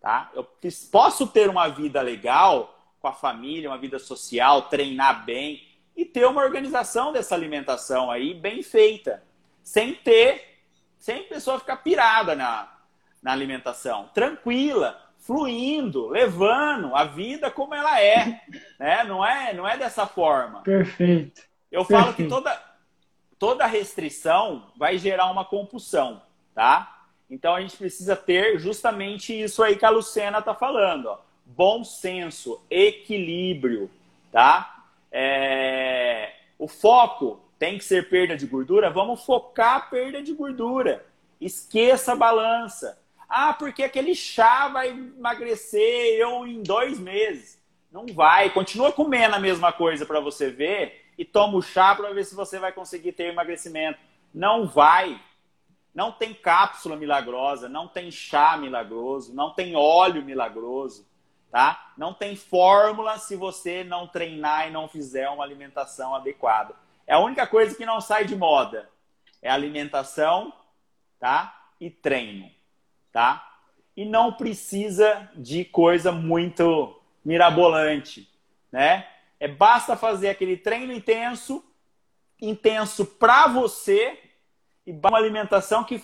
Tá? 0.00 0.30
Eu 0.34 0.46
posso 0.90 1.26
ter 1.26 1.48
uma 1.48 1.68
vida 1.68 2.00
legal 2.00 2.78
com 3.00 3.08
a 3.08 3.12
família, 3.12 3.70
uma 3.70 3.78
vida 3.78 3.98
social, 3.98 4.62
treinar 4.62 5.24
bem 5.24 5.66
e 5.96 6.04
ter 6.04 6.26
uma 6.26 6.42
organização 6.42 7.12
dessa 7.12 7.34
alimentação 7.34 8.10
aí 8.10 8.32
bem 8.32 8.62
feita, 8.62 9.22
sem 9.62 9.94
ter, 9.94 10.60
sem 10.98 11.20
a 11.20 11.24
pessoa 11.24 11.58
ficar 11.58 11.78
pirada 11.78 12.34
na, 12.36 12.72
na 13.22 13.32
alimentação, 13.32 14.08
tranquila, 14.14 15.00
fluindo, 15.18 16.08
levando 16.08 16.94
a 16.94 17.04
vida 17.04 17.50
como 17.50 17.74
ela 17.74 18.00
é, 18.00 18.42
né? 18.78 19.04
Não 19.04 19.24
é, 19.24 19.52
não 19.52 19.66
é 19.66 19.76
dessa 19.76 20.06
forma. 20.06 20.62
Perfeito. 20.62 21.42
Eu 21.70 21.84
Perfeito. 21.84 22.02
falo 22.02 22.14
que 22.14 22.26
toda 22.26 22.68
toda 23.38 23.66
restrição 23.66 24.72
vai 24.76 24.98
gerar 24.98 25.30
uma 25.30 25.44
compulsão, 25.44 26.20
tá? 26.54 26.97
Então 27.30 27.54
a 27.54 27.60
gente 27.60 27.76
precisa 27.76 28.16
ter 28.16 28.58
justamente 28.58 29.38
isso 29.38 29.62
aí 29.62 29.76
que 29.76 29.84
a 29.84 29.90
Lucena 29.90 30.40
tá 30.40 30.54
falando, 30.54 31.06
ó. 31.06 31.18
Bom 31.44 31.82
senso, 31.82 32.60
equilíbrio, 32.70 33.90
tá? 34.30 34.84
É... 35.10 36.32
O 36.58 36.68
foco 36.68 37.40
tem 37.58 37.78
que 37.78 37.84
ser 37.84 38.08
perda 38.08 38.36
de 38.36 38.46
gordura, 38.46 38.90
vamos 38.90 39.24
focar 39.24 39.76
a 39.76 39.80
perda 39.80 40.22
de 40.22 40.32
gordura. 40.32 41.04
Esqueça 41.40 42.12
a 42.12 42.16
balança. 42.16 42.98
Ah, 43.28 43.52
porque 43.52 43.82
aquele 43.82 44.14
chá 44.14 44.68
vai 44.68 44.88
emagrecer 44.88 46.18
eu 46.18 46.46
em 46.46 46.62
dois 46.62 46.98
meses. 46.98 47.58
Não 47.92 48.06
vai. 48.06 48.50
Continua 48.50 48.92
comendo 48.92 49.36
a 49.36 49.40
mesma 49.40 49.72
coisa 49.72 50.06
para 50.06 50.20
você 50.20 50.50
ver 50.50 51.04
e 51.16 51.24
toma 51.24 51.56
o 51.58 51.62
chá 51.62 51.94
para 51.94 52.12
ver 52.12 52.24
se 52.24 52.34
você 52.34 52.58
vai 52.58 52.72
conseguir 52.72 53.12
ter 53.12 53.24
emagrecimento. 53.24 53.98
Não 54.32 54.66
vai. 54.66 55.20
Não 55.98 56.12
tem 56.12 56.32
cápsula 56.32 56.94
milagrosa, 56.94 57.68
não 57.68 57.88
tem 57.88 58.08
chá 58.08 58.56
milagroso, 58.56 59.34
não 59.34 59.50
tem 59.50 59.74
óleo 59.74 60.22
milagroso, 60.22 61.04
tá? 61.50 61.92
Não 61.96 62.14
tem 62.14 62.36
fórmula 62.36 63.18
se 63.18 63.34
você 63.34 63.82
não 63.82 64.06
treinar 64.06 64.68
e 64.68 64.70
não 64.70 64.86
fizer 64.88 65.28
uma 65.28 65.42
alimentação 65.42 66.14
adequada. 66.14 66.72
É 67.04 67.14
a 67.14 67.18
única 67.18 67.48
coisa 67.48 67.74
que 67.74 67.84
não 67.84 68.00
sai 68.00 68.24
de 68.24 68.36
moda. 68.36 68.88
É 69.42 69.50
alimentação, 69.50 70.52
tá? 71.18 71.68
E 71.80 71.90
treino 71.90 72.48
tá? 73.10 73.58
E 73.96 74.04
não 74.04 74.32
precisa 74.32 75.28
de 75.34 75.64
coisa 75.64 76.12
muito 76.12 76.96
mirabolante, 77.24 78.32
né? 78.70 79.04
É 79.40 79.48
basta 79.48 79.96
fazer 79.96 80.28
aquele 80.28 80.56
treino 80.56 80.92
intenso, 80.92 81.64
intenso 82.40 83.04
para 83.04 83.48
você 83.48 84.27
e 84.88 84.92
uma 84.92 85.18
alimentação 85.18 85.84
que 85.84 86.02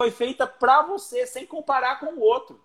foi 0.00 0.10
feita 0.10 0.46
para 0.46 0.82
você, 0.82 1.26
sem 1.26 1.46
comparar 1.46 2.00
com 2.00 2.14
o 2.14 2.20
outro. 2.20 2.62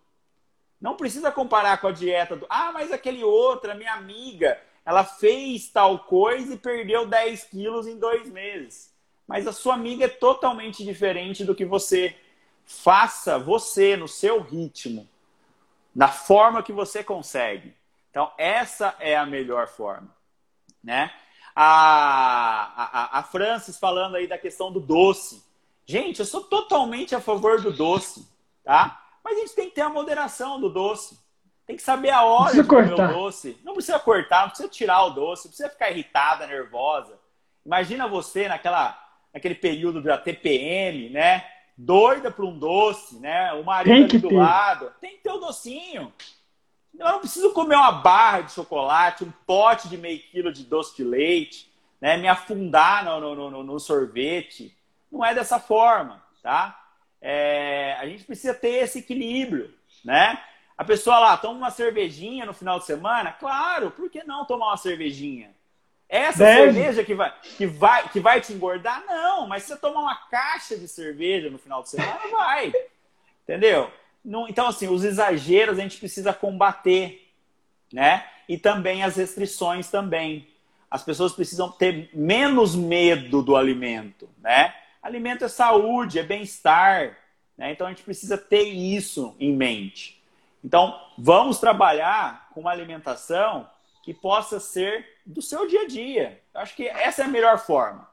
Não 0.80 0.96
precisa 0.96 1.32
comparar 1.32 1.80
com 1.82 1.88
a 1.88 1.92
dieta 1.92 2.36
do, 2.36 2.46
ah, 2.50 2.72
mas 2.72 2.92
aquele 2.92 3.24
outro, 3.24 3.72
a 3.72 3.76
minha 3.76 3.94
amiga, 3.94 4.60
ela 4.86 5.04
fez 5.04 5.70
tal 5.70 6.00
coisa 6.00 6.54
e 6.54 6.58
perdeu 6.58 7.06
10 7.06 7.44
quilos 7.46 7.88
em 7.88 7.98
dois 7.98 8.30
meses. 8.30 8.94
Mas 9.28 9.46
a 9.46 9.52
sua 9.52 9.74
amiga 9.74 10.06
é 10.06 10.10
totalmente 10.10 10.84
diferente 10.84 11.44
do 11.44 11.54
que 11.54 11.66
você 11.66 12.16
Faça 12.72 13.40
você 13.40 13.98
no 13.98 14.08
seu 14.08 14.44
ritmo, 14.44 15.10
na 15.94 16.08
forma 16.08 16.62
que 16.62 16.72
você 16.72 17.04
consegue. 17.04 17.76
Então, 18.12 18.32
essa 18.38 18.96
é 19.00 19.18
a 19.18 19.26
melhor 19.26 19.68
forma. 19.68 20.16
Né? 20.84 21.12
A, 21.56 22.39
a, 22.92 23.20
a 23.20 23.24
Francis 23.24 23.78
falando 23.78 24.16
aí 24.16 24.28
da 24.28 24.38
questão 24.38 24.72
do 24.72 24.80
doce. 24.80 25.44
Gente, 25.86 26.20
eu 26.20 26.26
sou 26.26 26.44
totalmente 26.44 27.16
a 27.16 27.22
favor 27.22 27.62
do 27.62 27.72
doce, 27.72 28.28
tá? 28.64 29.02
Mas 29.24 29.38
a 29.38 29.40
gente 29.42 29.56
tem 29.56 29.70
que 29.70 29.76
ter 29.76 29.82
a 29.82 29.90
moderação 29.90 30.60
do 30.60 30.70
doce. 30.70 31.20
Tem 31.66 31.76
que 31.76 31.82
saber 31.82 32.10
a 32.10 32.24
hora 32.24 32.54
de 32.54 32.64
comer 32.64 32.90
cortar. 32.90 33.12
o 33.12 33.14
doce. 33.14 33.58
Não 33.64 33.74
precisa 33.74 34.00
cortar, 34.00 34.42
não 34.42 34.50
precisa 34.50 34.70
tirar 34.70 35.04
o 35.06 35.12
doce, 35.12 35.46
não 35.46 35.50
precisa 35.50 35.70
ficar 35.70 35.92
irritada, 35.92 36.48
nervosa. 36.48 37.20
Imagina 37.66 38.08
você 38.08 38.48
naquela, 38.48 38.98
naquele 39.34 39.56
período 39.56 40.02
da 40.02 40.18
TPM, 40.18 41.10
né? 41.10 41.46
doida 41.80 42.30
por 42.30 42.44
um 42.44 42.60
doce, 42.60 43.18
né? 43.20 43.54
O 43.54 43.64
marido 43.64 44.04
ali 44.04 44.18
do 44.18 44.28
ter. 44.28 44.38
lado. 44.38 44.92
Tem 45.00 45.12
que 45.12 45.24
ter 45.24 45.32
o 45.32 45.38
um 45.38 45.40
docinho. 45.40 46.14
Eu 46.98 47.06
não 47.06 47.20
preciso 47.20 47.54
comer 47.54 47.76
uma 47.76 47.92
barra 47.94 48.42
de 48.42 48.52
chocolate, 48.52 49.24
um 49.24 49.32
pote 49.48 49.88
de 49.88 49.98
meio 49.98 50.20
quilo 50.20 50.52
de 50.52 50.66
doce 50.66 50.98
de 50.98 51.04
leite, 51.04 51.69
né? 52.02 52.18
Me 52.18 52.28
afundar 52.28 53.06
no, 53.06 53.20
no, 53.36 53.52
no, 53.52 53.64
no 53.64 53.80
sorvete. 53.80 54.76
Não 55.12 55.26
é 55.26 55.34
dessa 55.34 55.60
forma, 55.60 56.24
tá? 56.42 56.80
É, 57.22 57.96
a 58.00 58.08
gente 58.08 58.24
precisa 58.24 58.54
ter 58.54 58.84
esse 58.84 59.00
equilíbrio, 59.00 59.74
né? 60.04 60.42
A 60.78 60.84
pessoa 60.84 61.20
lá 61.20 61.36
toma 61.36 61.58
uma 61.58 61.72
cervejinha 61.72 62.46
no 62.46 62.54
final 62.54 62.80
de 62.80 62.86
semana, 62.86 63.34
claro, 63.34 63.92
por 63.92 64.10
que 64.10 64.24
não 64.24 64.46
tomar 64.46 64.68
uma 64.68 64.78
cervejinha? 64.78 65.54
Essa 66.08 66.40
Deve. 66.40 66.74
cerveja 66.74 67.04
que 67.04 67.14
vai, 67.14 67.34
que, 67.42 67.68
vai, 67.68 68.10
que 68.10 68.20
vai 68.20 68.42
te 68.42 68.52
engordar? 68.52 69.04
Não, 69.06 69.48
mas 69.48 69.64
se 69.64 69.70
você 69.70 69.78
tomar 69.78 70.02
uma 70.02 70.16
caixa 70.16 70.76
de 70.76 70.88
cerveja 70.88 71.52
no 71.52 71.60
final 71.60 71.84
de 71.84 71.90
semana, 71.90 72.20
vai. 72.32 72.74
Entendeu? 73.44 73.92
Não, 74.26 74.48
então, 74.48 74.68
assim, 74.68 74.88
os 74.88 75.04
exageros 75.04 75.78
a 75.78 75.82
gente 75.82 76.00
precisa 76.00 76.34
combater, 76.34 77.30
né? 77.94 78.26
E 78.48 78.58
também 78.58 79.04
as 79.04 79.18
restrições 79.18 79.92
também. 79.92 80.48
As 80.90 81.04
pessoas 81.04 81.34
precisam 81.34 81.72
ter 81.72 82.10
menos 82.14 82.76
medo 82.76 83.42
do 83.42 83.56
alimento, 83.56 84.30
né? 84.40 84.74
Alimento 85.02 85.46
é 85.46 85.48
saúde, 85.48 86.20
é 86.20 86.24
bem-estar, 86.24 87.18
né? 87.58 87.72
Então 87.72 87.88
a 87.88 87.90
gente 87.90 88.04
precisa 88.04 88.38
ter 88.38 88.64
isso 88.64 89.36
em 89.40 89.56
mente. 89.56 90.22
Então, 90.64 91.00
vamos 91.18 91.60
trabalhar 91.60 92.50
com 92.54 92.62
uma 92.62 92.72
alimentação 92.72 93.70
que 94.04 94.14
possa 94.14 94.60
ser 94.60 95.06
do 95.26 95.42
seu 95.42 95.68
dia 95.68 95.84
a 95.84 95.88
dia. 95.88 96.42
Eu 96.54 96.62
acho 96.62 96.76
que 96.76 96.88
essa 96.88 97.22
é 97.22 97.26
a 97.26 97.30
melhor 97.30 97.60
forma. 97.60 98.10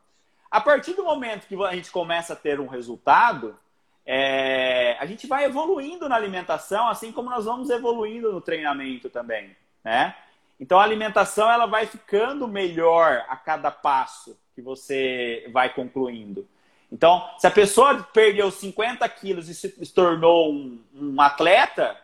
A 0.51 0.61
partir 0.61 0.93
do 0.95 1.05
momento 1.05 1.47
que 1.47 1.55
a 1.65 1.75
gente 1.75 1.91
começa 1.91 2.35
a 2.35 2.37
ter 2.37 2.61
um 2.61 2.67
resultado, 2.67 3.59
é, 4.05 4.97
a 5.01 5.07
gente 5.07 5.27
vai 5.27 5.45
evoluindo 5.45 6.09
na 6.09 6.15
alimentação, 6.15 6.89
assim 6.89 7.11
como 7.11 7.29
nós 7.29 7.45
vamos 7.45 7.71
evoluindo 7.71 8.33
no 8.33 8.41
treinamento 8.41 9.11
também, 9.11 9.57
né? 9.83 10.15
Então 10.59 10.79
a 10.79 10.83
alimentação 10.83 11.51
ela 11.51 11.67
vai 11.67 11.87
ficando 11.87 12.49
melhor 12.49 13.25
a 13.29 13.37
cada 13.37 13.71
passo 13.71 14.39
que 14.55 14.63
você 14.63 15.49
vai 15.53 15.73
concluindo. 15.73 16.49
Então, 16.91 17.29
se 17.37 17.47
a 17.47 17.51
pessoa 17.51 18.03
perdeu 18.13 18.51
50 18.51 19.09
quilos 19.09 19.49
e 19.49 19.55
se 19.55 19.93
tornou 19.93 20.53
um, 20.53 20.83
um 20.95 21.21
atleta, 21.21 22.01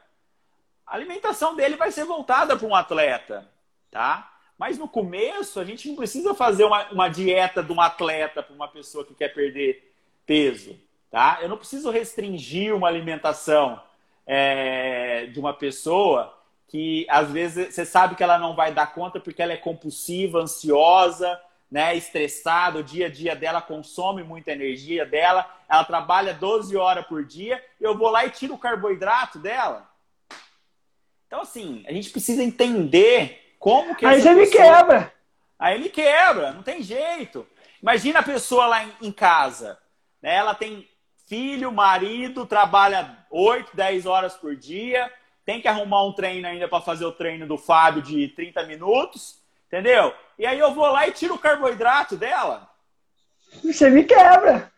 a 0.86 0.94
alimentação 0.94 1.54
dele 1.54 1.76
vai 1.76 1.90
ser 1.92 2.04
voltada 2.04 2.56
para 2.56 2.66
um 2.66 2.74
atleta 2.74 3.48
tá? 3.92 4.32
Mas 4.58 4.78
no 4.78 4.88
começo, 4.88 5.60
a 5.60 5.64
gente 5.64 5.86
não 5.88 5.94
precisa 5.94 6.34
fazer 6.34 6.64
uma, 6.64 6.90
uma 6.90 7.08
dieta 7.08 7.62
de 7.62 7.72
um 7.72 7.80
atleta 7.80 8.42
para 8.42 8.54
uma 8.54 8.66
pessoa 8.66 9.04
que 9.04 9.14
quer 9.14 9.28
perder 9.28 9.92
peso, 10.26 10.76
tá? 11.10 11.38
Eu 11.42 11.48
não 11.48 11.58
preciso 11.58 11.90
restringir 11.90 12.74
uma 12.74 12.88
alimentação 12.88 13.80
é, 14.26 15.26
de 15.26 15.38
uma 15.38 15.52
pessoa 15.52 16.36
que, 16.72 17.06
às 17.10 17.30
vezes, 17.30 17.74
você 17.74 17.84
sabe 17.84 18.14
que 18.14 18.22
ela 18.22 18.38
não 18.38 18.56
vai 18.56 18.72
dar 18.72 18.94
conta 18.94 19.20
porque 19.20 19.42
ela 19.42 19.52
é 19.52 19.58
compulsiva, 19.58 20.40
ansiosa, 20.40 21.38
né, 21.70 21.94
estressada, 21.94 22.78
o 22.78 22.82
dia 22.82 23.08
a 23.08 23.10
dia 23.10 23.36
dela 23.36 23.60
consome 23.60 24.22
muita 24.22 24.52
energia 24.52 25.04
dela, 25.04 25.46
ela 25.68 25.84
trabalha 25.84 26.32
12 26.32 26.74
horas 26.74 27.06
por 27.06 27.26
dia, 27.26 27.62
eu 27.78 27.94
vou 27.94 28.08
lá 28.08 28.24
e 28.24 28.30
tiro 28.30 28.54
o 28.54 28.58
carboidrato 28.58 29.38
dela. 29.38 29.86
Então, 31.26 31.42
assim, 31.42 31.84
a 31.86 31.92
gente 31.92 32.08
precisa 32.08 32.42
entender 32.42 33.54
como 33.58 33.94
que 33.94 34.06
Aí 34.06 34.22
você 34.22 34.34
pessoa... 34.34 34.62
me 34.62 34.70
quebra. 34.70 35.14
Aí 35.58 35.78
me 35.78 35.90
quebra, 35.90 36.52
não 36.52 36.62
tem 36.62 36.82
jeito. 36.82 37.46
Imagina 37.82 38.20
a 38.20 38.22
pessoa 38.22 38.64
lá 38.64 38.82
em, 38.82 38.92
em 39.02 39.12
casa. 39.12 39.78
Né? 40.22 40.36
Ela 40.36 40.54
tem 40.54 40.88
filho, 41.28 41.70
marido, 41.70 42.46
trabalha 42.46 43.26
8, 43.30 43.76
10 43.76 44.06
horas 44.06 44.34
por 44.34 44.56
dia, 44.56 45.12
tem 45.44 45.60
que 45.60 45.68
arrumar 45.68 46.04
um 46.04 46.12
treino 46.12 46.46
ainda 46.46 46.68
para 46.68 46.80
fazer 46.80 47.04
o 47.04 47.12
treino 47.12 47.46
do 47.46 47.58
Fábio 47.58 48.02
de 48.02 48.28
30 48.28 48.64
minutos, 48.64 49.40
entendeu? 49.66 50.14
E 50.38 50.46
aí 50.46 50.58
eu 50.58 50.72
vou 50.72 50.86
lá 50.86 51.06
e 51.06 51.12
tiro 51.12 51.34
o 51.34 51.38
carboidrato 51.38 52.16
dela. 52.16 52.68
Você 53.62 53.90
me 53.90 54.04
quebra. 54.04 54.72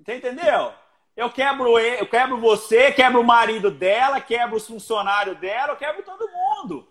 Entendeu? 0.00 0.72
Eu 1.16 1.30
quebro, 1.30 1.78
eu 1.78 2.06
quebro 2.06 2.38
você, 2.38 2.92
quebro 2.92 3.20
o 3.20 3.24
marido 3.24 3.70
dela, 3.70 4.20
quebro 4.20 4.56
os 4.56 4.66
funcionários 4.66 5.38
dela, 5.38 5.72
eu 5.72 5.76
quebro 5.76 6.02
todo 6.02 6.30
mundo. 6.30 6.86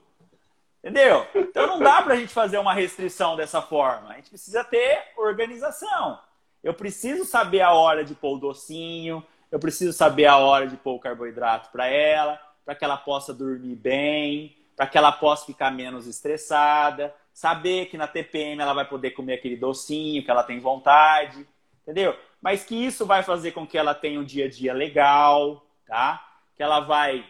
Entendeu? 0.80 1.26
Então 1.34 1.68
não 1.68 1.80
dá 1.80 2.02
para 2.02 2.14
a 2.14 2.18
gente 2.18 2.34
fazer 2.34 2.58
uma 2.58 2.74
restrição 2.74 3.36
dessa 3.36 3.62
forma. 3.62 4.10
A 4.10 4.16
gente 4.16 4.30
precisa 4.30 4.64
ter 4.64 5.04
organização. 5.18 6.20
Eu 6.64 6.74
preciso 6.74 7.26
saber 7.26 7.62
a 7.62 7.74
hora 7.74 8.04
de 8.04 8.16
pôr 8.16 8.36
o 8.36 8.40
docinho, 8.40 9.24
eu 9.52 9.60
preciso 9.60 9.94
saber 9.94 10.26
a 10.26 10.38
hora 10.38 10.68
de 10.68 10.76
pôr 10.78 10.96
o 10.96 11.00
carboidrato 11.00 11.70
para 11.72 11.88
ela, 11.88 12.40
para 12.66 12.76
que 12.76 12.84
ela 12.84 12.98
possa 12.98 13.34
dormir 13.34 13.76
bem, 13.76 14.58
para 14.76 14.88
que 14.88 14.98
ela 14.98 15.12
possa 15.12 15.46
ficar 15.46 15.72
menos 15.72 16.08
estressada, 16.08 17.16
saber 17.34 17.86
que 17.86 17.98
na 17.98 18.08
TPM 18.08 18.62
ela 18.62 18.74
vai 18.74 18.86
poder 18.86 19.12
comer 19.12 19.36
aquele 19.36 19.56
docinho 19.56 20.24
que 20.24 20.32
ela 20.32 20.44
tem 20.44 20.60
vontade, 20.60 21.48
entendeu? 21.84 22.18
Mas 22.42 22.64
que 22.64 22.76
isso 22.76 23.06
vai 23.06 23.24
fazer 23.24 23.52
com 23.52 23.66
que 23.66 23.78
ela 23.78 23.94
tenha 23.94 24.20
um 24.20 24.24
dia 24.24 24.46
a 24.46 24.50
dia 24.50 24.74
legal, 24.74 25.66
tá? 25.86 26.26
Que 26.56 26.64
ela 26.64 26.80
vai 26.80 27.26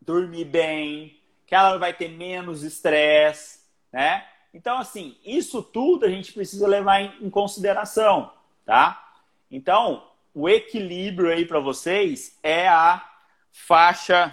dormir 0.00 0.44
bem, 0.44 1.20
que 1.46 1.54
ela 1.54 1.78
vai 1.78 1.92
ter 1.92 2.08
menos 2.08 2.62
estresse, 2.62 3.60
né? 3.92 4.26
Então, 4.52 4.78
assim, 4.78 5.18
isso 5.22 5.62
tudo 5.62 6.06
a 6.06 6.08
gente 6.08 6.32
precisa 6.32 6.66
levar 6.66 7.02
em, 7.02 7.28
consideração, 7.28 8.32
tá? 8.64 9.12
Então, 9.50 10.08
o 10.34 10.48
equilíbrio 10.48 11.30
aí 11.30 11.44
para 11.44 11.60
vocês 11.60 12.38
é 12.42 12.66
a 12.66 13.04
faixa, 13.52 14.32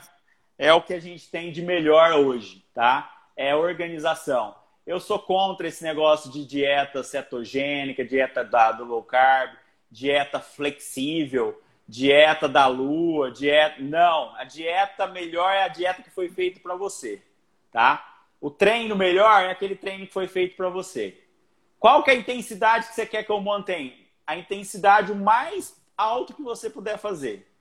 é 0.63 0.73
o 0.73 0.81
que 0.81 0.93
a 0.93 0.99
gente 0.99 1.29
tem 1.29 1.51
de 1.51 1.61
melhor 1.61 2.13
hoje, 2.13 2.65
tá? 2.73 3.27
É 3.35 3.53
organização. 3.53 4.55
Eu 4.87 4.97
sou 4.97 5.19
contra 5.19 5.67
esse 5.67 5.83
negócio 5.83 6.31
de 6.31 6.45
dieta 6.45 7.03
cetogênica, 7.03 8.05
dieta 8.05 8.45
da, 8.45 8.71
do 8.71 8.85
low 8.85 9.03
carb, 9.03 9.57
dieta 9.91 10.39
flexível, 10.39 11.61
dieta 11.85 12.47
da 12.47 12.65
lua, 12.67 13.29
dieta. 13.29 13.81
Não, 13.81 14.33
a 14.37 14.45
dieta 14.45 15.05
melhor 15.05 15.51
é 15.51 15.63
a 15.63 15.67
dieta 15.67 16.01
que 16.01 16.09
foi 16.09 16.29
feita 16.29 16.61
para 16.61 16.75
você, 16.75 17.21
tá? 17.69 18.23
O 18.39 18.49
treino 18.49 18.95
melhor 18.95 19.43
é 19.43 19.51
aquele 19.51 19.75
treino 19.75 20.07
que 20.07 20.13
foi 20.13 20.29
feito 20.29 20.55
para 20.55 20.69
você. 20.69 21.21
Qual 21.77 22.03
que 22.03 22.09
é 22.09 22.13
a 22.13 22.17
intensidade 22.17 22.87
que 22.87 22.95
você 22.95 23.05
quer 23.05 23.23
que 23.23 23.31
eu 23.33 23.41
mantenha? 23.41 23.97
A 24.25 24.37
intensidade 24.37 25.13
mais 25.13 25.77
alta 25.97 26.33
que 26.33 26.41
você 26.41 26.69
puder 26.69 26.97
fazer. 26.97 27.52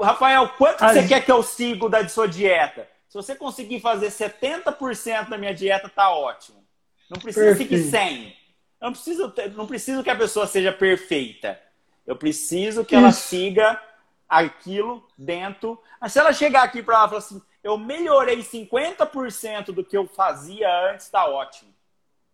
Rafael, 0.00 0.48
quanto 0.50 0.80
você 0.80 1.06
quer 1.06 1.24
que 1.24 1.32
eu 1.32 1.42
siga 1.42 1.88
da 1.88 2.08
sua 2.08 2.28
dieta? 2.28 2.88
Se 3.08 3.14
você 3.14 3.34
conseguir 3.34 3.80
fazer 3.80 4.08
70% 4.08 5.28
da 5.28 5.38
minha 5.38 5.54
dieta, 5.54 5.88
tá 5.88 6.10
ótimo. 6.10 6.62
Não 7.08 7.18
precisa 7.18 7.46
Perfeito. 7.46 7.70
seguir 7.70 7.90
100. 7.90 8.36
Não 8.80 8.92
preciso, 8.92 9.34
não 9.54 9.66
preciso 9.66 10.02
que 10.02 10.10
a 10.10 10.16
pessoa 10.16 10.46
seja 10.46 10.72
perfeita. 10.72 11.60
Eu 12.06 12.16
preciso 12.16 12.84
que 12.84 12.94
Isso. 12.94 13.04
ela 13.04 13.12
siga 13.12 13.82
aquilo 14.28 15.06
dentro. 15.16 15.80
Mas 16.00 16.12
se 16.12 16.18
ela 16.18 16.32
chegar 16.32 16.62
aqui 16.62 16.82
para 16.82 16.96
ela 16.96 17.06
e 17.06 17.08
falar 17.08 17.18
assim, 17.18 17.42
eu 17.62 17.78
melhorei 17.78 18.38
50% 18.38 19.66
do 19.66 19.84
que 19.84 19.96
eu 19.96 20.06
fazia 20.06 20.68
antes, 20.90 21.06
está 21.06 21.26
ótimo. 21.26 21.72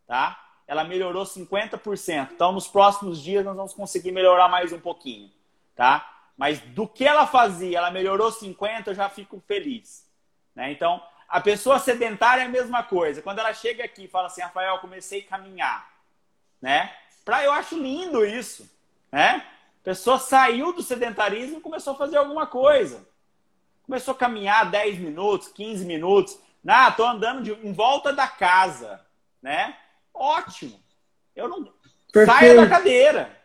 Tá? 0.07 0.39
Ela 0.67 0.85
melhorou 0.85 1.25
50%. 1.25 2.33
Então, 2.33 2.53
nos 2.53 2.67
próximos 2.67 3.23
dias, 3.23 3.45
nós 3.45 3.57
vamos 3.57 3.73
conseguir 3.73 4.13
melhorar 4.13 4.49
mais 4.49 4.73
um 4.73 4.81
pouquinho. 4.81 5.31
Tá? 5.75 6.12
Mas 6.43 6.59
do 6.59 6.89
que 6.89 7.05
ela 7.05 7.25
fazia, 7.25 7.79
ela 7.79 7.93
melhorou 7.93 8.33
50%, 8.33 8.89
eu 8.89 8.95
já 8.97 9.09
fico 9.09 9.41
feliz. 9.47 10.05
Né? 10.57 10.73
Então, 10.73 11.01
a 11.29 11.41
pessoa 11.41 11.79
sedentária 11.79 12.43
é 12.43 12.47
a 12.47 12.49
mesma 12.49 12.83
coisa. 12.83 13.23
Quando 13.23 13.39
ela 13.39 13.55
chega 13.55 13.85
aqui 13.85 14.07
e 14.07 14.09
fala 14.09 14.27
assim, 14.27 14.41
Rafael, 14.41 14.81
comecei 14.81 15.21
a 15.21 15.29
caminhar. 15.29 15.89
Né? 16.61 16.93
Pra, 17.25 17.45
eu 17.45 17.53
acho 17.53 17.81
lindo 17.81 18.27
isso. 18.27 18.69
Né? 19.13 19.47
A 19.83 19.85
pessoa 19.85 20.19
saiu 20.19 20.73
do 20.73 20.83
sedentarismo 20.83 21.59
e 21.59 21.61
começou 21.61 21.93
a 21.93 21.97
fazer 21.97 22.17
alguma 22.17 22.45
coisa 22.45 23.07
começou 23.85 24.13
a 24.13 24.17
caminhar 24.17 24.71
10 24.71 24.99
minutos, 24.99 25.49
15 25.49 25.85
minutos. 25.85 26.39
Ah, 26.67 26.91
tô 26.91 27.05
andando 27.05 27.43
de, 27.43 27.53
em 27.53 27.75
volta 27.75 28.11
da 28.11 28.27
casa, 28.27 29.05
né? 29.43 29.77
Ótimo. 30.15 30.83
Eu 31.37 31.47
não 31.47 31.65
Perfeito. 32.11 32.39
saia 32.39 32.57
da 32.57 32.69
cadeira. 32.69 33.41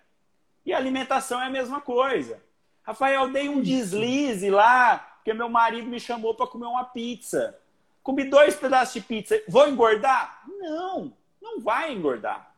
E 0.65 0.73
a 0.73 0.77
alimentação 0.77 1.41
é 1.41 1.45
a 1.45 1.49
mesma 1.49 1.81
coisa. 1.81 2.41
Rafael, 2.87 3.27
dei 3.27 3.49
um 3.49 3.61
deslize 3.61 4.49
lá, 4.49 4.99
porque 5.17 5.33
meu 5.33 5.49
marido 5.49 5.89
me 5.89 5.99
chamou 5.99 6.33
para 6.33 6.47
comer 6.47 6.67
uma 6.67 6.85
pizza. 6.85 7.59
Comi 8.01 8.23
dois 8.23 8.55
pedaços 8.55 8.93
de 8.93 9.01
pizza. 9.01 9.37
Vou 9.45 9.67
engordar? 9.67 10.41
Não, 10.57 11.11
não 11.41 11.59
vai 11.59 11.91
engordar. 11.91 12.49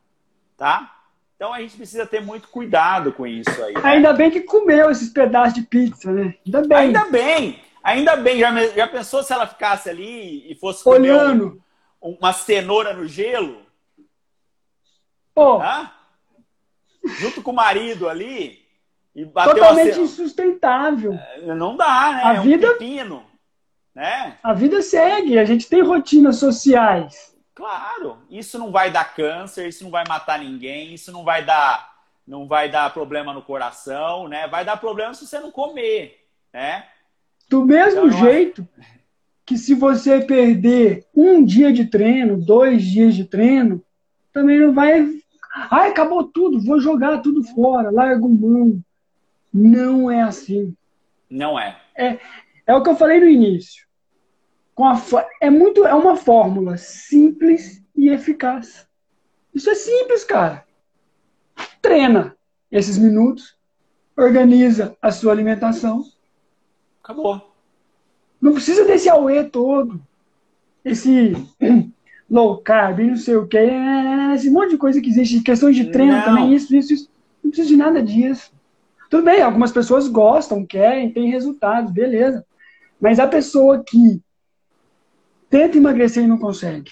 Tá? 0.55 0.95
Então 1.35 1.51
a 1.51 1.59
gente 1.61 1.75
precisa 1.75 2.05
ter 2.05 2.21
muito 2.21 2.47
cuidado 2.49 3.11
com 3.11 3.25
isso 3.25 3.49
aí. 3.63 3.73
Né? 3.73 3.81
Ainda 3.83 4.13
bem 4.13 4.29
que 4.29 4.41
comeu 4.41 4.91
esses 4.91 5.09
pedaços 5.09 5.55
de 5.55 5.63
pizza, 5.63 6.11
né? 6.11 6.35
Ainda 6.45 6.61
bem. 6.61 6.77
Ainda 6.77 7.05
bem. 7.05 7.63
Ainda 7.81 8.15
bem, 8.15 8.39
já, 8.39 8.67
já 8.67 8.87
pensou 8.87 9.23
se 9.23 9.33
ela 9.33 9.47
ficasse 9.47 9.89
ali 9.89 10.51
e 10.51 10.53
fosse 10.53 10.83
comer 10.83 11.11
Olhando. 11.11 11.59
Um, 11.99 12.15
uma 12.19 12.33
cenoura 12.33 12.93
no 12.93 13.07
gelo? 13.07 13.65
Pô. 15.33 15.59
Junto 17.03 17.41
com 17.41 17.49
o 17.49 17.55
marido 17.55 18.07
ali 18.07 18.68
Totalmente 19.13 19.99
insustentável. 19.99 21.13
É, 21.13 21.53
não 21.55 21.75
dá, 21.75 22.13
né? 22.13 22.21
A 22.23 22.35
é 22.35 22.39
um 22.39 22.43
vida... 22.43 22.67
pepino, 22.73 23.23
né? 23.93 24.37
A 24.43 24.53
vida 24.53 24.81
segue, 24.81 25.37
a 25.37 25.45
gente 25.45 25.67
tem 25.67 25.81
rotinas 25.81 26.37
sociais. 26.37 27.35
Claro, 27.53 28.17
isso 28.29 28.57
não 28.57 28.71
vai 28.71 28.89
dar 28.89 29.13
câncer, 29.13 29.67
isso 29.67 29.83
não 29.83 29.91
vai 29.91 30.05
matar 30.07 30.39
ninguém, 30.39 30.93
isso 30.93 31.11
não 31.11 31.25
vai 31.25 31.43
dar, 31.43 31.91
não 32.25 32.47
vai 32.47 32.69
dar 32.69 32.93
problema 32.93 33.33
no 33.33 33.41
coração, 33.41 34.27
né? 34.27 34.47
Vai 34.47 34.63
dar 34.63 34.77
problema 34.77 35.13
se 35.13 35.27
você 35.27 35.39
não 35.39 35.51
comer, 35.51 36.25
né? 36.53 36.85
Do 37.49 37.65
mesmo 37.65 38.07
então, 38.07 38.19
jeito 38.19 38.67
que 39.45 39.57
se 39.57 39.73
você 39.73 40.21
perder 40.21 41.07
um 41.13 41.43
dia 41.43 41.73
de 41.73 41.85
treino, 41.85 42.37
dois 42.37 42.83
dias 42.83 43.15
de 43.15 43.25
treino, 43.25 43.83
também 44.31 44.59
não 44.59 44.71
vai. 44.71 45.05
Ai, 45.71 45.89
acabou 45.89 46.23
tudo, 46.23 46.63
vou 46.63 46.79
jogar 46.79 47.17
tudo 47.17 47.43
fora, 47.43 47.89
largo 47.89 48.29
mão. 48.29 48.79
Não 49.53 50.09
é 50.09 50.21
assim. 50.21 50.75
Não 51.29 51.59
é. 51.59 51.79
É, 51.95 52.19
é 52.67 52.75
o 52.75 52.83
que 52.83 52.89
eu 52.89 52.95
falei 52.95 53.19
no 53.19 53.27
início. 53.27 53.87
Com 54.75 54.85
a, 54.85 55.01
é 55.41 55.49
muito 55.49 55.85
é 55.85 55.93
uma 55.93 56.15
fórmula 56.15 56.77
simples 56.77 57.83
e 57.95 58.09
eficaz. 58.09 58.87
Isso 59.53 59.69
é 59.69 59.75
simples, 59.75 60.23
cara. 60.23 60.65
Treina 61.81 62.35
esses 62.71 62.97
minutos, 62.97 63.57
organiza 64.15 64.95
a 65.01 65.11
sua 65.11 65.31
alimentação 65.31 66.03
Acabou. 67.09 67.55
Não 68.39 68.53
precisa 68.53 68.85
desse 68.85 69.09
auê 69.09 69.43
todo. 69.43 69.99
Esse 70.85 71.33
low 72.29 72.59
carb, 72.59 72.99
não 72.99 73.17
sei 73.17 73.35
o 73.35 73.47
que, 73.47 73.57
esse 74.35 74.49
monte 74.51 74.71
de 74.71 74.77
coisa 74.77 75.01
que 75.01 75.09
existe, 75.09 75.41
questões 75.41 75.75
de 75.75 75.91
treino 75.91 76.13
não. 76.13 76.23
também, 76.23 76.53
isso, 76.53 76.75
isso, 76.75 76.93
isso. 76.93 77.09
Não 77.43 77.49
precisa 77.49 77.67
de 77.67 77.75
nada 77.75 78.03
disso. 78.03 78.51
Tudo 79.09 79.23
bem, 79.23 79.41
algumas 79.41 79.71
pessoas 79.71 80.07
gostam, 80.07 80.65
querem, 80.65 81.11
têm 81.11 81.29
resultados, 81.29 81.91
beleza. 81.91 82.45
Mas 83.01 83.19
a 83.19 83.27
pessoa 83.27 83.83
que 83.83 84.21
tenta 85.49 85.77
emagrecer 85.77 86.23
e 86.23 86.27
não 86.27 86.37
consegue, 86.37 86.91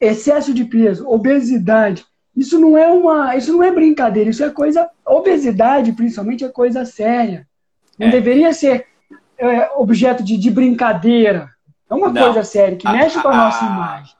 excesso 0.00 0.54
de 0.54 0.64
peso, 0.64 1.06
obesidade, 1.06 2.06
isso 2.34 2.58
não 2.58 2.78
é 2.78 2.90
uma, 2.90 3.36
isso 3.36 3.52
não 3.52 3.62
é 3.62 3.70
brincadeira, 3.70 4.30
isso 4.30 4.42
é 4.42 4.50
coisa, 4.50 4.88
obesidade 5.04 5.92
principalmente 5.92 6.44
é 6.44 6.48
coisa 6.48 6.86
séria. 6.86 7.46
Não 7.98 8.06
é. 8.06 8.10
deveria 8.10 8.54
ser 8.54 8.86
é, 9.36 9.70
objeto 9.76 10.22
de, 10.22 10.38
de 10.38 10.50
brincadeira. 10.50 11.50
É 11.88 11.94
uma 11.94 12.08
Não. 12.08 12.22
coisa 12.22 12.44
séria, 12.44 12.78
que 12.78 12.88
mexe 12.88 13.18
a, 13.18 13.22
com 13.22 13.28
a, 13.28 13.36
nossa 13.36 13.64
imagem. 13.64 14.14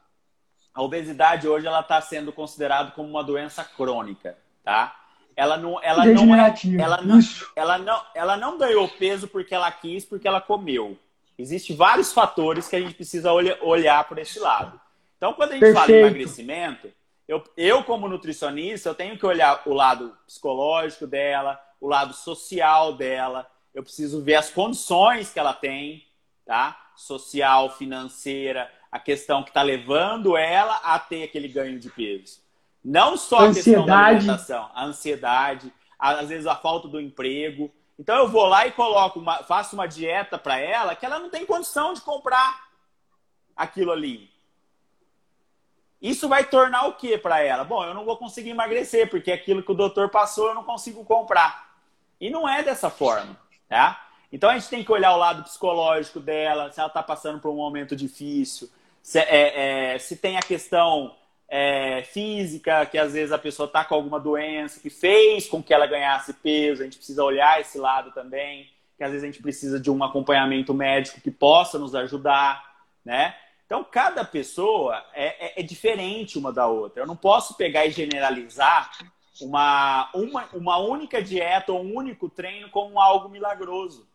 A 0.73 0.81
obesidade 0.83 1.47
hoje 1.47 1.65
ela 1.65 1.79
está 1.79 1.99
sendo 2.01 2.31
considerada 2.31 2.91
como 2.91 3.09
uma 3.09 3.23
doença 3.23 3.63
crônica, 3.63 4.37
tá? 4.63 5.00
Ela 5.35 5.57
não, 5.57 5.81
ela 5.81 6.05
não, 6.05 6.35
é, 6.35 6.53
ela 6.79 7.01
não, 7.01 7.19
ela 7.55 7.77
não, 7.77 8.01
ela 8.13 8.37
não 8.37 8.57
ganhou 8.57 8.87
peso 8.87 9.27
porque 9.27 9.55
ela 9.55 9.71
quis, 9.71 10.05
porque 10.05 10.27
ela 10.27 10.41
comeu. 10.41 10.97
Existem 11.37 11.75
vários 11.75 12.13
fatores 12.13 12.67
que 12.67 12.75
a 12.75 12.79
gente 12.79 12.93
precisa 12.93 13.31
olhar, 13.31 13.57
olhar 13.61 14.07
por 14.07 14.17
esse 14.17 14.39
lado. 14.39 14.79
Então, 15.17 15.33
quando 15.33 15.51
a 15.51 15.53
gente 15.53 15.61
Perfeito. 15.61 15.85
fala 15.85 15.91
em 15.91 15.99
emagrecimento, 16.01 16.91
eu, 17.27 17.43
eu, 17.55 17.83
como 17.83 18.09
nutricionista, 18.09 18.89
eu 18.89 18.95
tenho 18.95 19.17
que 19.17 19.25
olhar 19.25 19.61
o 19.65 19.73
lado 19.73 20.17
psicológico 20.27 21.07
dela, 21.07 21.59
o 21.79 21.87
lado 21.87 22.13
social 22.13 22.93
dela, 22.93 23.49
eu 23.73 23.81
preciso 23.81 24.21
ver 24.21 24.35
as 24.35 24.49
condições 24.49 25.31
que 25.31 25.39
ela 25.39 25.53
tem, 25.53 26.05
tá? 26.45 26.77
Social, 26.95 27.75
financeira, 27.77 28.69
a 28.91 28.99
questão 28.99 29.43
que 29.43 29.49
está 29.49 29.61
levando 29.61 30.35
ela 30.35 30.75
a 30.83 30.99
ter 30.99 31.23
aquele 31.23 31.47
ganho 31.47 31.79
de 31.79 31.89
peso. 31.89 32.40
Não 32.83 33.15
só 33.15 33.49
a, 33.49 33.53
questão 33.53 33.85
da 33.85 34.05
alimentação, 34.05 34.69
a 34.73 34.85
ansiedade, 34.85 35.71
às 35.97 36.29
vezes 36.29 36.47
a 36.47 36.55
falta 36.55 36.87
do 36.87 36.99
emprego. 36.99 37.71
Então 37.97 38.17
eu 38.17 38.27
vou 38.27 38.45
lá 38.45 38.65
e 38.65 38.71
coloco, 38.71 39.19
uma, 39.19 39.43
faço 39.43 39.75
uma 39.75 39.87
dieta 39.87 40.37
para 40.37 40.57
ela 40.59 40.95
que 40.95 41.05
ela 41.05 41.19
não 41.19 41.29
tem 41.29 41.45
condição 41.45 41.93
de 41.93 42.01
comprar 42.01 42.69
aquilo 43.55 43.91
ali. 43.91 44.31
Isso 46.01 46.27
vai 46.27 46.43
tornar 46.43 46.87
o 46.87 46.93
que 46.93 47.15
para 47.19 47.41
ela? 47.41 47.63
Bom, 47.63 47.85
eu 47.85 47.93
não 47.93 48.03
vou 48.03 48.17
conseguir 48.17 48.49
emagrecer 48.49 49.07
porque 49.07 49.31
aquilo 49.31 49.61
que 49.61 49.71
o 49.71 49.75
doutor 49.75 50.09
passou 50.09 50.47
eu 50.47 50.55
não 50.55 50.63
consigo 50.63 51.05
comprar. 51.05 51.75
E 52.19 52.31
não 52.31 52.49
é 52.49 52.63
dessa 52.63 52.89
forma. 52.89 53.39
Tá? 53.69 54.09
Então 54.31 54.49
a 54.49 54.57
gente 54.57 54.69
tem 54.69 54.83
que 54.83 54.91
olhar 54.91 55.13
o 55.13 55.19
lado 55.19 55.43
psicológico 55.43 56.19
dela, 56.19 56.71
se 56.71 56.79
ela 56.79 56.87
está 56.87 57.03
passando 57.03 57.39
por 57.39 57.51
um 57.51 57.57
momento 57.57 57.95
difícil, 57.95 58.67
se, 59.03 59.19
é, 59.19 59.93
é, 59.93 59.99
se 59.99 60.15
tem 60.15 60.37
a 60.37 60.41
questão 60.41 61.15
é, 61.53 62.01
física, 62.03 62.85
que 62.85 62.97
às 62.97 63.11
vezes 63.11 63.33
a 63.33 63.37
pessoa 63.37 63.67
está 63.67 63.83
com 63.83 63.93
alguma 63.93 64.17
doença 64.17 64.79
que 64.79 64.89
fez 64.89 65.49
com 65.49 65.61
que 65.61 65.73
ela 65.73 65.85
ganhasse 65.85 66.31
peso, 66.31 66.81
a 66.81 66.85
gente 66.85 66.95
precisa 66.95 67.21
olhar 67.21 67.59
esse 67.59 67.77
lado 67.77 68.09
também, 68.13 68.69
que 68.97 69.03
às 69.03 69.11
vezes 69.11 69.25
a 69.25 69.27
gente 69.27 69.41
precisa 69.41 69.77
de 69.77 69.91
um 69.91 70.01
acompanhamento 70.01 70.73
médico 70.73 71.19
que 71.19 71.29
possa 71.29 71.77
nos 71.77 71.93
ajudar, 71.93 72.63
né? 73.03 73.35
Então, 73.65 73.83
cada 73.83 74.23
pessoa 74.23 75.03
é, 75.13 75.59
é, 75.59 75.59
é 75.59 75.63
diferente 75.63 76.37
uma 76.37 76.53
da 76.53 76.67
outra. 76.67 77.03
Eu 77.03 77.07
não 77.07 77.15
posso 77.17 77.55
pegar 77.55 77.85
e 77.85 77.91
generalizar 77.91 78.89
uma, 79.41 80.09
uma, 80.13 80.45
uma 80.53 80.77
única 80.77 81.21
dieta 81.21 81.73
ou 81.73 81.81
um 81.81 81.97
único 81.97 82.29
treino 82.29 82.69
como 82.69 82.99
algo 82.99 83.27
milagroso. 83.27 84.07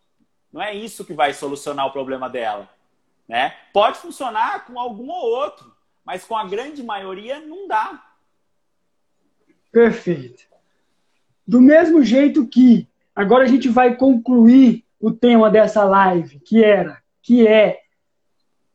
Não 0.51 0.61
é 0.61 0.73
isso 0.73 1.05
que 1.05 1.13
vai 1.13 1.33
solucionar 1.33 1.85
o 1.85 1.91
problema 1.91 2.29
dela. 2.29 2.69
Né? 3.27 3.55
Pode 3.73 3.97
funcionar 3.97 4.65
com 4.65 4.79
algum 4.79 5.09
ou 5.09 5.23
outro, 5.23 5.75
mas 6.07 6.23
com 6.23 6.37
a 6.37 6.47
grande 6.47 6.81
maioria 6.81 7.41
não 7.41 7.67
dá. 7.67 8.01
Perfeito. 9.69 10.47
Do 11.45 11.59
mesmo 11.61 12.01
jeito 12.01 12.47
que 12.47 12.87
agora 13.13 13.43
a 13.43 13.47
gente 13.47 13.67
vai 13.67 13.93
concluir 13.97 14.85
o 15.01 15.11
tema 15.11 15.51
dessa 15.51 15.83
live, 15.83 16.39
que 16.39 16.63
era, 16.63 17.03
que 17.21 17.45
é 17.45 17.81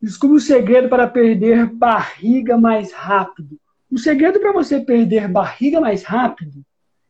descubra 0.01 0.37
o 0.37 0.41
segredo 0.41 0.91
para 0.91 1.07
perder 1.09 1.67
barriga 1.67 2.59
mais 2.59 2.93
rápido. 2.93 3.59
O 3.91 3.97
segredo 3.99 4.39
para 4.39 4.53
você 4.53 4.81
perder 4.81 5.27
barriga 5.27 5.81
mais 5.81 6.03
rápido 6.03 6.63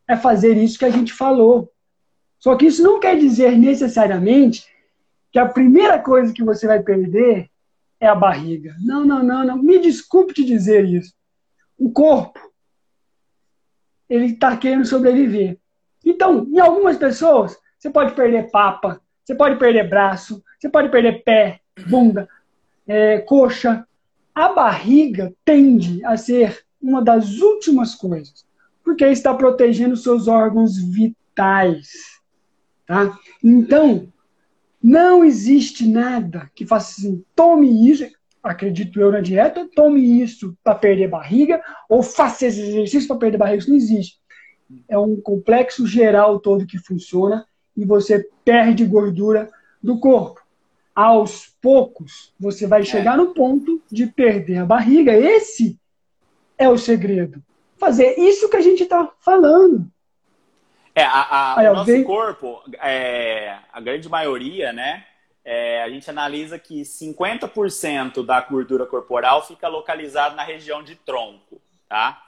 é 0.06 0.16
fazer 0.16 0.56
isso 0.56 0.78
que 0.78 0.84
a 0.84 0.90
gente 0.90 1.12
falou. 1.12 1.72
Só 2.38 2.54
que 2.54 2.66
isso 2.66 2.82
não 2.82 3.00
quer 3.00 3.18
dizer 3.18 3.58
necessariamente 3.58 4.64
que 5.32 5.38
a 5.38 5.48
primeira 5.48 5.98
coisa 5.98 6.32
que 6.32 6.44
você 6.44 6.66
vai 6.66 6.80
perder 6.80 7.50
é 8.02 8.08
a 8.08 8.16
barriga. 8.16 8.74
Não, 8.80 9.04
não, 9.04 9.22
não, 9.22 9.44
não. 9.44 9.56
Me 9.62 9.78
desculpe 9.78 10.34
te 10.34 10.44
dizer 10.44 10.84
isso. 10.84 11.14
O 11.78 11.92
corpo, 11.92 12.40
ele 14.10 14.26
está 14.26 14.56
querendo 14.56 14.84
sobreviver. 14.84 15.56
Então, 16.04 16.44
em 16.48 16.58
algumas 16.58 16.96
pessoas, 16.96 17.56
você 17.78 17.88
pode 17.90 18.12
perder 18.14 18.50
papa, 18.50 19.00
você 19.24 19.36
pode 19.36 19.56
perder 19.56 19.88
braço, 19.88 20.42
você 20.58 20.68
pode 20.68 20.88
perder 20.88 21.22
pé, 21.22 21.60
bunda, 21.86 22.28
é, 22.88 23.20
coxa. 23.20 23.86
A 24.34 24.48
barriga 24.48 25.32
tende 25.44 26.04
a 26.04 26.16
ser 26.16 26.64
uma 26.80 27.00
das 27.00 27.38
últimas 27.38 27.94
coisas, 27.94 28.44
porque 28.82 29.04
está 29.04 29.32
protegendo 29.32 29.96
seus 29.96 30.26
órgãos 30.26 30.76
vitais. 30.76 32.20
Tá? 32.84 33.16
Então, 33.44 34.11
não 34.82 35.24
existe 35.24 35.86
nada 35.86 36.50
que 36.54 36.66
faça 36.66 37.00
assim, 37.00 37.24
tome 37.36 37.88
isso, 37.88 38.04
acredito 38.42 39.00
eu 39.00 39.12
na 39.12 39.20
dieta, 39.20 39.68
tome 39.76 40.20
isso 40.20 40.56
para 40.64 40.74
perder 40.74 41.08
barriga, 41.08 41.62
ou 41.88 42.02
faça 42.02 42.46
esse 42.46 42.60
exercício 42.60 43.06
para 43.06 43.18
perder 43.18 43.38
barriga. 43.38 43.58
Isso 43.58 43.70
não 43.70 43.76
existe. 43.76 44.18
É 44.88 44.98
um 44.98 45.20
complexo 45.20 45.86
geral 45.86 46.40
todo 46.40 46.66
que 46.66 46.78
funciona 46.78 47.46
e 47.76 47.84
você 47.84 48.26
perde 48.44 48.84
gordura 48.84 49.48
do 49.80 50.00
corpo. 50.00 50.40
Aos 50.94 51.46
poucos, 51.62 52.34
você 52.38 52.66
vai 52.66 52.82
chegar 52.82 53.16
no 53.16 53.32
ponto 53.32 53.80
de 53.90 54.06
perder 54.06 54.58
a 54.58 54.66
barriga. 54.66 55.16
Esse 55.16 55.78
é 56.58 56.68
o 56.68 56.76
segredo. 56.76 57.42
Fazer 57.78 58.18
isso 58.18 58.48
que 58.48 58.56
a 58.56 58.60
gente 58.60 58.82
está 58.82 59.10
falando. 59.20 59.90
É, 60.94 61.02
a, 61.04 61.20
a, 61.20 61.60
Aí, 61.60 61.68
o 61.68 61.74
nosso 61.74 62.04
corpo, 62.04 62.62
é, 62.80 63.58
a 63.72 63.80
grande 63.80 64.08
maioria, 64.08 64.72
né? 64.72 65.04
É, 65.44 65.82
a 65.82 65.88
gente 65.88 66.08
analisa 66.08 66.58
que 66.58 66.82
50% 66.82 68.24
da 68.24 68.40
gordura 68.40 68.86
corporal 68.86 69.44
fica 69.44 69.66
localizada 69.68 70.36
na 70.36 70.44
região 70.44 70.82
de 70.82 70.94
tronco, 70.94 71.60
tá? 71.88 72.22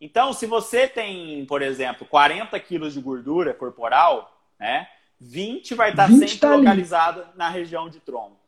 Então, 0.00 0.32
se 0.32 0.46
você 0.46 0.88
tem, 0.88 1.44
por 1.46 1.60
exemplo, 1.60 2.06
40 2.06 2.58
quilos 2.60 2.94
de 2.94 3.00
gordura 3.00 3.52
corporal, 3.52 4.32
né? 4.58 4.88
20 5.20 5.74
vai 5.74 5.90
estar 5.90 6.06
20 6.06 6.18
sempre 6.18 6.38
tá 6.38 6.56
localizada 6.56 7.28
na 7.34 7.48
região 7.48 7.88
de 7.88 8.00
tronco. 8.00 8.38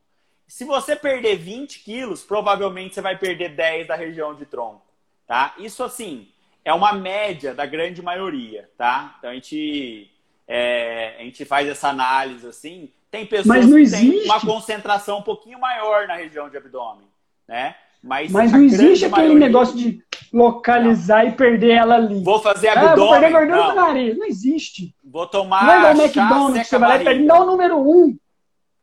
Se 0.46 0.64
você 0.64 0.96
perder 0.96 1.36
20 1.36 1.80
quilos, 1.80 2.22
provavelmente 2.22 2.94
você 2.94 3.00
vai 3.00 3.16
perder 3.16 3.50
10 3.50 3.88
da 3.88 3.94
região 3.94 4.34
de 4.34 4.44
tronco, 4.46 4.82
tá? 5.26 5.54
Isso 5.58 5.82
assim, 5.82 6.28
é 6.64 6.72
uma 6.72 6.92
média 6.92 7.54
da 7.54 7.66
grande 7.66 8.02
maioria, 8.02 8.68
tá? 8.76 9.16
Então 9.18 9.30
a 9.30 9.34
gente, 9.34 10.10
é, 10.46 11.16
a 11.18 11.22
gente 11.22 11.44
faz 11.44 11.68
essa 11.68 11.88
análise 11.88 12.46
assim. 12.46 12.90
Tem 13.10 13.26
pessoas 13.26 13.66
que 13.66 13.90
têm 13.90 14.24
uma 14.24 14.40
concentração 14.40 15.18
um 15.18 15.22
pouquinho 15.22 15.58
maior 15.58 16.06
na 16.06 16.14
região 16.14 16.48
de 16.48 16.56
abdômen, 16.56 17.08
né? 17.48 17.74
Mas, 18.02 18.30
Mas 18.30 18.52
não 18.52 18.62
existe 18.62 19.04
aquele 19.04 19.28
maioria... 19.28 19.46
negócio 19.46 19.76
de 19.76 20.02
localizar 20.32 21.24
não. 21.24 21.32
e 21.32 21.36
perder 21.36 21.72
ela 21.72 21.96
ali. 21.96 22.22
Vou 22.22 22.40
fazer 22.40 22.68
abdômen. 22.68 22.92
Ah, 22.92 22.96
vou 22.96 23.10
perder 23.10 23.30
gordura 23.32 23.56
não. 23.56 23.68
do 23.68 23.74
nariz. 23.74 24.16
Não 24.16 24.26
existe. 24.26 24.94
Vou 25.04 25.26
tomar. 25.26 25.64
Não 25.64 25.72
é 25.72 25.78
igual 25.78 26.06
McDonald's, 26.06 26.68
você 26.68 26.78
vai 26.78 26.88
lá 26.88 27.00
e 27.00 27.04
perde. 27.04 27.26
Dá 27.26 27.40
o 27.40 27.46
número 27.46 27.78
um. 27.78 28.16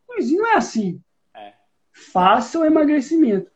Mas 0.07 0.31
não 0.31 0.45
é 0.47 0.55
assim. 0.55 1.01
É. 1.35 1.53
Faça 1.91 2.59
o 2.59 2.65
emagrecimento. 2.65 3.49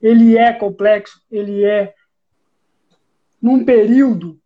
Ele 0.00 0.38
é 0.38 0.52
complexo, 0.52 1.20
ele 1.30 1.64
é 1.64 1.94
num 3.40 3.64
período 3.64 4.38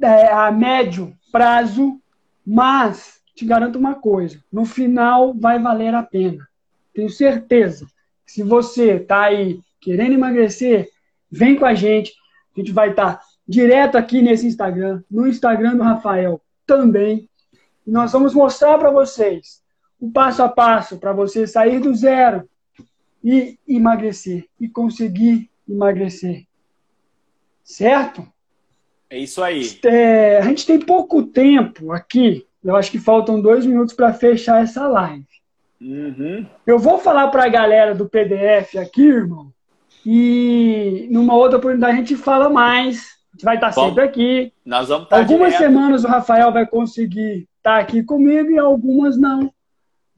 é, 0.00 0.28
a 0.28 0.50
médio 0.50 1.16
prazo, 1.30 2.00
mas 2.44 3.20
te 3.34 3.44
garanto 3.44 3.78
uma 3.78 3.94
coisa: 3.94 4.42
no 4.52 4.64
final 4.64 5.34
vai 5.34 5.58
valer 5.58 5.94
a 5.94 6.02
pena. 6.02 6.46
Tenho 6.92 7.08
certeza. 7.08 7.86
Se 8.26 8.42
você 8.42 8.96
está 8.96 9.24
aí 9.24 9.60
querendo 9.80 10.14
emagrecer, 10.14 10.88
vem 11.30 11.56
com 11.56 11.64
a 11.64 11.74
gente. 11.74 12.12
A 12.56 12.60
gente 12.60 12.72
vai 12.72 12.90
estar 12.90 13.18
tá 13.18 13.22
direto 13.46 13.96
aqui 13.96 14.20
nesse 14.20 14.46
Instagram, 14.46 15.02
no 15.10 15.26
Instagram 15.26 15.76
do 15.76 15.82
Rafael 15.82 16.40
também. 16.66 17.28
Nós 17.86 18.12
vamos 18.12 18.34
mostrar 18.34 18.76
para 18.78 18.90
vocês 18.90 19.62
o 20.00 20.10
passo 20.10 20.42
a 20.42 20.48
passo 20.48 20.98
para 20.98 21.12
você 21.12 21.46
sair 21.46 21.80
do 21.80 21.94
zero 21.94 22.48
e 23.22 23.58
emagrecer 23.66 24.46
e 24.60 24.68
conseguir 24.68 25.50
emagrecer. 25.68 26.47
Certo? 27.68 28.26
É 29.10 29.18
isso 29.18 29.42
aí. 29.42 29.78
É, 29.84 30.38
a 30.38 30.42
gente 30.42 30.64
tem 30.64 30.80
pouco 30.80 31.22
tempo 31.22 31.92
aqui. 31.92 32.46
Eu 32.64 32.74
acho 32.74 32.90
que 32.90 32.98
faltam 32.98 33.42
dois 33.42 33.66
minutos 33.66 33.94
para 33.94 34.14
fechar 34.14 34.62
essa 34.62 34.88
live. 34.88 35.26
Uhum. 35.78 36.46
Eu 36.66 36.78
vou 36.78 36.98
falar 36.98 37.28
para 37.28 37.44
a 37.44 37.48
galera 37.48 37.94
do 37.94 38.08
PDF 38.08 38.74
aqui, 38.76 39.02
irmão. 39.02 39.52
E 40.04 41.08
numa 41.10 41.34
outra 41.34 41.58
oportunidade 41.58 41.92
a 41.92 41.96
gente 41.98 42.16
fala 42.16 42.48
mais. 42.48 43.18
A 43.32 43.36
gente 43.36 43.44
vai 43.44 43.56
estar 43.56 43.72
tá 43.72 43.72
sempre 43.72 44.02
aqui. 44.02 44.52
Nós 44.64 44.88
vamos 44.88 45.04
estar 45.04 45.16
tá 45.16 45.22
Algumas 45.22 45.52
direto. 45.52 45.70
semanas 45.70 46.04
o 46.04 46.08
Rafael 46.08 46.50
vai 46.50 46.66
conseguir 46.66 47.46
estar 47.58 47.74
tá 47.74 47.78
aqui 47.78 48.02
comigo 48.02 48.50
e 48.50 48.58
algumas 48.58 49.18
não. 49.18 49.52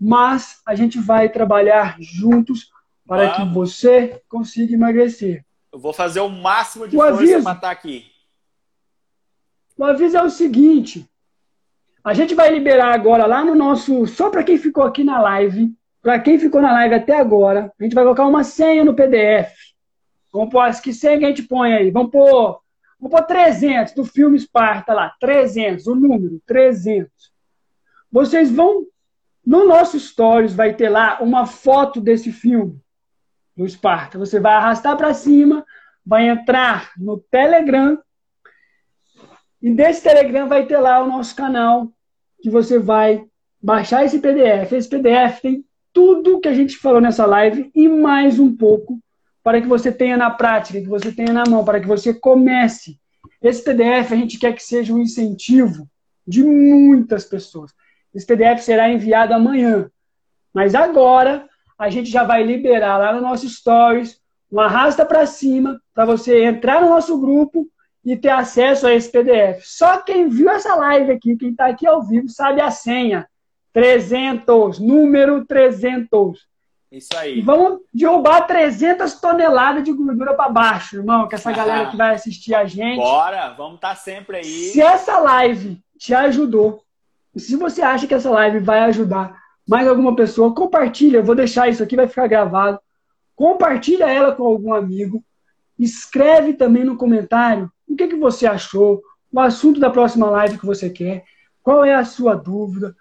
Mas 0.01 0.61
a 0.65 0.77
gente 0.77 1.01
vai 1.01 1.29
trabalhar 1.29 1.97
juntos 1.99 2.71
para 3.05 3.29
vamos. 3.29 3.37
que 3.37 3.55
você 3.55 4.23
consiga 4.29 4.73
emagrecer. 4.73 5.45
Eu 5.73 5.79
vou 5.79 5.93
fazer 5.93 6.21
o 6.21 6.29
máximo 6.29 6.89
de 6.89 6.97
o 6.97 7.01
força 7.01 7.43
para 7.43 7.53
estar 7.53 7.71
aqui. 7.71 8.07
O 9.77 9.85
aviso 9.85 10.17
é 10.17 10.23
o 10.23 10.31
seguinte: 10.31 11.09
a 12.03 12.13
gente 12.13 12.35
vai 12.35 12.53
liberar 12.53 12.93
agora 12.93 13.25
lá 13.25 13.45
no 13.45 13.55
nosso. 13.55 14.07
Só 14.07 14.31
para 14.31 14.43
quem 14.43 14.59
ficou 14.59 14.83
aqui 14.83 15.05
na 15.05 15.21
live, 15.21 15.73
para 16.03 16.19
quem 16.19 16.39
ficou 16.39 16.61
na 16.61 16.73
live 16.73 16.95
até 16.95 17.17
agora, 17.17 17.73
a 17.79 17.83
gente 17.83 17.95
vai 17.95 18.05
colocar 18.05 18.27
uma 18.27 18.43
senha 18.43 18.85
no 18.85 18.95
PDF. 18.95 19.53
Vamos 20.33 20.51
pôr, 20.51 20.81
que 20.81 20.93
senha 20.93 21.19
que 21.19 21.25
a 21.25 21.29
gente 21.29 21.45
põe 21.45 21.73
aí? 21.73 21.91
Vamos 21.91 22.11
pôr, 22.11 22.61
vamos 22.99 23.17
pôr 23.17 23.23
300 23.27 23.95
do 23.95 24.05
filme 24.05 24.37
Esparta 24.37 24.93
lá, 24.93 25.15
300, 25.21 25.87
o 25.87 25.95
número, 25.95 26.41
300. 26.47 27.11
Vocês 28.11 28.51
vão, 28.51 28.87
no 29.45 29.67
nosso 29.67 29.99
Stories 29.99 30.55
vai 30.55 30.75
ter 30.75 30.89
lá 30.89 31.19
uma 31.21 31.47
foto 31.47 32.01
desse 32.01 32.33
filme 32.33 32.81
do 33.57 33.67
Esparta. 33.67 34.19
Você 34.19 34.41
vai 34.41 34.55
arrastar 34.55 34.97
para 34.97 35.15
cima, 35.15 35.65
vai 36.05 36.29
entrar 36.29 36.93
no 36.97 37.19
Telegram 37.19 37.99
e 39.63 39.71
desse 39.71 40.03
Telegram 40.03 40.49
vai 40.49 40.67
ter 40.67 40.79
lá 40.79 41.03
o 41.03 41.09
nosso 41.09 41.37
canal 41.37 41.93
que 42.41 42.49
você 42.49 42.79
vai 42.79 43.25
baixar 43.63 44.05
esse 44.05 44.19
PDF. 44.19 44.73
Esse 44.73 44.89
PDF 44.89 45.41
tem 45.43 45.65
tudo 45.93 46.41
que 46.41 46.49
a 46.49 46.55
gente 46.55 46.77
falou 46.79 47.01
nessa 47.01 47.27
live 47.27 47.71
e 47.75 47.89
mais 47.89 48.39
um 48.39 48.57
pouco 48.57 48.99
para 49.43 49.61
que 49.61 49.67
você 49.67 49.93
tenha 49.93 50.17
na 50.17 50.31
prática, 50.31 50.81
que 50.81 50.89
você 50.89 51.13
tenha 51.13 51.33
na 51.33 51.45
mão, 51.47 51.65
para 51.65 51.81
que 51.81 51.87
você 51.87 52.15
comece. 52.15 52.99
Esse 53.43 53.63
PDF 53.63 54.13
a 54.13 54.17
gente 54.17 54.39
quer 54.39 54.55
que 54.55 54.63
seja 54.63 54.95
um 54.95 54.99
incentivo 54.99 55.89
de 56.27 56.43
muitas 56.43 57.25
pessoas. 57.25 57.73
Esse 58.15 58.27
PDF 58.27 58.63
será 58.63 58.91
enviado 58.91 59.35
amanhã. 59.35 59.91
Mas 60.55 60.75
agora 60.75 61.49
a 61.81 61.89
gente 61.89 62.11
já 62.11 62.25
vai 62.25 62.43
liberar 62.43 62.99
lá 62.99 63.11
no 63.11 63.23
nosso 63.23 63.49
Stories, 63.49 64.21
um 64.53 64.61
arrasta 64.61 65.03
para 65.07 65.25
cima, 65.25 65.81
para 65.95 66.05
você 66.05 66.45
entrar 66.45 66.83
no 66.83 66.91
nosso 66.91 67.19
grupo 67.19 67.67
e 68.05 68.15
ter 68.19 68.29
acesso 68.29 68.87
a 68.87 68.93
esse 68.93 69.11
PDF. 69.11 69.65
Só 69.65 69.97
quem 69.97 70.29
viu 70.29 70.51
essa 70.51 70.75
live 70.75 71.11
aqui, 71.11 71.39
quem 71.39 71.53
está 71.53 71.69
aqui 71.69 71.87
ao 71.87 72.03
vivo, 72.03 72.29
sabe 72.29 72.61
a 72.61 72.71
senha. 72.71 73.27
300, 73.73 74.79
número 74.79 75.47
300. 75.47 76.47
Isso 76.93 77.17
aí. 77.17 77.39
E 77.39 77.41
vamos 77.41 77.81
derrubar 77.95 78.43
300 78.43 79.19
toneladas 79.19 79.83
de 79.83 79.93
gordura 79.93 80.35
para 80.35 80.51
baixo, 80.51 80.97
irmão, 80.97 81.29
que 81.29 81.35
essa 81.35 81.51
galera 81.51 81.89
que 81.89 81.97
vai 81.97 82.15
assistir 82.15 82.55
a 82.55 82.67
gente. 82.67 82.99
Bora, 82.99 83.55
vamos 83.57 83.77
estar 83.77 83.91
tá 83.91 83.95
sempre 83.95 84.37
aí. 84.37 84.45
Se 84.45 84.83
essa 84.83 85.19
live 85.19 85.81
te 85.97 86.13
ajudou, 86.13 86.83
se 87.35 87.57
você 87.57 87.81
acha 87.81 88.07
que 88.07 88.13
essa 88.13 88.31
live 88.31 88.59
vai 88.59 88.81
ajudar 88.81 89.40
mais 89.71 89.87
alguma 89.87 90.17
pessoa, 90.17 90.53
compartilha. 90.53 91.19
Eu 91.19 91.25
vou 91.25 91.37
deixar 91.37 91.69
isso 91.69 91.81
aqui, 91.81 91.95
vai 91.95 92.09
ficar 92.09 92.27
gravado. 92.27 92.81
Compartilha 93.37 94.11
ela 94.11 94.35
com 94.35 94.45
algum 94.45 94.75
amigo. 94.75 95.25
Escreve 95.79 96.55
também 96.55 96.83
no 96.83 96.97
comentário 96.97 97.71
o 97.87 97.95
que, 97.95 98.09
que 98.09 98.17
você 98.17 98.49
achou, 98.49 99.01
o 99.33 99.39
assunto 99.39 99.79
da 99.79 99.89
próxima 99.89 100.29
live 100.29 100.59
que 100.59 100.67
você 100.67 100.91
quer, 100.91 101.23
qual 101.63 101.85
é 101.85 101.95
a 101.95 102.05
sua 102.05 102.35
dúvida, 102.35 102.97